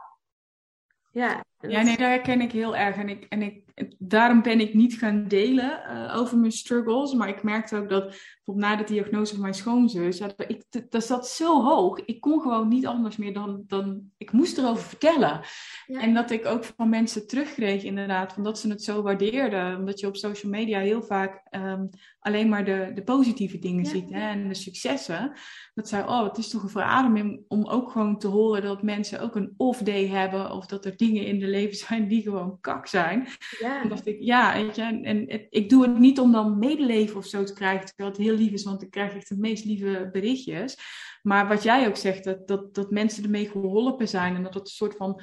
Ja, 1.15 1.43
ja, 1.69 1.83
nee, 1.83 1.97
daar 1.97 2.09
herken 2.09 2.41
ik 2.41 2.53
heel 2.53 2.77
erg. 2.77 2.97
En, 2.97 3.09
ik, 3.09 3.27
en 3.29 3.43
ik, 3.43 3.63
daarom 3.99 4.43
ben 4.43 4.61
ik 4.61 4.75
niet 4.75 4.95
gaan 4.95 5.29
delen 5.29 5.81
uh, 5.91 6.17
over 6.17 6.39
mijn 6.39 6.53
struggles. 6.53 7.15
Maar 7.15 7.29
ik 7.29 7.43
merkte 7.43 7.77
ook 7.77 7.89
dat, 7.89 8.05
bijvoorbeeld 8.05 8.67
na 8.67 8.77
de 8.77 8.85
diagnose 8.85 9.33
van 9.33 9.43
mijn 9.43 9.55
schoonzus, 9.55 10.19
dat, 10.19 10.35
ik, 10.47 10.63
dat 10.91 11.05
zat 11.05 11.29
zo 11.29 11.63
hoog. 11.63 12.01
Ik 12.05 12.21
kon 12.21 12.41
gewoon 12.41 12.69
niet 12.69 12.87
anders 12.87 13.17
meer 13.17 13.33
dan, 13.33 13.65
dan 13.67 14.11
ik 14.17 14.33
moest 14.33 14.59
erover 14.59 14.85
vertellen. 14.85 15.41
Ja. 15.87 16.01
En 16.01 16.15
dat 16.15 16.31
ik 16.31 16.47
ook 16.47 16.65
van 16.65 16.89
mensen 16.89 17.27
terugkreeg, 17.27 17.83
inderdaad, 17.83 18.33
van 18.33 18.43
dat 18.43 18.59
ze 18.59 18.69
het 18.69 18.83
zo 18.83 19.03
waardeerden. 19.03 19.77
Omdat 19.77 20.01
je 20.01 20.07
op 20.07 20.17
social 20.17 20.51
media 20.53 20.79
heel 20.79 21.03
vaak 21.03 21.43
um, 21.51 21.89
alleen 22.21 22.49
maar 22.49 22.65
de, 22.65 22.91
de 22.95 23.03
positieve 23.03 23.59
dingen 23.59 23.85
ja. 23.85 23.91
ziet 23.91 24.11
hè, 24.11 24.31
en 24.31 24.49
de 24.49 24.55
successen. 24.55 25.33
Dat 25.75 25.89
zei, 25.89 26.03
oh, 26.03 26.25
het 26.25 26.39
is 26.39 26.49
toch 26.49 26.63
een 26.63 26.69
verademing 26.69 27.45
om 27.49 27.67
ook 27.67 27.91
gewoon 27.91 28.19
te 28.19 28.29
horen 28.29 28.63
dat 28.63 28.83
mensen 28.83 29.21
ook 29.21 29.37
een 29.37 29.55
off-day 29.57 30.07
hebben. 30.07 30.53
Of 30.53 30.67
dat 30.67 30.85
er 30.85 30.97
dingen 30.97 31.27
in 31.27 31.39
de 31.39 31.47
leven 31.53 31.77
zijn 31.77 32.09
die 32.09 32.23
gewoon 32.23 32.59
kak 32.61 32.87
zijn. 32.87 33.27
Ja. 33.59 33.83
En 33.83 33.89
dacht 33.89 34.07
ik, 34.07 34.17
ja, 34.21 34.63
weet 34.63 34.77
je, 34.77 34.83
en, 34.83 35.05
en 35.05 35.47
ik 35.51 35.71
doe 35.71 35.83
het 35.83 35.99
niet 35.99 36.21
om 36.21 36.33
dan 36.33 36.59
medeleven 36.59 37.17
of 37.17 37.27
zo 37.27 37.45
te 37.45 37.53
krijgen, 37.53 37.87
terwijl 37.87 38.09
het 38.09 38.21
heel 38.21 38.37
lief 38.37 38.53
is, 38.53 38.65
want 38.65 38.83
ik 38.83 38.91
krijg 38.91 39.15
echt 39.15 39.29
de 39.29 39.39
meest 39.39 39.65
lieve 39.65 40.09
berichtjes. 40.13 40.79
Maar 41.23 41.49
wat 41.49 41.63
jij 41.63 41.87
ook 41.89 41.97
zegt, 41.97 42.25
dat, 42.25 42.49
dat, 42.49 42.75
dat 42.75 42.91
mensen 42.91 43.25
ermee 43.25 43.49
geholpen 43.49 44.09
zijn 44.09 44.37
en 44.37 44.43
dat 44.43 44.55
het 44.55 44.63
een 44.63 44.69
soort 44.69 44.97
van 44.97 45.23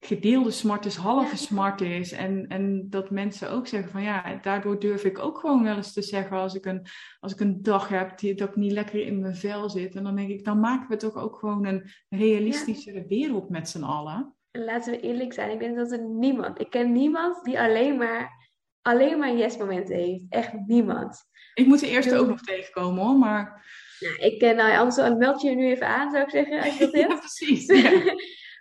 gedeelde 0.00 0.50
smart 0.50 0.84
is, 0.84 0.96
halve 0.96 1.36
smart 1.36 1.80
is. 1.80 2.12
En, 2.12 2.46
en 2.46 2.90
dat 2.90 3.10
mensen 3.10 3.50
ook 3.50 3.66
zeggen 3.66 3.90
van 3.90 4.02
ja, 4.02 4.38
daardoor 4.42 4.80
durf 4.80 5.04
ik 5.04 5.18
ook 5.18 5.38
gewoon 5.38 5.62
wel 5.62 5.76
eens 5.76 5.92
te 5.92 6.02
zeggen 6.02 6.36
als 6.36 6.54
ik 6.54 6.66
een, 6.66 6.86
als 7.20 7.32
ik 7.32 7.40
een 7.40 7.62
dag 7.62 7.88
heb 7.88 8.18
die, 8.18 8.34
dat 8.34 8.48
ik 8.48 8.56
niet 8.56 8.72
lekker 8.72 9.06
in 9.06 9.20
mijn 9.20 9.36
vel 9.36 9.70
zit. 9.70 9.94
En 9.94 10.04
dan 10.04 10.16
denk 10.16 10.30
ik, 10.30 10.44
dan 10.44 10.60
maken 10.60 10.88
we 10.88 10.96
toch 10.96 11.14
ook 11.14 11.36
gewoon 11.36 11.66
een 11.66 11.90
realistischere 12.08 13.06
wereld 13.08 13.48
met 13.48 13.68
z'n 13.68 13.82
allen. 13.82 14.35
En 14.56 14.64
laten 14.64 14.92
we 14.92 15.00
eerlijk 15.00 15.32
zijn, 15.32 15.50
ik 15.50 15.58
denk 15.58 15.76
dat 15.76 15.92
er 15.92 16.02
niemand, 16.02 16.60
ik 16.60 16.70
ken 16.70 16.92
niemand 16.92 17.44
die 17.44 17.60
alleen 17.60 17.96
maar, 17.96 18.48
alleen 18.82 19.18
maar 19.18 19.36
yes-momenten 19.36 19.96
heeft. 19.96 20.24
Echt 20.28 20.52
niemand. 20.66 21.18
Ik 21.54 21.66
moet 21.66 21.80
de 21.80 21.88
eerste 21.88 22.16
ook 22.16 22.28
nog 22.28 22.40
tegenkomen 22.40 23.04
hoor, 23.04 23.18
maar... 23.18 23.64
Nou, 24.00 24.16
ik 24.16 24.38
ken, 24.38 24.56
nou, 24.56 24.76
anders 24.76 25.16
meld 25.18 25.40
je 25.40 25.48
je 25.50 25.56
nu 25.56 25.66
even 25.66 25.86
aan, 25.86 26.10
zou 26.10 26.22
ik 26.22 26.30
zeggen, 26.30 26.62
als 26.62 26.78
je 26.78 26.84
dat 26.84 26.92
hebt. 27.00 27.10
ja, 27.10 27.18
precies. 27.18 27.66
Ja. 27.82 28.14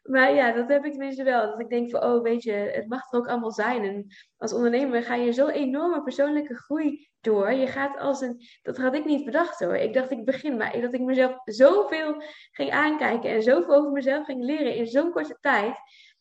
Maar 0.06 0.34
ja, 0.34 0.52
dat 0.52 0.68
heb 0.68 0.86
ik 0.86 0.92
tenminste 0.92 1.24
wel. 1.24 1.50
Dat 1.50 1.60
ik 1.60 1.70
denk 1.70 1.90
van, 1.90 2.04
oh, 2.04 2.22
weet 2.22 2.44
je, 2.44 2.52
het 2.52 2.88
mag 2.88 3.12
er 3.12 3.20
ook 3.20 3.28
allemaal 3.28 3.52
zijn. 3.52 3.84
En 3.84 4.08
als 4.38 4.54
ondernemer 4.54 5.04
ga 5.04 5.16
je 5.16 5.34
zo'n 5.34 5.50
enorme 5.50 6.04
persoonlijke 6.04 6.56
groei 6.56 7.08
door. 7.22 7.52
Je 7.52 7.68
gaat 7.68 8.00
als 8.00 8.22
een, 8.22 8.42
dat 8.62 8.78
had 8.78 8.96
ik 8.96 9.06
niet 9.06 9.26
bedacht 9.26 9.60
hoor. 9.60 9.76
Ik 9.76 9.94
dacht, 9.94 10.12
ik 10.12 10.26
begin, 10.26 10.58
maar 10.58 10.82
dat 10.82 10.94
ik 10.94 11.02
mezelf 11.02 11.42
zoveel 11.44 12.24
ging 12.52 12.72
aankijken 12.72 13.30
en 13.30 13.44
zoveel 13.44 13.76
over 13.76 13.92
mezelf 13.92 14.26
ging 14.26 14.44
leren 14.44 14.76
in 14.76 14.88
zo'n 14.88 15.12
korte 15.12 15.38
tijd. 15.42 15.78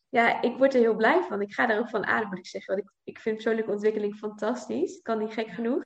Ja, 0.09 0.41
ik 0.41 0.57
word 0.57 0.73
er 0.73 0.79
heel 0.79 0.95
blij 0.95 1.21
van. 1.29 1.41
Ik 1.41 1.53
ga 1.53 1.65
daar 1.65 1.79
ook 1.79 1.89
van 1.89 2.05
aan, 2.05 2.27
moet 2.29 2.37
ik 2.37 2.47
zeggen. 2.47 2.75
Want 2.75 2.87
ik, 2.87 2.93
ik 3.13 3.19
vind 3.19 3.35
persoonlijke 3.35 3.71
ontwikkeling 3.71 4.15
fantastisch. 4.15 5.01
Kan 5.01 5.19
niet 5.19 5.33
gek 5.33 5.49
genoeg. 5.49 5.83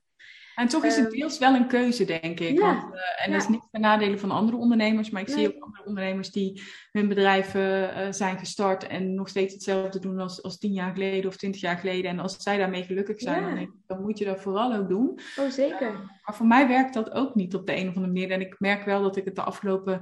En 0.55 0.67
toch 0.67 0.83
is 0.83 0.95
het 0.95 1.11
deels 1.11 1.37
wel 1.37 1.55
een 1.55 1.67
keuze, 1.67 2.05
denk 2.05 2.39
ik. 2.39 2.57
Ja, 2.57 2.81
Want, 2.81 2.93
uh, 2.93 2.99
en 3.25 3.25
ja. 3.25 3.31
dat 3.31 3.41
is 3.41 3.47
niet 3.47 3.67
ten 3.71 3.81
nadele 3.81 4.17
van 4.17 4.31
andere 4.31 4.57
ondernemers, 4.57 5.09
maar 5.09 5.21
ik 5.21 5.27
Nee. 5.27 5.37
zie 5.37 5.47
ook 5.55 5.63
andere 5.63 5.85
ondernemers 5.85 6.31
die 6.31 6.61
hun 6.91 7.07
bedrijven 7.07 7.61
uh, 7.97 8.11
zijn 8.11 8.37
gestart 8.39 8.87
en 8.87 9.13
nog 9.13 9.29
steeds 9.29 9.53
hetzelfde 9.53 9.99
doen 9.99 10.19
als, 10.19 10.43
als 10.43 10.57
tien 10.57 10.71
jaar 10.73 10.93
geleden 10.93 11.29
of 11.29 11.37
twintig 11.37 11.61
jaar 11.61 11.77
geleden. 11.77 12.11
En 12.11 12.19
als 12.19 12.35
zij 12.37 12.57
daarmee 12.57 12.83
gelukkig 12.83 13.19
zijn, 13.19 13.39
Ja. 13.41 13.45
dan, 13.47 13.55
denk 13.55 13.67
ik, 13.67 13.75
dan 13.87 14.01
moet 14.01 14.17
je 14.17 14.25
dat 14.25 14.41
vooral 14.41 14.73
ook 14.73 14.89
doen. 14.89 15.19
Oh, 15.39 15.49
zeker. 15.49 15.91
Maar 16.23 16.35
voor 16.35 16.47
mij 16.47 16.67
werkt 16.67 16.93
dat 16.93 17.11
ook 17.11 17.35
niet 17.35 17.55
op 17.55 17.65
de 17.65 17.75
een 17.75 17.87
of 17.87 17.95
andere 17.95 18.13
manier. 18.13 18.31
En 18.31 18.41
ik 18.41 18.55
merk 18.59 18.85
wel 18.85 19.01
dat 19.01 19.15
ik 19.15 19.25
het 19.25 19.35
de 19.35 19.43
afgelopen 19.43 20.01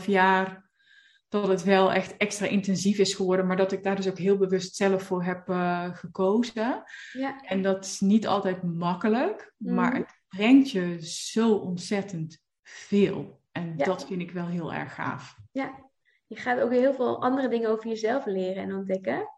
2,5 0.00 0.04
jaar 0.06 0.69
dat 1.30 1.48
het 1.48 1.62
wel 1.62 1.92
echt 1.92 2.16
extra 2.16 2.46
intensief 2.46 2.98
is 2.98 3.14
geworden, 3.14 3.46
maar 3.46 3.56
dat 3.56 3.72
ik 3.72 3.82
daar 3.82 3.96
dus 3.96 4.08
ook 4.08 4.18
heel 4.18 4.36
bewust 4.36 4.76
zelf 4.76 5.02
voor 5.02 5.24
heb 5.24 5.48
uh, 5.48 5.94
gekozen. 5.94 6.82
Ja. 7.12 7.40
En 7.42 7.62
dat 7.62 7.84
is 7.84 8.00
niet 8.00 8.26
altijd 8.26 8.62
makkelijk, 8.62 9.54
Mhm. 9.56 9.74
maar 9.74 9.94
het 9.94 10.18
brengt 10.28 10.70
je 10.70 10.96
zo 11.00 11.54
ontzettend 11.54 12.42
veel. 12.62 13.40
En 13.52 13.74
Ja. 13.76 13.84
dat 13.84 14.06
vind 14.06 14.20
ik 14.20 14.30
wel 14.30 14.46
heel 14.46 14.72
erg 14.72 14.94
gaaf. 14.94 15.36
Ja, 15.52 15.90
je 16.26 16.36
gaat 16.36 16.60
ook 16.60 16.70
heel 16.70 16.94
veel 16.94 17.22
andere 17.22 17.48
dingen 17.48 17.70
over 17.70 17.88
jezelf 17.88 18.26
leren 18.26 18.62
en 18.62 18.74
ontdekken. 18.74 19.28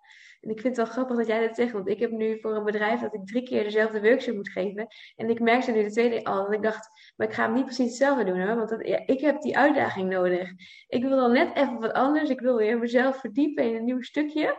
En 0.42 0.50
ik 0.50 0.60
vind 0.60 0.76
het 0.76 0.86
wel 0.86 0.94
grappig 0.94 1.16
dat 1.16 1.26
jij 1.26 1.46
dat 1.46 1.56
zegt, 1.56 1.72
want 1.72 1.88
ik 1.88 1.98
heb 1.98 2.10
nu 2.10 2.40
voor 2.40 2.56
een 2.56 2.64
bedrijf 2.64 3.00
dat 3.00 3.14
ik 3.14 3.26
drie 3.26 3.42
keer 3.42 3.62
dezelfde 3.62 4.00
workshop 4.00 4.34
moet 4.34 4.48
geven. 4.48 4.86
En 5.16 5.30
ik 5.30 5.40
merkte 5.40 5.72
nu 5.72 5.82
de 5.82 5.90
tweede 5.90 6.24
al, 6.24 6.44
dat 6.44 6.52
ik 6.52 6.62
dacht, 6.62 6.88
maar 7.16 7.26
ik 7.26 7.32
ga 7.32 7.44
hem 7.44 7.54
niet 7.54 7.64
precies 7.64 7.86
hetzelfde 7.86 8.24
doen 8.24 8.40
hoor, 8.40 8.56
want 8.56 8.68
dat, 8.68 8.86
ja, 8.86 9.02
ik 9.06 9.20
heb 9.20 9.40
die 9.40 9.58
uitdaging 9.58 10.10
nodig. 10.10 10.50
Ik 10.86 11.02
wil 11.02 11.16
dan 11.16 11.32
net 11.32 11.56
even 11.56 11.80
wat 11.80 11.92
anders, 11.92 12.30
ik 12.30 12.40
wil 12.40 12.56
weer 12.56 12.78
mezelf 12.78 13.20
verdiepen 13.20 13.64
in 13.64 13.74
een 13.74 13.84
nieuw 13.84 14.02
stukje. 14.02 14.56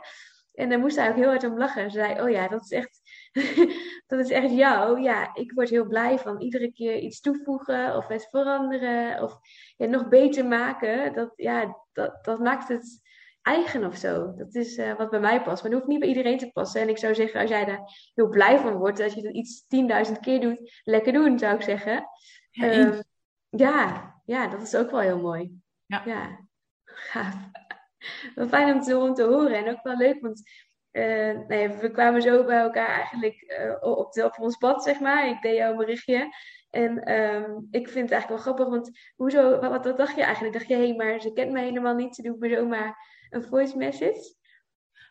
En 0.54 0.70
daar 0.70 0.80
moest 0.80 0.96
hij 0.96 1.10
ook 1.10 1.16
heel 1.16 1.28
hard 1.28 1.44
om 1.44 1.58
lachen. 1.58 1.92
Ze 1.92 1.98
zei, 2.00 2.22
oh 2.22 2.30
ja, 2.30 2.48
dat 2.48 2.62
is 2.62 2.72
echt, 2.72 3.02
dat 4.08 4.20
is 4.20 4.30
echt 4.30 4.52
jou. 4.52 5.02
Ja, 5.02 5.36
ik 5.36 5.52
word 5.52 5.70
heel 5.70 5.88
blij 5.88 6.18
van 6.18 6.42
iedere 6.42 6.72
keer 6.72 6.98
iets 6.98 7.22
toevoegen 7.22 7.96
of 7.96 8.08
het 8.08 8.28
veranderen 8.30 9.22
of 9.22 9.40
ja, 9.78 9.86
nog 9.86 10.08
beter 10.08 10.46
maken. 10.46 11.14
Dat, 11.14 11.34
ja, 11.36 11.78
dat, 11.94 12.24
dat 12.24 12.40
maakt 12.40 12.68
het 12.68 13.02
eigen 13.44 13.86
of 13.86 13.96
zo. 13.96 14.34
Dat 14.36 14.56
is 14.56 14.78
eh, 14.78 14.98
wat 14.98 15.10
bij 15.10 15.20
mij 15.20 15.41
past. 15.41 15.62
Maar 15.62 15.72
dat 15.72 15.80
hoeft 15.80 15.91
niet 15.91 16.00
bij 16.00 16.10
iedereen 16.10 16.38
te 16.38 16.52
passen. 16.52 16.82
En 16.82 16.89
ik 16.89 16.98
zou 16.98 17.16
zeggen, 17.16 17.39
als 17.39 17.50
jij 17.50 17.66
daar 17.66 18.12
heel 18.14 18.30
blij 18.30 18.60
van 18.60 18.74
wordt, 18.74 18.98
dat 18.98 19.14
je 19.14 19.22
dat 19.22 19.34
iets 19.34 19.66
10.000 20.12 20.20
keer 20.20 20.39
doet, 20.39 20.82
lekker 20.84 21.14
doen, 21.14 21.39
zou 21.39 21.56
ik 21.56 21.62
zeggen. 21.62 22.06
Ja, 22.52 22.70
Ehm, 22.70 23.02
ja, 23.50 24.14
ja, 24.26 24.48
dat 24.48 24.62
is 24.62 24.76
ook 24.76 24.91
wel 24.91 25.00
heel 25.00 25.22
mooi. 25.22 25.62
Ja. 25.86 26.02
ja. 26.06 26.39
Gaaf. 26.84 27.36
Fijn 28.48 28.74
om 28.74 28.82
te, 28.82 28.98
om 28.98 29.14
te 29.14 29.24
horen 29.24 29.66
en 29.66 29.70
ook 29.70 29.84
wel 29.84 29.98
leuk, 29.98 30.22
want 30.22 30.41
nee, 31.48 31.70
we 31.70 31.91
kwamen 31.91 32.22
zo 32.22 32.44
bij 32.44 32.60
elkaar 32.60 32.88
eigenlijk 32.88 33.64
op, 33.82 34.18
op 34.18 34.39
ons 34.39 34.58
pad, 34.58 34.84
zeg 34.84 35.00
maar. 35.00 35.28
Ik 35.28 35.41
deed 35.41 35.56
jou 35.56 35.72
een 35.72 35.78
berichtje. 35.78 36.30
En 36.70 37.04
ehm, 37.04 37.52
ik 37.72 37.89
vind 37.89 38.10
het 38.10 38.12
eigenlijk 38.12 38.28
wel 38.30 38.38
grappig, 38.38 38.68
want 38.68 39.00
hoezo, 39.16 39.60
wat, 39.60 39.86
wat, 39.86 39.98
dacht 39.98 40.16
je 40.16 40.24
eigenlijk? 40.24 40.54
Dacht 40.54 40.68
je, 40.68 40.76
hé, 40.76 40.88
hey, 40.88 40.96
maar 40.96 41.22
ze 41.22 41.34
kent 41.34 41.52
mij 41.52 41.64
helemaal 41.64 41.96
niet, 41.96 42.16
ze 42.16 42.22
doet 42.22 42.39
me 42.39 42.50
zomaar 42.50 43.12
een 43.34 43.44
voice 43.44 43.78
message? 43.78 44.36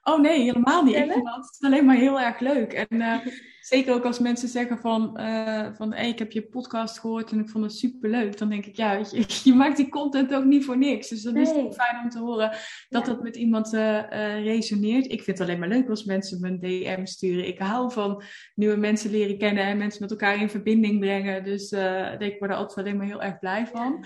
Oh 0.03 0.21
nee, 0.21 0.41
helemaal 0.41 0.83
niet. 0.83 0.97
Ik 0.97 1.13
vind 1.13 1.27
het 1.27 1.59
alleen 1.61 1.85
maar 1.85 1.97
heel 1.97 2.21
erg 2.21 2.39
leuk. 2.39 2.73
En 2.73 2.87
uh, 2.91 3.27
zeker 3.63 3.95
ook 3.95 4.05
als 4.05 4.19
mensen 4.19 4.49
zeggen 4.49 4.79
van, 4.79 5.21
uh, 5.21 5.67
van 5.75 5.93
hey, 5.93 6.09
ik 6.09 6.19
heb 6.19 6.33
je 6.33 6.43
podcast 6.43 6.99
gehoord 6.99 7.31
en 7.31 7.39
ik 7.39 7.49
vond 7.49 7.65
het 7.65 7.75
super 7.75 8.11
leuk. 8.11 8.39
Dan 8.39 8.49
denk 8.49 8.67
ik, 8.67 8.77
ja, 8.77 8.93
je, 8.93 9.25
je, 9.45 9.55
maakt 9.55 9.77
die 9.77 9.89
content 9.89 10.35
ook 10.35 10.45
niet 10.45 10.65
voor 10.65 10.79
niks. 10.79 11.09
Dus 11.09 11.23
dan 11.23 11.37
is 11.37 11.51
het 11.51 11.75
fijn 11.75 12.03
om 12.03 12.09
te 12.09 12.19
horen 12.19 12.57
dat 12.89 13.07
dat 13.07 13.23
met 13.23 13.37
iemand 13.37 13.75
uh, 13.75 14.45
resoneert. 14.45 15.05
Ik 15.05 15.23
vind 15.23 15.39
het 15.39 15.49
alleen 15.49 15.59
maar 15.59 15.69
leuk 15.69 15.89
als 15.89 16.05
mensen 16.05 16.41
me 16.41 16.49
een 16.49 16.61
DM 16.61 17.05
sturen. 17.05 17.47
Ik 17.47 17.59
hou 17.59 17.93
van 17.93 18.23
nieuwe 18.55 18.77
mensen 18.77 19.11
leren 19.11 19.39
kennen 19.39 19.65
en 19.65 19.79
mensen 19.79 20.03
met 20.03 20.11
elkaar 20.11 20.41
in 20.41 20.51
verbinding 20.51 21.01
brengen. 21.01 21.45
Dus 21.45 21.73
ik 22.19 22.37
word 22.39 22.51
er 22.51 22.57
altijd 22.57 22.79
alleen 22.79 22.97
maar 22.97 23.07
heel 23.07 23.23
erg 23.23 23.39
blij 23.39 23.67
van. 23.67 24.05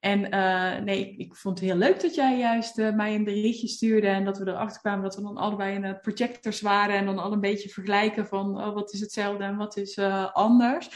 En 0.00 0.34
uh, 0.34 0.84
nee, 0.84 1.00
ik, 1.00 1.18
ik, 1.18 1.34
vond 1.34 1.58
het 1.58 1.68
heel 1.68 1.78
leuk 1.78 2.00
dat 2.00 2.14
jij 2.14 2.38
juist 2.38 2.78
uh, 2.78 2.94
mij 2.94 3.14
een 3.14 3.24
berichtje 3.24 3.68
stuurde 3.68 4.06
en 4.06 4.24
dat 4.24 4.38
we 4.38 4.48
erachter 4.48 4.80
kwamen 4.80 5.02
dat 5.02 5.16
we 5.16 5.22
dan 5.22 5.36
allebei 5.36 5.74
in 5.74 5.98
projectors 6.00 6.60
waren 6.60 6.96
en 6.96 7.06
dan 7.06 7.18
al 7.18 7.32
een 7.32 7.40
beetje 7.40 7.68
vergelijken 7.68 8.26
van 8.26 8.60
oh, 8.60 8.74
wat 8.74 8.91
is 8.92 9.00
hetzelfde 9.00 9.44
en 9.44 9.56
wat 9.56 9.76
is 9.76 9.96
uh, 9.96 10.32
anders. 10.32 10.88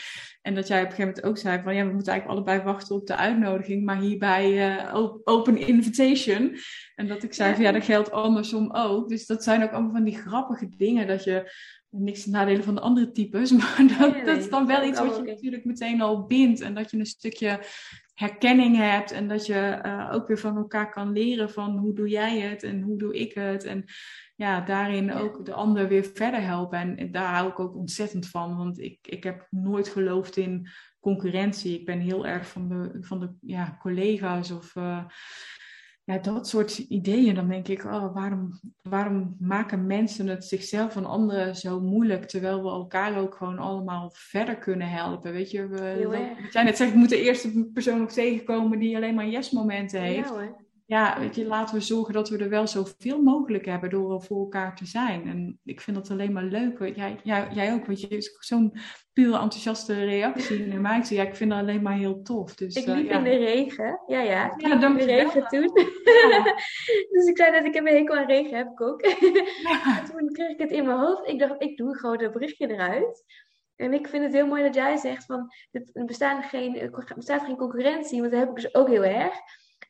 En 0.43 0.55
dat 0.55 0.69
jij 0.69 0.79
op 0.79 0.85
een 0.85 0.91
gegeven 0.91 1.09
moment 1.15 1.27
ook 1.27 1.39
zei 1.39 1.63
van 1.63 1.75
ja, 1.75 1.87
we 1.87 1.93
moeten 1.93 2.13
eigenlijk 2.13 2.39
allebei 2.39 2.71
wachten 2.71 2.97
op 2.97 3.07
de 3.07 3.17
uitnodiging, 3.17 3.85
maar 3.85 3.99
hierbij 3.99 4.93
open 5.25 5.57
invitation. 5.57 6.57
En 6.95 7.07
dat 7.07 7.23
ik 7.23 7.35
zei 7.35 7.55
van 7.55 7.63
ja, 7.63 7.73
dat 7.73 7.85
geldt 7.85 8.11
andersom 8.11 8.73
ook. 8.73 9.09
Dus 9.09 9.27
dat 9.27 9.43
zijn 9.43 9.63
ook 9.63 9.71
allemaal 9.73 9.93
van 9.93 10.05
die 10.05 10.19
grappige 10.19 10.69
dingen 10.77 11.07
dat 11.07 11.25
je 11.25 11.53
niks 11.91 12.23
te 12.23 12.31
nadelen 12.31 12.65
van 12.65 12.75
de 12.75 12.81
andere 12.81 13.11
types, 13.11 13.51
maar 13.59 13.85
dat, 13.99 14.25
dat 14.25 14.39
is 14.39 14.51
dan 14.51 14.67
wel 14.67 14.85
iets 14.85 14.99
wat 14.99 15.17
je 15.17 15.23
natuurlijk 15.23 15.65
meteen 15.65 16.01
al 16.01 16.27
bindt 16.27 16.61
en 16.61 16.75
dat 16.75 16.91
je 16.91 16.99
een 16.99 17.07
stukje 17.07 17.61
herkenning 18.15 18.77
hebt 18.77 19.11
en 19.11 19.29
dat 19.29 19.47
je 19.47 19.81
uh, 19.85 20.11
ook 20.13 20.27
weer 20.27 20.39
van 20.39 20.57
elkaar 20.57 20.91
kan 20.91 21.13
leren 21.13 21.51
van 21.51 21.77
hoe 21.77 21.95
doe 21.95 22.09
jij 22.09 22.39
het 22.39 22.63
en 22.63 22.83
hoe 22.83 22.99
doe 22.99 23.19
ik 23.19 23.35
het. 23.35 23.65
En 23.65 23.85
ja, 24.37 24.61
daarin 24.61 25.13
ook 25.13 25.45
de 25.45 25.53
ander 25.53 25.89
weer 25.89 26.05
verder 26.15 26.43
helpen. 26.43 26.99
En, 26.99 27.13
daar 27.13 27.35
hou 27.35 27.49
ik 27.49 27.61
ook 27.61 27.77
ontzettend 27.77 28.29
van, 28.29 28.57
want 28.57 28.81
ik, 28.81 28.99
ik 29.03 29.25
heb 29.25 29.47
nooit 29.51 29.89
geloofd 29.89 30.37
in 30.37 30.69
concurrentie. 31.01 31.79
Ik 31.79 31.87
ben 31.87 32.01
heel 32.01 32.27
erg 32.27 32.49
van 32.49 32.69
de, 32.69 32.97
van 33.01 33.21
de 33.21 33.35
ja, 33.41 33.77
collega's 33.81 34.51
of 34.51 34.75
uh, 34.75 35.05
ja, 36.05 36.19
dat 36.19 36.49
soort 36.49 36.79
ideeën, 36.79 37.35
dan 37.35 37.49
denk 37.49 37.69
ik, 37.69 37.85
oh, 37.85 38.15
waarom, 38.15 38.61
waarom 38.83 39.37
maken 39.39 39.87
mensen 39.87 40.27
het 40.27 40.45
zichzelf 40.45 40.97
en 40.97 41.05
anderen 41.05 41.57
zo 41.57 41.81
moeilijk, 41.81 42.25
terwijl 42.25 42.63
we 42.63 42.69
elkaar 42.69 43.19
ook 43.19 43.35
gewoon 43.35 43.59
allemaal 43.59 44.11
verder 44.15 44.57
kunnen 44.57 44.89
helpen? 44.89 45.33
Weet 45.33 45.51
je, 45.51 45.67
we, 45.67 46.07
wat 46.43 46.53
jij 46.53 46.63
net 46.63 46.77
zegt, 46.77 46.93
we 46.93 46.99
moeten 46.99 47.19
eerst 47.19 47.45
een 47.45 47.71
persoon 47.73 47.99
nog 47.99 48.13
tegenkomen 48.13 48.79
die 48.79 48.97
alleen 48.97 49.15
maar 49.15 49.29
yes-momenten 49.29 50.01
heeft. 50.01 50.29
Ja, 50.29 50.66
ja, 50.87 51.19
weet 51.19 51.35
je, 51.35 51.47
laten 51.47 51.75
we 51.75 51.81
zorgen 51.81 52.15
dat 52.15 52.29
we 52.29 52.39
er 52.39 52.49
wel 52.49 52.67
zoveel 52.67 53.23
mogelijk 53.23 53.65
hebben 53.65 53.91
door 53.91 54.23
voor 54.23 54.39
elkaar 54.39 54.77
te 54.77 54.87
zijn. 54.87 55.29
En 55.29 55.61
ik 55.65 55.81
vind 55.81 55.97
dat 55.97 56.11
alleen 56.11 56.33
maar 56.33 56.45
leuk. 56.45 56.79
Jij, 56.79 57.21
jij, 57.23 57.49
jij 57.53 57.73
ook, 57.73 57.87
want 57.87 58.01
je 58.01 58.09
is 58.09 58.37
zo'n 58.39 58.73
pure 59.13 59.39
enthousiaste 59.39 60.05
reactie 60.05 60.67
naar 60.67 60.81
mij. 60.81 61.05
Ja, 61.09 61.23
ik 61.23 61.37
vind 61.37 61.51
dat 61.51 61.59
alleen 61.59 61.83
maar 61.83 61.97
heel 61.97 62.23
tof. 62.23 62.55
Dus, 62.55 62.75
ik 62.75 62.87
liep 62.87 63.05
uh, 63.05 63.11
ja. 63.11 63.19
in 63.19 63.25
de 63.25 63.37
regen. 63.37 64.01
Ja, 64.07 64.21
ja. 64.21 64.55
Ik 64.55 64.61
ja, 64.61 64.87
in 64.87 64.97
de 64.97 65.05
regen 65.05 65.47
toen. 65.47 65.71
dus 67.13 67.27
ik 67.27 67.37
zei 67.37 67.53
dat 67.53 67.65
ik 67.65 67.75
een 67.75 67.87
hekel 67.87 68.17
aan 68.17 68.27
regen 68.27 68.57
heb 68.57 68.71
ik 68.71 68.81
ook. 68.81 69.03
toen 70.09 70.33
kreeg 70.33 70.51
ik 70.51 70.59
het 70.59 70.71
in 70.71 70.87
mijn 70.87 70.99
hoofd. 70.99 71.29
Ik 71.29 71.39
dacht, 71.39 71.63
ik 71.63 71.77
doe 71.77 71.97
gewoon 71.97 72.23
een 72.23 72.33
berichtje 72.33 72.71
eruit. 72.71 73.25
En 73.77 73.93
ik 73.93 74.09
vind 74.09 74.25
het 74.25 74.33
heel 74.33 74.47
mooi 74.47 74.63
dat 74.63 74.75
jij 74.75 74.97
zegt 74.97 75.25
van, 75.25 75.53
er 75.71 76.05
bestaat 76.05 76.45
geen, 76.45 76.79
er 76.79 77.13
bestaat 77.15 77.45
geen 77.45 77.57
concurrentie, 77.57 78.21
want 78.21 78.31
dat 78.33 78.41
heb 78.41 78.49
ik 78.49 78.55
dus 78.57 78.75
ook 78.75 78.89
heel 78.89 79.05
erg. 79.05 79.35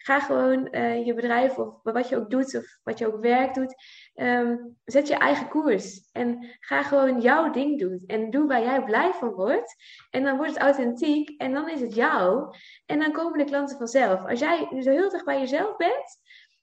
Ga 0.06 0.20
gewoon 0.20 0.68
uh, 0.70 1.06
je 1.06 1.14
bedrijf 1.14 1.58
of 1.58 1.74
wat 1.82 2.08
je 2.08 2.16
ook 2.16 2.30
doet 2.30 2.56
of 2.56 2.78
wat 2.82 2.98
je 2.98 3.06
ook 3.06 3.20
werk 3.20 3.54
doet, 3.54 3.74
um, 4.14 4.76
zet 4.84 5.08
je 5.08 5.14
eigen 5.14 5.48
koers. 5.48 6.08
En 6.12 6.56
ga 6.60 6.82
gewoon 6.82 7.20
jouw 7.20 7.50
ding 7.50 7.78
doen. 7.78 8.02
En 8.06 8.30
doe 8.30 8.46
waar 8.46 8.62
jij 8.62 8.84
blij 8.84 9.12
van 9.12 9.30
wordt. 9.30 9.74
En 10.10 10.22
dan 10.22 10.36
wordt 10.36 10.52
het 10.52 10.62
authentiek 10.62 11.40
en 11.40 11.52
dan 11.52 11.68
is 11.68 11.80
het 11.80 11.94
jou. 11.94 12.54
En 12.86 12.98
dan 12.98 13.12
komen 13.12 13.38
de 13.38 13.44
klanten 13.44 13.76
vanzelf. 13.76 14.26
Als 14.26 14.38
jij 14.38 14.68
zo 14.80 14.90
heel 14.90 15.10
dicht 15.10 15.24
bij 15.24 15.38
jezelf 15.38 15.76
bent, 15.76 16.20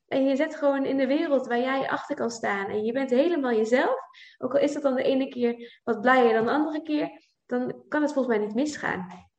en 0.07 0.25
je 0.27 0.35
zet 0.35 0.55
gewoon 0.55 0.85
in 0.85 0.97
de 0.97 1.07
wereld 1.07 1.47
waar 1.47 1.59
jij 1.59 1.89
achter 1.89 2.15
kan 2.15 2.31
staan. 2.31 2.69
En 2.69 2.83
je 2.83 2.91
bent 2.91 3.09
helemaal 3.09 3.53
jezelf. 3.53 3.99
Ook 4.37 4.53
al 4.53 4.59
is 4.59 4.73
dat 4.73 4.83
dan 4.83 4.95
de 4.95 5.03
ene 5.03 5.27
keer 5.27 5.81
wat 5.83 6.01
blijer 6.01 6.33
dan 6.33 6.45
de 6.45 6.51
andere 6.51 6.81
keer. 6.81 7.09
Dan 7.45 7.83
kan 7.87 8.01
het 8.01 8.13
volgens 8.13 8.37
mij 8.37 8.45
niet 8.45 8.55
misgaan. 8.55 9.31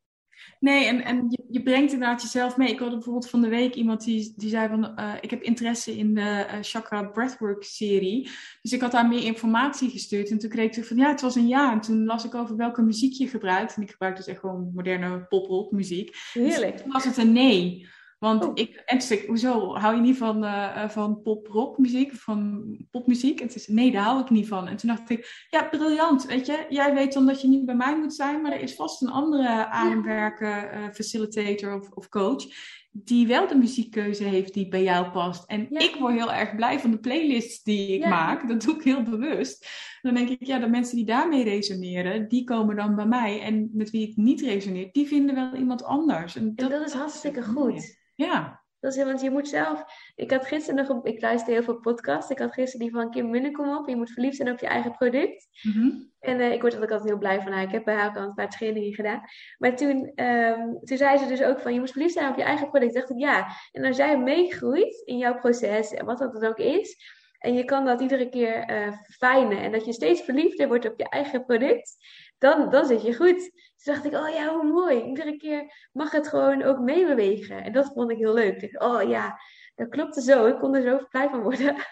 Nee, 0.60 0.86
en, 0.86 1.04
en 1.04 1.26
je, 1.28 1.44
je, 1.50 1.62
brengt 1.62 1.92
inderdaad 1.92 2.22
jezelf 2.22 2.56
mee. 2.56 2.68
Ik 2.68 2.78
had 2.78 2.90
bijvoorbeeld 2.90 3.30
van 3.30 3.40
de 3.40 3.48
week 3.48 3.74
iemand 3.74 4.04
die, 4.04 4.32
die 4.36 4.48
zei 4.48 4.68
van... 4.68 4.92
Uh, 5.00 5.12
ik 5.20 5.30
heb 5.30 5.42
interesse 5.42 5.96
in 5.96 6.14
de 6.14 6.20
uh, 6.20 6.52
Chakra 6.60 7.02
Breathwork 7.02 7.62
serie. 7.62 8.30
Dus 8.62 8.72
ik 8.72 8.80
had 8.80 8.92
daar 8.92 9.08
meer 9.08 9.24
informatie 9.24 9.90
gestuurd. 9.90 10.30
En 10.30 10.38
toen 10.38 10.50
kreeg 10.50 10.76
ik 10.76 10.84
van 10.84 10.96
ja, 10.96 11.08
het 11.08 11.20
was 11.20 11.34
een 11.34 11.48
ja. 11.48 11.72
En 11.72 11.80
toen 11.80 12.04
las 12.04 12.24
ik 12.24 12.34
over 12.34 12.56
welke 12.56 12.82
muziek 12.82 13.12
je 13.12 13.28
gebruikt. 13.28 13.76
En 13.76 13.82
ik 13.82 13.90
gebruik 13.90 14.16
dus 14.16 14.26
echt 14.26 14.40
gewoon 14.40 14.70
moderne 14.74 15.26
pop-rock 15.28 15.72
muziek. 15.72 16.06
Dus 16.10 16.32
Heerlijk. 16.32 16.72
Dus 16.72 16.82
toen 16.82 16.92
was 16.92 17.04
het 17.04 17.16
een 17.16 17.32
nee. 17.32 17.86
Want 18.24 18.44
oh. 18.44 18.50
ik, 18.54 18.82
en 18.84 18.98
toen 18.98 19.16
ik, 19.18 19.26
hoezo, 19.26 19.74
hou 19.74 19.94
je 19.94 20.00
niet 20.00 20.16
van, 20.16 20.44
uh, 20.44 20.88
van 20.88 21.22
pop-rock 21.22 21.78
muziek, 21.78 22.12
van 22.12 22.64
popmuziek? 22.90 23.40
En 23.40 23.48
toen 23.48 23.60
zei 23.60 23.76
nee, 23.76 23.90
daar 23.90 24.04
hou 24.04 24.20
ik 24.20 24.30
niet 24.30 24.48
van. 24.48 24.68
En 24.68 24.76
toen 24.76 24.88
dacht 24.88 25.10
ik, 25.10 25.46
ja, 25.50 25.62
briljant, 25.64 26.26
weet 26.26 26.46
je. 26.46 26.66
Jij 26.68 26.94
weet 26.94 27.12
dan 27.12 27.26
dat 27.26 27.40
je 27.40 27.48
niet 27.48 27.64
bij 27.64 27.74
mij 27.74 27.98
moet 27.98 28.14
zijn, 28.14 28.42
maar 28.42 28.52
er 28.52 28.60
is 28.60 28.74
vast 28.74 29.02
een 29.02 29.10
andere 29.10 29.66
aanwerker, 29.66 30.74
uh, 30.74 30.88
facilitator 30.92 31.80
of, 31.80 31.90
of, 31.90 32.08
coach, 32.08 32.44
die 32.90 33.26
wel 33.26 33.48
de 33.48 33.54
muziekkeuze 33.54 34.24
heeft 34.24 34.54
die 34.54 34.68
bij 34.68 34.82
jou 34.82 35.10
past. 35.10 35.44
En 35.46 35.70
ik 35.70 35.96
word 35.98 36.14
heel 36.14 36.32
erg 36.32 36.54
blij 36.54 36.80
van 36.80 36.90
de 36.90 36.98
playlists 36.98 37.62
die 37.62 37.88
ik 37.88 38.06
maak. 38.06 38.48
Dat 38.48 38.62
doe 38.62 38.74
ik 38.74 38.82
heel 38.82 39.02
bewust. 39.02 39.68
Dan 40.02 40.14
denk 40.14 40.28
ik, 40.28 40.46
ja, 40.46 40.58
de 40.58 40.68
mensen 40.68 40.96
die 40.96 41.06
daarmee 41.06 41.44
resoneren, 41.44 42.28
die 42.28 42.44
komen 42.44 42.76
dan 42.76 42.94
bij 42.94 43.06
mij. 43.06 43.40
En 43.40 43.70
met 43.72 43.90
wie 43.90 44.08
ik 44.08 44.16
niet 44.16 44.40
resoneer, 44.40 44.88
die 44.92 45.06
vinden 45.06 45.34
wel 45.34 45.54
iemand 45.54 45.84
anders. 45.84 46.36
En 46.36 46.54
dat, 46.54 46.70
en 46.70 46.78
dat 46.78 46.88
is 46.88 46.94
hartstikke 46.94 47.42
goed. 47.42 48.02
Ja. 48.14 48.62
Dat 48.84 48.96
is, 48.96 49.04
want 49.04 49.20
je 49.20 49.30
moet 49.30 49.48
zelf. 49.48 49.84
Ik 50.14 50.30
had 50.30 50.46
gisteren 50.46 50.86
nog. 50.86 51.04
Ik 51.04 51.20
luister 51.20 51.52
heel 51.52 51.62
veel 51.62 51.80
podcasts. 51.80 52.30
Ik 52.30 52.38
had 52.38 52.52
gisteren 52.52 52.86
die 52.86 52.94
van 52.94 53.10
Kim 53.10 53.30
Munnekom 53.30 53.76
op. 53.76 53.88
Je 53.88 53.96
moet 53.96 54.10
verliefd 54.10 54.36
zijn 54.36 54.50
op 54.50 54.58
je 54.58 54.66
eigen 54.66 54.92
product. 54.92 55.48
Mhm. 55.62 55.90
En 56.20 56.40
uh, 56.40 56.52
ik 56.52 56.60
word 56.60 56.72
er 56.72 56.82
ook 56.82 56.90
altijd 56.90 57.08
heel 57.08 57.18
blij 57.18 57.42
van. 57.42 57.52
Ik 57.52 57.70
heb 57.70 57.84
bij 57.84 57.94
haar 57.94 58.16
al 58.16 58.22
een 58.22 58.34
paar 58.34 58.50
trainingen 58.50 58.94
gedaan. 58.94 59.20
Maar 59.58 59.76
toen, 59.76 60.12
um, 60.24 60.80
toen 60.84 60.96
zei 60.96 61.18
ze 61.18 61.26
dus 61.26 61.42
ook 61.42 61.60
van. 61.60 61.72
Je 61.72 61.78
moet 61.78 61.90
verliefd 61.90 62.12
zijn 62.12 62.30
op 62.30 62.36
je 62.36 62.42
eigen 62.42 62.70
product. 62.70 62.94
Dacht 62.94 63.10
ik 63.10 63.18
ja. 63.18 63.46
En 63.72 63.84
als 63.84 63.96
jij 63.96 64.18
meegroeit 64.18 65.02
in 65.04 65.18
jouw 65.18 65.34
proces. 65.34 66.00
Wat 66.04 66.18
dat 66.18 66.32
dan 66.32 66.44
ook 66.44 66.58
is. 66.58 66.96
En 67.38 67.54
je 67.54 67.64
kan 67.64 67.84
dat 67.84 68.00
iedere 68.00 68.28
keer 68.28 68.70
uh, 68.70 68.92
fijnen. 69.18 69.58
En 69.58 69.72
dat 69.72 69.84
je 69.84 69.92
steeds 69.92 70.20
verliefder 70.20 70.68
wordt 70.68 70.90
op 70.90 70.98
je 70.98 71.08
eigen 71.08 71.44
product. 71.44 71.96
Dan, 72.38 72.70
dan 72.70 72.86
zit 72.86 73.02
je 73.02 73.14
goed. 73.14 73.50
Toen 73.84 73.94
dacht 73.94 74.06
ik, 74.06 74.14
oh 74.14 74.28
ja, 74.28 74.54
hoe 74.54 74.72
mooi. 74.72 75.02
Iedere 75.02 75.36
keer 75.36 75.88
mag 75.92 76.10
het 76.10 76.28
gewoon 76.28 76.62
ook 76.62 76.78
meebewegen. 76.78 77.64
En 77.64 77.72
dat 77.72 77.90
vond 77.94 78.10
ik 78.10 78.16
heel 78.16 78.34
leuk. 78.34 78.62
Ik 78.62 78.82
oh 78.82 79.08
ja, 79.08 79.40
dat 79.74 79.88
klopte 79.88 80.22
zo. 80.22 80.46
Ik 80.46 80.58
kon 80.58 80.74
er 80.74 80.82
zo 80.82 81.06
blij 81.10 81.28
van 81.28 81.42
worden. 81.42 81.76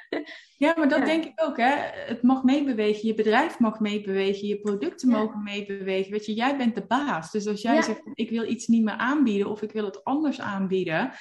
Ja, 0.57 0.75
maar 0.77 0.89
dat 0.89 1.05
denk 1.05 1.25
ik 1.25 1.33
ook. 1.35 1.57
Hè? 1.57 1.75
Het 2.07 2.23
mag 2.23 2.43
meebewegen. 2.43 3.07
Je 3.07 3.15
bedrijf 3.15 3.59
mag 3.59 3.81
meebewegen. 3.81 4.47
Je 4.49 4.61
producten 4.61 5.09
mogen 5.09 5.43
meebewegen. 5.43 6.13
Weet 6.13 6.27
je, 6.27 6.35
jij 6.35 6.57
bent 6.57 6.75
de 6.75 6.87
baas. 6.87 7.31
Dus 7.31 7.47
als 7.47 7.63
jij 7.63 7.83
zegt, 7.83 8.01
ik 8.15 8.31
wil 8.31 8.45
iets 8.45 8.67
niet 8.67 8.85
meer 8.85 8.97
aanbieden 8.97 9.51
of 9.51 9.63
ik 9.63 9.73
wil 9.73 9.85
het 9.85 10.05
anders 10.05 10.41
aanbieden 10.41 11.13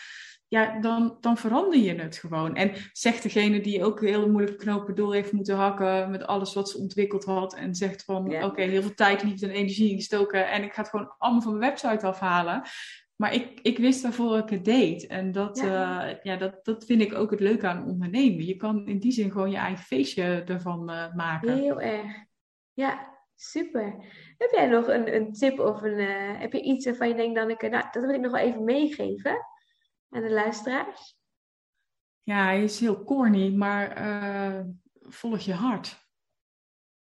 ja, 0.51 0.79
dan, 0.79 1.17
dan 1.19 1.37
verander 1.37 1.79
je 1.79 1.95
het 1.95 2.15
gewoon. 2.15 2.55
En 2.55 2.71
zegt 2.93 3.23
degene 3.23 3.61
die 3.61 3.83
ook 3.83 4.01
hele 4.01 4.27
moeilijke 4.27 4.63
knopen 4.63 4.95
door 4.95 5.13
heeft 5.13 5.31
moeten 5.31 5.55
hakken 5.55 6.09
met 6.09 6.27
alles 6.27 6.53
wat 6.53 6.69
ze 6.69 6.77
ontwikkeld 6.77 7.25
had. 7.25 7.55
En 7.55 7.75
zegt 7.75 8.03
van 8.03 8.43
oké, 8.43 8.61
heel 8.61 8.81
veel 8.81 8.93
tijd, 8.93 9.23
liefde 9.23 9.47
en 9.47 9.53
energie 9.53 9.89
ingestoken. 9.89 10.49
En 10.49 10.63
ik 10.63 10.73
ga 10.73 10.81
het 10.81 10.89
gewoon 10.89 11.13
allemaal 11.17 11.41
van 11.41 11.57
mijn 11.57 11.69
website 11.69 12.05
afhalen. 12.05 12.61
Maar 13.15 13.33
ik, 13.33 13.59
ik 13.61 13.77
wist 13.77 14.01
waarvoor 14.01 14.37
ik 14.37 14.49
het 14.49 14.65
deed. 14.65 15.07
En 15.07 15.31
dat, 15.31 15.59
ja. 15.59 16.09
Uh, 16.09 16.15
ja, 16.23 16.35
dat, 16.35 16.65
dat 16.65 16.85
vind 16.85 17.01
ik 17.01 17.13
ook 17.13 17.31
het 17.31 17.39
leuke 17.39 17.67
aan 17.67 17.85
ondernemen. 17.85 18.45
Je 18.45 18.55
kan 18.55 18.87
in 18.87 18.99
die 18.99 19.11
zin 19.11 19.31
gewoon 19.31 19.51
je 19.51 19.57
eigen 19.57 19.85
feestje 19.85 20.43
ervan 20.45 20.89
uh, 20.89 21.13
maken. 21.13 21.57
Heel 21.57 21.81
erg. 21.81 22.11
Ja, 22.73 23.07
super. 23.35 23.95
Heb 24.37 24.51
jij 24.51 24.67
nog 24.67 24.87
een, 24.87 25.15
een 25.15 25.33
tip 25.33 25.59
of 25.59 25.81
een, 25.81 25.99
uh, 25.99 26.39
heb 26.39 26.53
je 26.53 26.61
iets 26.61 26.85
waarvan 26.85 27.07
je 27.07 27.15
denkt, 27.15 27.35
dan 27.35 27.49
ik, 27.49 27.61
nou, 27.61 27.85
dat 27.91 28.03
wil 28.03 28.13
ik 28.13 28.21
nog 28.21 28.31
wel 28.31 28.41
even 28.41 28.63
meegeven? 28.63 29.50
En 30.12 30.22
de 30.22 30.32
luisteraars? 30.32 31.20
Ja, 32.24 32.43
hij 32.43 32.64
is 32.64 32.80
heel 32.80 33.03
corny, 33.03 33.55
maar 33.55 34.01
uh, 34.01 34.66
volg 35.01 35.39
je 35.39 35.53
hart. 35.53 35.89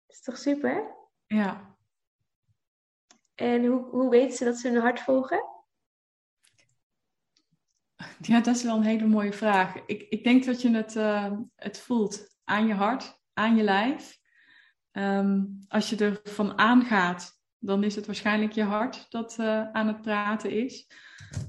Dat 0.06 0.16
is 0.16 0.22
toch 0.22 0.38
super? 0.38 0.96
Ja. 1.26 1.76
En 3.36 3.66
hoe, 3.66 3.90
hoe 3.90 4.10
weten 4.10 4.38
ze 4.38 4.44
dat 4.44 4.58
ze 4.58 4.70
hun 4.70 4.82
hart 4.82 5.00
volgen? 5.00 5.44
Ja, 8.22 8.42
dat 8.42 8.56
is 8.56 8.64
wel 8.64 8.76
een 8.76 8.84
hele 8.84 9.08
mooie 9.08 9.34
vraag. 9.34 9.76
Ik, 9.86 10.02
ik 10.02 10.24
denk 10.24 10.46
dat 10.46 10.62
je 10.62 10.72
het, 10.72 10.96
uh, 10.96 11.38
het 11.56 11.80
voelt 11.80 12.38
aan 12.44 12.68
je 12.68 12.74
hart. 12.74 13.22
aan 13.34 13.56
je 13.56 13.64
lijf. 13.64 14.20
Ehm, 14.92 15.46
als 15.68 15.90
je 15.90 15.96
er 15.96 16.20
van 16.24 16.58
aangaat, 16.58 17.42
dan 17.58 17.84
is 17.84 17.96
het 17.96 18.06
waarschijnlijk 18.06 18.52
je 18.52 18.64
hart 18.64 19.12
dat 19.12 19.38
uh, 19.40 19.72
aan 19.72 19.88
het 19.88 20.02
praten 20.02 20.52
is. 20.52 20.88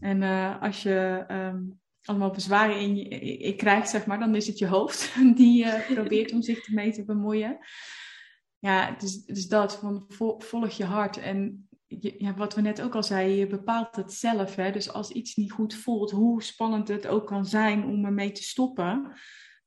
En 0.01 0.23
uh, 0.23 0.63
als 0.63 0.83
je 0.83 1.25
um, 1.31 1.81
allemaal 2.03 2.31
bezwaren 2.31 2.81
in 2.81 2.97
je 2.97 3.09
ik 3.39 3.57
krijgt, 3.57 3.91
zeg 3.91 4.07
maar, 4.07 4.19
dan 4.19 4.35
is 4.35 4.47
het 4.47 4.59
je 4.59 4.67
hoofd 4.67 5.15
die 5.37 5.65
uh, 5.65 5.91
probeert 5.95 6.33
om 6.33 6.43
zich 6.43 6.67
ermee 6.67 6.93
te 6.93 7.05
bemoeien. 7.05 7.59
Ja, 8.59 8.91
dus, 8.91 9.25
dus 9.25 9.49
dat 9.49 9.77
van 9.77 10.05
volg 10.39 10.71
je 10.71 10.85
hart. 10.85 11.17
En 11.17 11.69
je, 11.87 12.15
ja, 12.19 12.35
wat 12.35 12.55
we 12.55 12.61
net 12.61 12.83
ook 12.83 12.95
al 12.95 13.03
zeiden, 13.03 13.37
je 13.37 13.47
bepaalt 13.47 13.97
het 13.97 14.13
zelf. 14.13 14.55
Hè? 14.55 14.73
Dus 14.73 14.93
als 14.93 15.11
iets 15.11 15.37
niet 15.37 15.53
goed 15.53 15.75
voelt, 15.75 16.11
hoe 16.11 16.43
spannend 16.43 16.89
het 16.89 17.07
ook 17.07 17.27
kan 17.27 17.47
zijn 17.47 17.85
om 17.85 18.05
ermee 18.05 18.33
te 18.33 18.43
stoppen, 18.43 19.13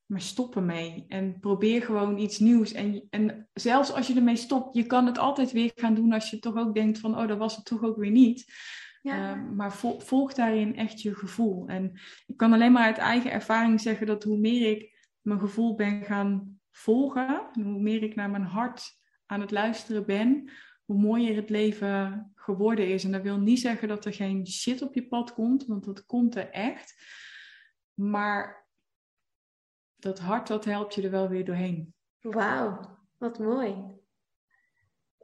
maar 0.06 0.22
stop 0.22 0.56
ermee. 0.56 1.06
En 1.08 1.40
probeer 1.40 1.82
gewoon 1.82 2.18
iets 2.18 2.40
nieuws. 2.40 2.72
En, 2.72 3.08
en 3.10 3.50
zelfs 3.54 3.94
als 3.94 4.08
je 4.08 4.16
ermee 4.16 4.36
stopt, 4.36 4.76
je 4.76 4.86
kan 4.86 5.06
het 5.06 5.18
altijd 5.18 5.52
weer 5.52 5.72
gaan 5.76 5.96
doen 5.96 6.14
als 6.14 6.30
je 6.30 6.40
toch 6.40 6.56
ook 6.56 6.74
denkt 6.74 7.00
van, 7.00 7.18
oh, 7.18 7.28
dat 7.28 7.38
was 7.38 7.56
het 7.56 7.66
toch 7.66 7.84
ook 7.84 7.98
weer 7.98 8.12
niet. 8.12 8.54
Ja. 9.02 9.36
Uh, 9.36 9.50
maar 9.52 9.74
volg 9.98 10.34
daarin 10.34 10.76
echt 10.76 11.02
je 11.02 11.16
gevoel. 11.16 11.68
En 11.68 12.00
ik 12.28 12.38
kan 12.38 12.54
alleen 12.54 12.72
maar 12.72 12.84
uit 12.84 12.98
eigen 12.98 13.32
ervaring 13.32 13.82
zeggen 13.82 14.08
dat 14.08 14.24
hoe 14.24 14.38
meer 14.38 14.72
ik 14.72 15.10
mijn 15.22 15.40
gevoel 15.40 15.76
ben 15.76 16.04
gaan 16.04 16.60
volgen, 16.72 17.50
en 17.52 17.62
hoe 17.62 17.82
meer 17.82 18.04
ik 18.04 18.16
naar 18.16 18.30
mijn 18.30 18.44
hart 18.44 19.00
aan 19.26 19.42
het 19.42 19.52
luisteren 19.52 20.06
ben, 20.06 20.52
hoe 20.86 21.00
mooier 21.00 21.36
het 21.36 21.50
leven 21.50 22.32
geworden 22.36 22.88
is. 22.88 23.04
En 23.04 23.12
dat 23.12 23.22
wil 23.22 23.40
niet 23.40 23.60
zeggen 23.60 23.88
dat 23.88 24.06
er 24.06 24.14
geen 24.14 24.48
shit 24.48 24.82
op 24.82 24.94
je 24.94 25.08
pad 25.08 25.34
komt, 25.34 25.66
want 25.66 25.84
dat 25.84 26.06
komt 26.06 26.36
er 26.36 26.50
echt. 26.50 27.04
Maar 27.94 28.68
dat 29.96 30.20
hart, 30.20 30.48
dat 30.48 30.66
helpt 30.66 30.96
je 30.96 31.02
er 31.02 31.12
wel 31.12 31.30
weer 31.30 31.46
doorheen. 31.46 31.94
Wauw, 32.20 32.98
wat 33.18 33.40
mooi. 33.40 34.00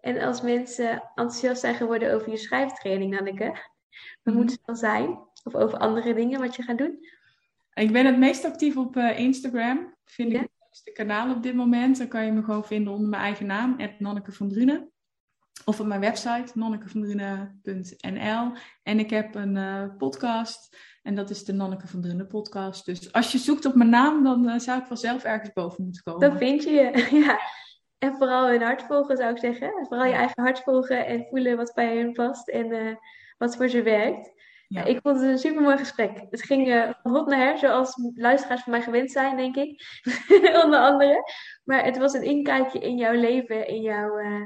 En 0.02 0.22
als 0.22 0.42
mensen 0.42 0.92
enthousiast 1.16 1.62
zijn 1.62 1.76
geworden 1.76 2.14
over 2.14 2.30
je 2.30 2.38
schrijftraining, 2.38 3.20
Anneke, 3.20 3.46
wat 4.24 4.34
mm 4.34 4.42
moet 4.42 4.52
het 4.52 4.62
dan 4.66 4.76
zijn? 4.76 5.20
Of 5.44 5.56
over 5.56 5.78
andere 5.78 6.14
dingen 6.14 6.40
wat 6.40 6.56
je 6.56 6.64
gaat 6.64 6.78
doen? 6.78 7.00
Ik 7.74 7.92
ben 7.92 8.06
het 8.06 8.18
meest 8.18 8.46
actief 8.46 8.78
op 8.78 8.96
uh, 8.96 9.20
Instagram. 9.20 9.96
Vind 10.06 10.34
ik 10.34 10.40
het 10.40 10.50
leukste 10.60 10.92
kanaal 10.92 11.36
op 11.36 11.44
dit 11.44 11.56
moment. 11.56 11.98
Dan 11.98 12.08
kan 12.08 12.26
je 12.26 12.32
me 12.32 12.44
gewoon 12.44 12.66
vinden 12.66 12.94
onder 12.94 13.10
mijn 13.10 13.22
eigen 13.22 13.46
naam, 13.46 13.76
Nanneke 14.00 14.32
van 14.32 14.50
Drunen. 14.50 14.92
Of 15.66 15.80
op 15.80 15.86
mijn 15.86 16.02
website, 16.02 16.52
nonnekevandrunen.nl. 16.54 18.52
En 18.84 19.00
ik 19.00 19.10
heb 19.10 19.36
een 19.36 19.56
uh, 19.56 19.84
podcast. 19.98 20.78
En 21.04 21.16
dat 21.16 21.30
is 21.30 21.44
de 21.44 21.54
Nanneke 21.54 21.88
van 21.88 22.02
Drunen 22.02 22.28
podcast. 22.28 22.86
Dus 22.86 23.12
als 23.12 23.32
je 23.32 23.38
zoekt 23.38 23.66
op 23.66 23.76
mijn 23.76 23.90
naam, 23.90 24.24
dan 24.24 24.50
uh, 24.50 24.60
zou 24.60 24.80
ik 24.80 24.86
vanzelf 24.86 25.24
ergens 25.24 25.54
boven 25.54 25.84
moeten 25.84 26.04
komen. 26.04 26.30
Dan 26.30 26.38
vind 26.38 26.64
je 26.64 26.72
je, 26.72 27.08
ja. 27.26 27.40
En 27.98 28.16
vooral 28.18 28.48
hun 28.48 28.62
hart 28.62 28.84
volgen, 28.84 29.18
zou 29.18 29.32
ik 29.32 29.38
zeggen. 29.38 29.86
Vooral 29.88 30.06
je 30.06 30.14
eigen 30.14 30.44
hart 30.44 30.60
volgen 30.60 31.06
en 31.06 31.26
voelen 31.30 31.58
wat 31.58 31.74
bij 31.76 31.98
hen 31.98 32.14
past 32.14 32.50
en 32.50 32.72
uh, 32.72 32.96
wat 33.38 33.56
voor 33.56 33.70
ze 33.70 33.82
werkt. 33.82 34.36
Ja. 34.68 34.84
ik 34.84 35.00
vond 35.02 35.20
het 35.20 35.30
een 35.30 35.38
super 35.38 35.62
mooi 35.62 35.78
gesprek. 35.78 36.22
Het 36.30 36.44
ging 36.44 36.68
uh, 36.68 36.90
van 37.02 37.12
hot 37.12 37.28
naar 37.28 37.40
her, 37.40 37.58
zoals 37.58 37.94
luisteraars 38.16 38.62
van 38.62 38.72
mij 38.72 38.82
gewend 38.82 39.12
zijn, 39.12 39.38
denk 39.38 39.56
ik. 39.56 39.82
Onder 40.64 40.80
andere. 40.80 41.24
Maar 41.64 41.84
het 41.84 41.98
was 41.98 42.14
een 42.14 42.24
inkijkje 42.24 42.80
in 42.80 42.98
jouw 42.98 43.14
leven, 43.14 43.68
in 43.68 43.82
jouw, 43.82 44.20
uh, 44.20 44.42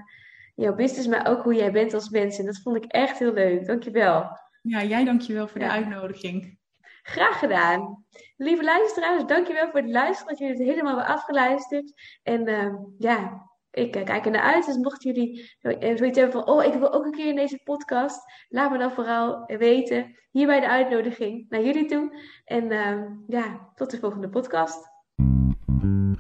jouw 0.56 0.76
business, 0.76 1.08
maar 1.08 1.28
ook 1.28 1.44
hoe 1.44 1.56
jij 1.56 1.72
bent 1.72 1.94
als 1.94 2.10
mens. 2.10 2.40
En 2.40 2.46
dat 2.46 2.62
vond 2.62 2.76
ik 2.76 2.86
echt 2.92 3.20
heel 3.20 3.34
leuk. 3.34 3.66
Dankjewel. 3.66 4.40
Ja, 4.62 4.84
jij 4.84 5.04
dankjewel 5.04 5.48
voor 5.48 5.60
de 5.60 5.70
uitnodiging. 5.70 6.60
Graag 7.04 7.40
gedaan. 7.40 8.06
Lieve 8.38 8.64
luisteraars, 8.64 9.26
dankjewel 9.26 9.70
voor 9.70 9.80
het 9.80 9.90
luisteren. 9.90 10.28
Dat 10.28 10.38
jullie 10.38 10.54
het 10.54 10.68
helemaal 10.68 10.98
hebben 10.98 11.16
afgeluisterd. 11.16 11.94
En 12.24 12.50
uh, 12.50 12.74
ja, 12.98 13.50
ik 13.72 13.96
uh, 13.96 14.04
kijk 14.04 14.26
er 14.26 14.32
naar 14.32 14.54
uit. 14.54 14.66
Dus 14.66 14.78
mochten 14.78 15.14
jullie 15.14 15.56
zoiets 15.98 16.18
hebben 16.18 16.32
van... 16.32 16.48
Oh, 16.48 16.64
ik 16.64 16.74
wil 16.74 16.94
ook 16.94 17.06
een 17.06 17.12
keer 17.12 17.28
in 17.28 17.36
deze 17.36 17.62
podcast. 17.64 18.20
Laat 18.50 18.72
me 18.72 18.78
dan 18.78 18.92
vooral 18.92 19.44
weten. 19.46 20.20
Hierbij 20.32 20.60
de 20.60 20.68
uitnodiging 20.68 21.46
naar 21.50 21.62
jullie 21.62 21.86
toe. 21.86 22.18
En 22.46 22.72
uh, 22.72 23.04
ja, 23.28 23.72
tot 23.76 23.92
de 23.92 24.00
volgende 24.00 24.30
podcast. 24.30 24.90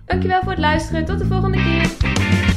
Dankjewel 0.05 0.41
voor 0.41 0.51
het 0.51 0.59
luisteren. 0.59 1.05
Tot 1.05 1.19
de 1.19 1.25
volgende 1.25 1.57
keer. 1.57 2.50